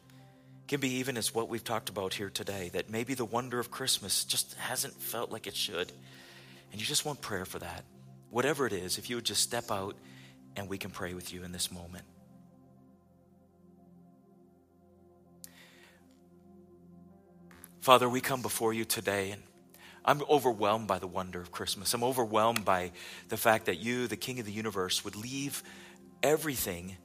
Can 0.67 0.81
be 0.81 0.95
even 0.95 1.17
as 1.17 1.35
what 1.35 1.49
we've 1.49 1.65
talked 1.65 1.89
about 1.91 2.15
here 2.15 2.31
today, 2.31 2.71
that 2.73 2.89
maybe 2.89 3.15
the 3.15 3.25
wonder 3.25 3.59
of 3.61 3.71
Christmas 3.71 4.25
just 4.25 4.55
hasn't 4.55 4.95
felt 4.95 5.31
like 5.31 5.47
it 5.47 5.55
should. 5.55 5.93
And 6.73 6.81
you 6.81 6.87
just 6.87 7.05
want 7.05 7.21
prayer 7.21 7.45
for 7.45 7.59
that. 7.59 7.85
Whatever 8.31 8.67
it 8.67 8.73
is, 8.73 8.99
if 8.99 9.11
you 9.11 9.17
would 9.17 9.25
just 9.25 9.43
step 9.43 9.71
out 9.71 9.95
and 10.57 10.69
we 10.69 10.79
can 10.79 10.91
pray 10.91 11.15
with 11.15 11.33
you 11.33 11.45
in 11.45 11.53
this 11.53 11.71
moment. 11.71 12.05
Father, 17.81 18.09
we 18.09 18.23
come 18.23 18.41
before 18.41 18.73
you 18.73 18.87
today 18.87 19.33
and 19.33 19.43
I'm 20.07 20.23
overwhelmed 20.29 20.87
by 20.87 20.99
the 20.99 21.07
wonder 21.07 21.41
of 21.41 21.51
Christmas. 21.51 21.93
I'm 21.93 22.05
overwhelmed 22.05 22.65
by 22.65 22.93
the 23.29 23.37
fact 23.37 23.67
that 23.67 23.79
you, 23.79 24.07
the 24.07 24.17
King 24.17 24.41
of 24.41 24.47
the 24.47 24.53
universe, 24.53 25.05
would 25.05 25.17
leave 25.17 25.63
everything 26.23 26.97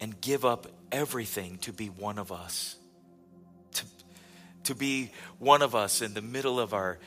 and 0.00 0.20
give 0.20 0.44
up 0.44 0.66
everything 0.92 1.58
to 1.58 1.72
be 1.72 1.86
one 1.86 2.18
of 2.18 2.32
us. 2.32 2.76
To, 3.72 3.84
to 4.64 4.74
be 4.74 5.12
one 5.38 5.62
of 5.62 5.74
us 5.74 6.02
in 6.02 6.14
the 6.14 6.22
middle 6.22 6.58
of 6.58 6.74
our, 6.74 6.98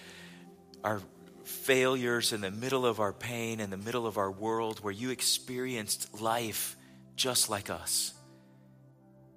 our 0.84 1.02
failures, 1.44 2.34
in 2.34 2.42
the 2.42 2.52
middle 2.52 2.86
of 2.86 3.00
our 3.00 3.14
pain, 3.14 3.60
in 3.60 3.70
the 3.70 3.78
middle 3.78 4.08
of 4.08 4.18
our 4.18 4.32
world 4.32 4.80
where 4.80 4.94
you 4.94 5.10
experienced 5.10 6.22
life 6.22 6.76
just 7.16 7.50
like 7.50 7.70
us. 7.70 8.14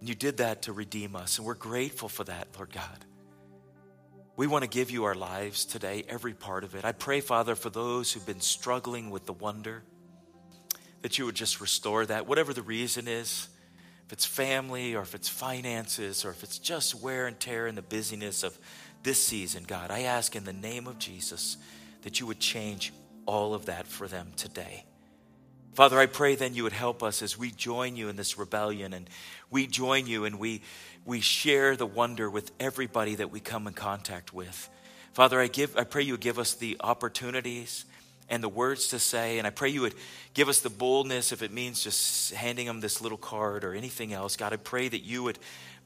And 0.01 0.09
you 0.09 0.15
did 0.15 0.39
that 0.39 0.63
to 0.63 0.73
redeem 0.73 1.17
us, 1.17 1.39
and 1.39 1.47
we're 1.47 1.55
grateful 1.55 2.09
for 2.09 2.25
that, 2.25 2.49
Lord 2.57 2.73
God. 2.73 3.05
We 4.37 4.47
want 4.47 4.65
to 4.65 4.69
give 4.69 4.91
you 4.91 5.05
our 5.05 5.15
lives 5.15 5.65
today, 5.65 6.05
every 6.09 6.35
part 6.35 6.63
of 6.63 6.75
it. 6.75 6.85
I 6.85 6.93
pray, 6.93 7.21
Father, 7.21 7.55
for 7.55 7.71
those 7.71 8.13
who've 8.13 8.27
been 8.27 8.43
struggling 8.43 9.09
with 9.09 9.25
the 9.25 9.33
wonder, 9.33 9.83
that 11.01 11.19
you 11.19 11.25
would 11.25 11.35
just 11.35 11.61
restore 11.61 12.05
that, 12.05 12.27
whatever 12.27 12.53
the 12.53 12.63
reason 12.63 13.09
is. 13.09 13.49
If 14.07 14.13
it's 14.13 14.25
family 14.25 14.95
or 14.95 15.03
if 15.03 15.15
it's 15.15 15.29
finances 15.29 16.25
or 16.25 16.31
if 16.31 16.45
it's 16.45 16.59
just 16.59 16.95
wear 16.95 17.27
and 17.27 17.39
tear 17.41 17.67
and 17.67 17.77
the 17.77 17.83
busyness 17.83 18.45
of 18.45 18.57
this 19.03 19.23
season, 19.23 19.65
God, 19.67 19.91
I 19.91 20.03
ask 20.03 20.37
in 20.37 20.45
the 20.45 20.53
name 20.53 20.87
of 20.87 20.99
Jesus 20.99 21.57
that 22.03 22.21
you 22.21 22.27
would 22.27 22.39
change 22.39 22.93
all 23.27 23.53
of 23.53 23.67
that 23.67 23.87
for 23.89 24.07
them 24.07 24.33
today. 24.37 24.85
Father, 25.75 25.99
I 25.99 26.07
pray 26.07 26.37
then 26.37 26.55
you 26.55 26.63
would 26.63 26.73
help 26.73 27.03
us 27.03 27.21
as 27.21 27.37
we 27.37 27.51
join 27.51 27.97
you 27.97 28.09
in 28.09 28.17
this 28.17 28.39
rebellion 28.39 28.93
and 28.93 29.11
we 29.51 29.67
join 29.67 30.07
you 30.07 30.25
and 30.25 30.39
we, 30.39 30.63
we 31.05 31.21
share 31.21 31.77
the 31.77 31.85
wonder 31.85 32.31
with 32.31 32.53
everybody 32.61 33.17
that 33.17 33.33
we 33.33 33.41
come 33.41 33.67
in 33.67 33.75
contact 33.75 34.33
with. 34.33 34.71
Father, 35.15 35.41
I, 35.41 35.49
give, 35.49 35.77
I 35.77 35.85
pray 35.85 36.03
you 36.03 36.17
give 36.17 36.39
us 36.39 36.55
the 36.55 36.77
opportunities 36.81 37.85
and 38.29 38.43
the 38.43 38.49
words 38.49 38.89
to 38.89 38.99
say, 38.99 39.39
and 39.39 39.47
I 39.47 39.51
pray 39.51 39.69
you 39.69 39.83
would 39.83 39.95
give 40.35 40.49
us 40.49 40.61
the 40.61 40.71
boldness 40.71 41.33
if 41.33 41.43
it 41.43 41.53
means 41.53 41.83
just 41.83 42.35
handing 42.35 42.67
them 42.67 42.81
this 42.81 43.01
little 43.01 43.19
card 43.19 43.65
or 43.65 43.75
anything 43.75 44.13
else. 44.13 44.37
God, 44.37 44.53
I 44.53 44.57
pray 44.57 44.89
that 44.89 45.05
you 45.05 45.23
would 45.23 45.39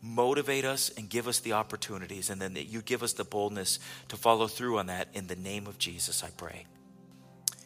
motivate 0.02 0.64
us 0.64 0.90
and 0.96 1.08
give 1.08 1.28
us 1.28 1.40
the 1.40 1.52
opportunities, 1.52 2.30
and 2.30 2.40
then 2.40 2.54
that 2.54 2.64
you 2.64 2.80
give 2.80 3.02
us 3.02 3.12
the 3.12 3.24
boldness 3.24 3.78
to 4.08 4.16
follow 4.16 4.46
through 4.46 4.78
on 4.78 4.86
that 4.86 5.08
in 5.12 5.26
the 5.26 5.36
name 5.36 5.66
of 5.66 5.78
Jesus, 5.78 6.24
I 6.24 6.30
pray. 6.30 6.64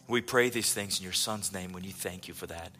We 0.08 0.20
pray 0.20 0.50
these 0.50 0.74
things 0.74 0.98
in 0.98 1.04
your 1.04 1.12
son's 1.12 1.52
name 1.52 1.72
when 1.72 1.84
you 1.84 1.92
thank 1.92 2.28
you 2.28 2.34
for 2.34 2.46
that. 2.46 2.72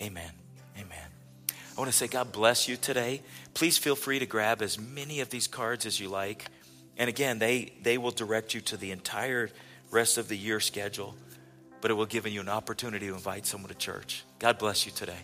Amen. 0.00 0.30
Amen. 0.78 1.08
I 1.48 1.80
want 1.80 1.90
to 1.90 1.96
say, 1.96 2.06
God 2.06 2.32
bless 2.32 2.68
you 2.68 2.76
today. 2.76 3.22
Please 3.54 3.78
feel 3.78 3.96
free 3.96 4.18
to 4.18 4.26
grab 4.26 4.62
as 4.62 4.78
many 4.78 5.20
of 5.20 5.30
these 5.30 5.46
cards 5.46 5.84
as 5.84 5.98
you 5.98 6.08
like. 6.08 6.46
And 6.96 7.08
again, 7.08 7.38
they, 7.38 7.72
they 7.82 7.98
will 7.98 8.10
direct 8.10 8.54
you 8.54 8.60
to 8.62 8.76
the 8.76 8.92
entire 8.92 9.50
rest 9.92 10.18
of 10.18 10.26
the 10.26 10.36
year 10.36 10.58
schedule, 10.58 11.14
but 11.80 11.92
it 11.92 11.94
will 11.94 12.06
give 12.06 12.26
you 12.26 12.40
an 12.40 12.48
opportunity 12.48 13.06
to 13.06 13.14
invite 13.14 13.46
someone 13.46 13.68
to 13.68 13.76
church. 13.76 14.24
God 14.40 14.58
bless 14.58 14.84
you 14.86 14.90
today. 14.90 15.18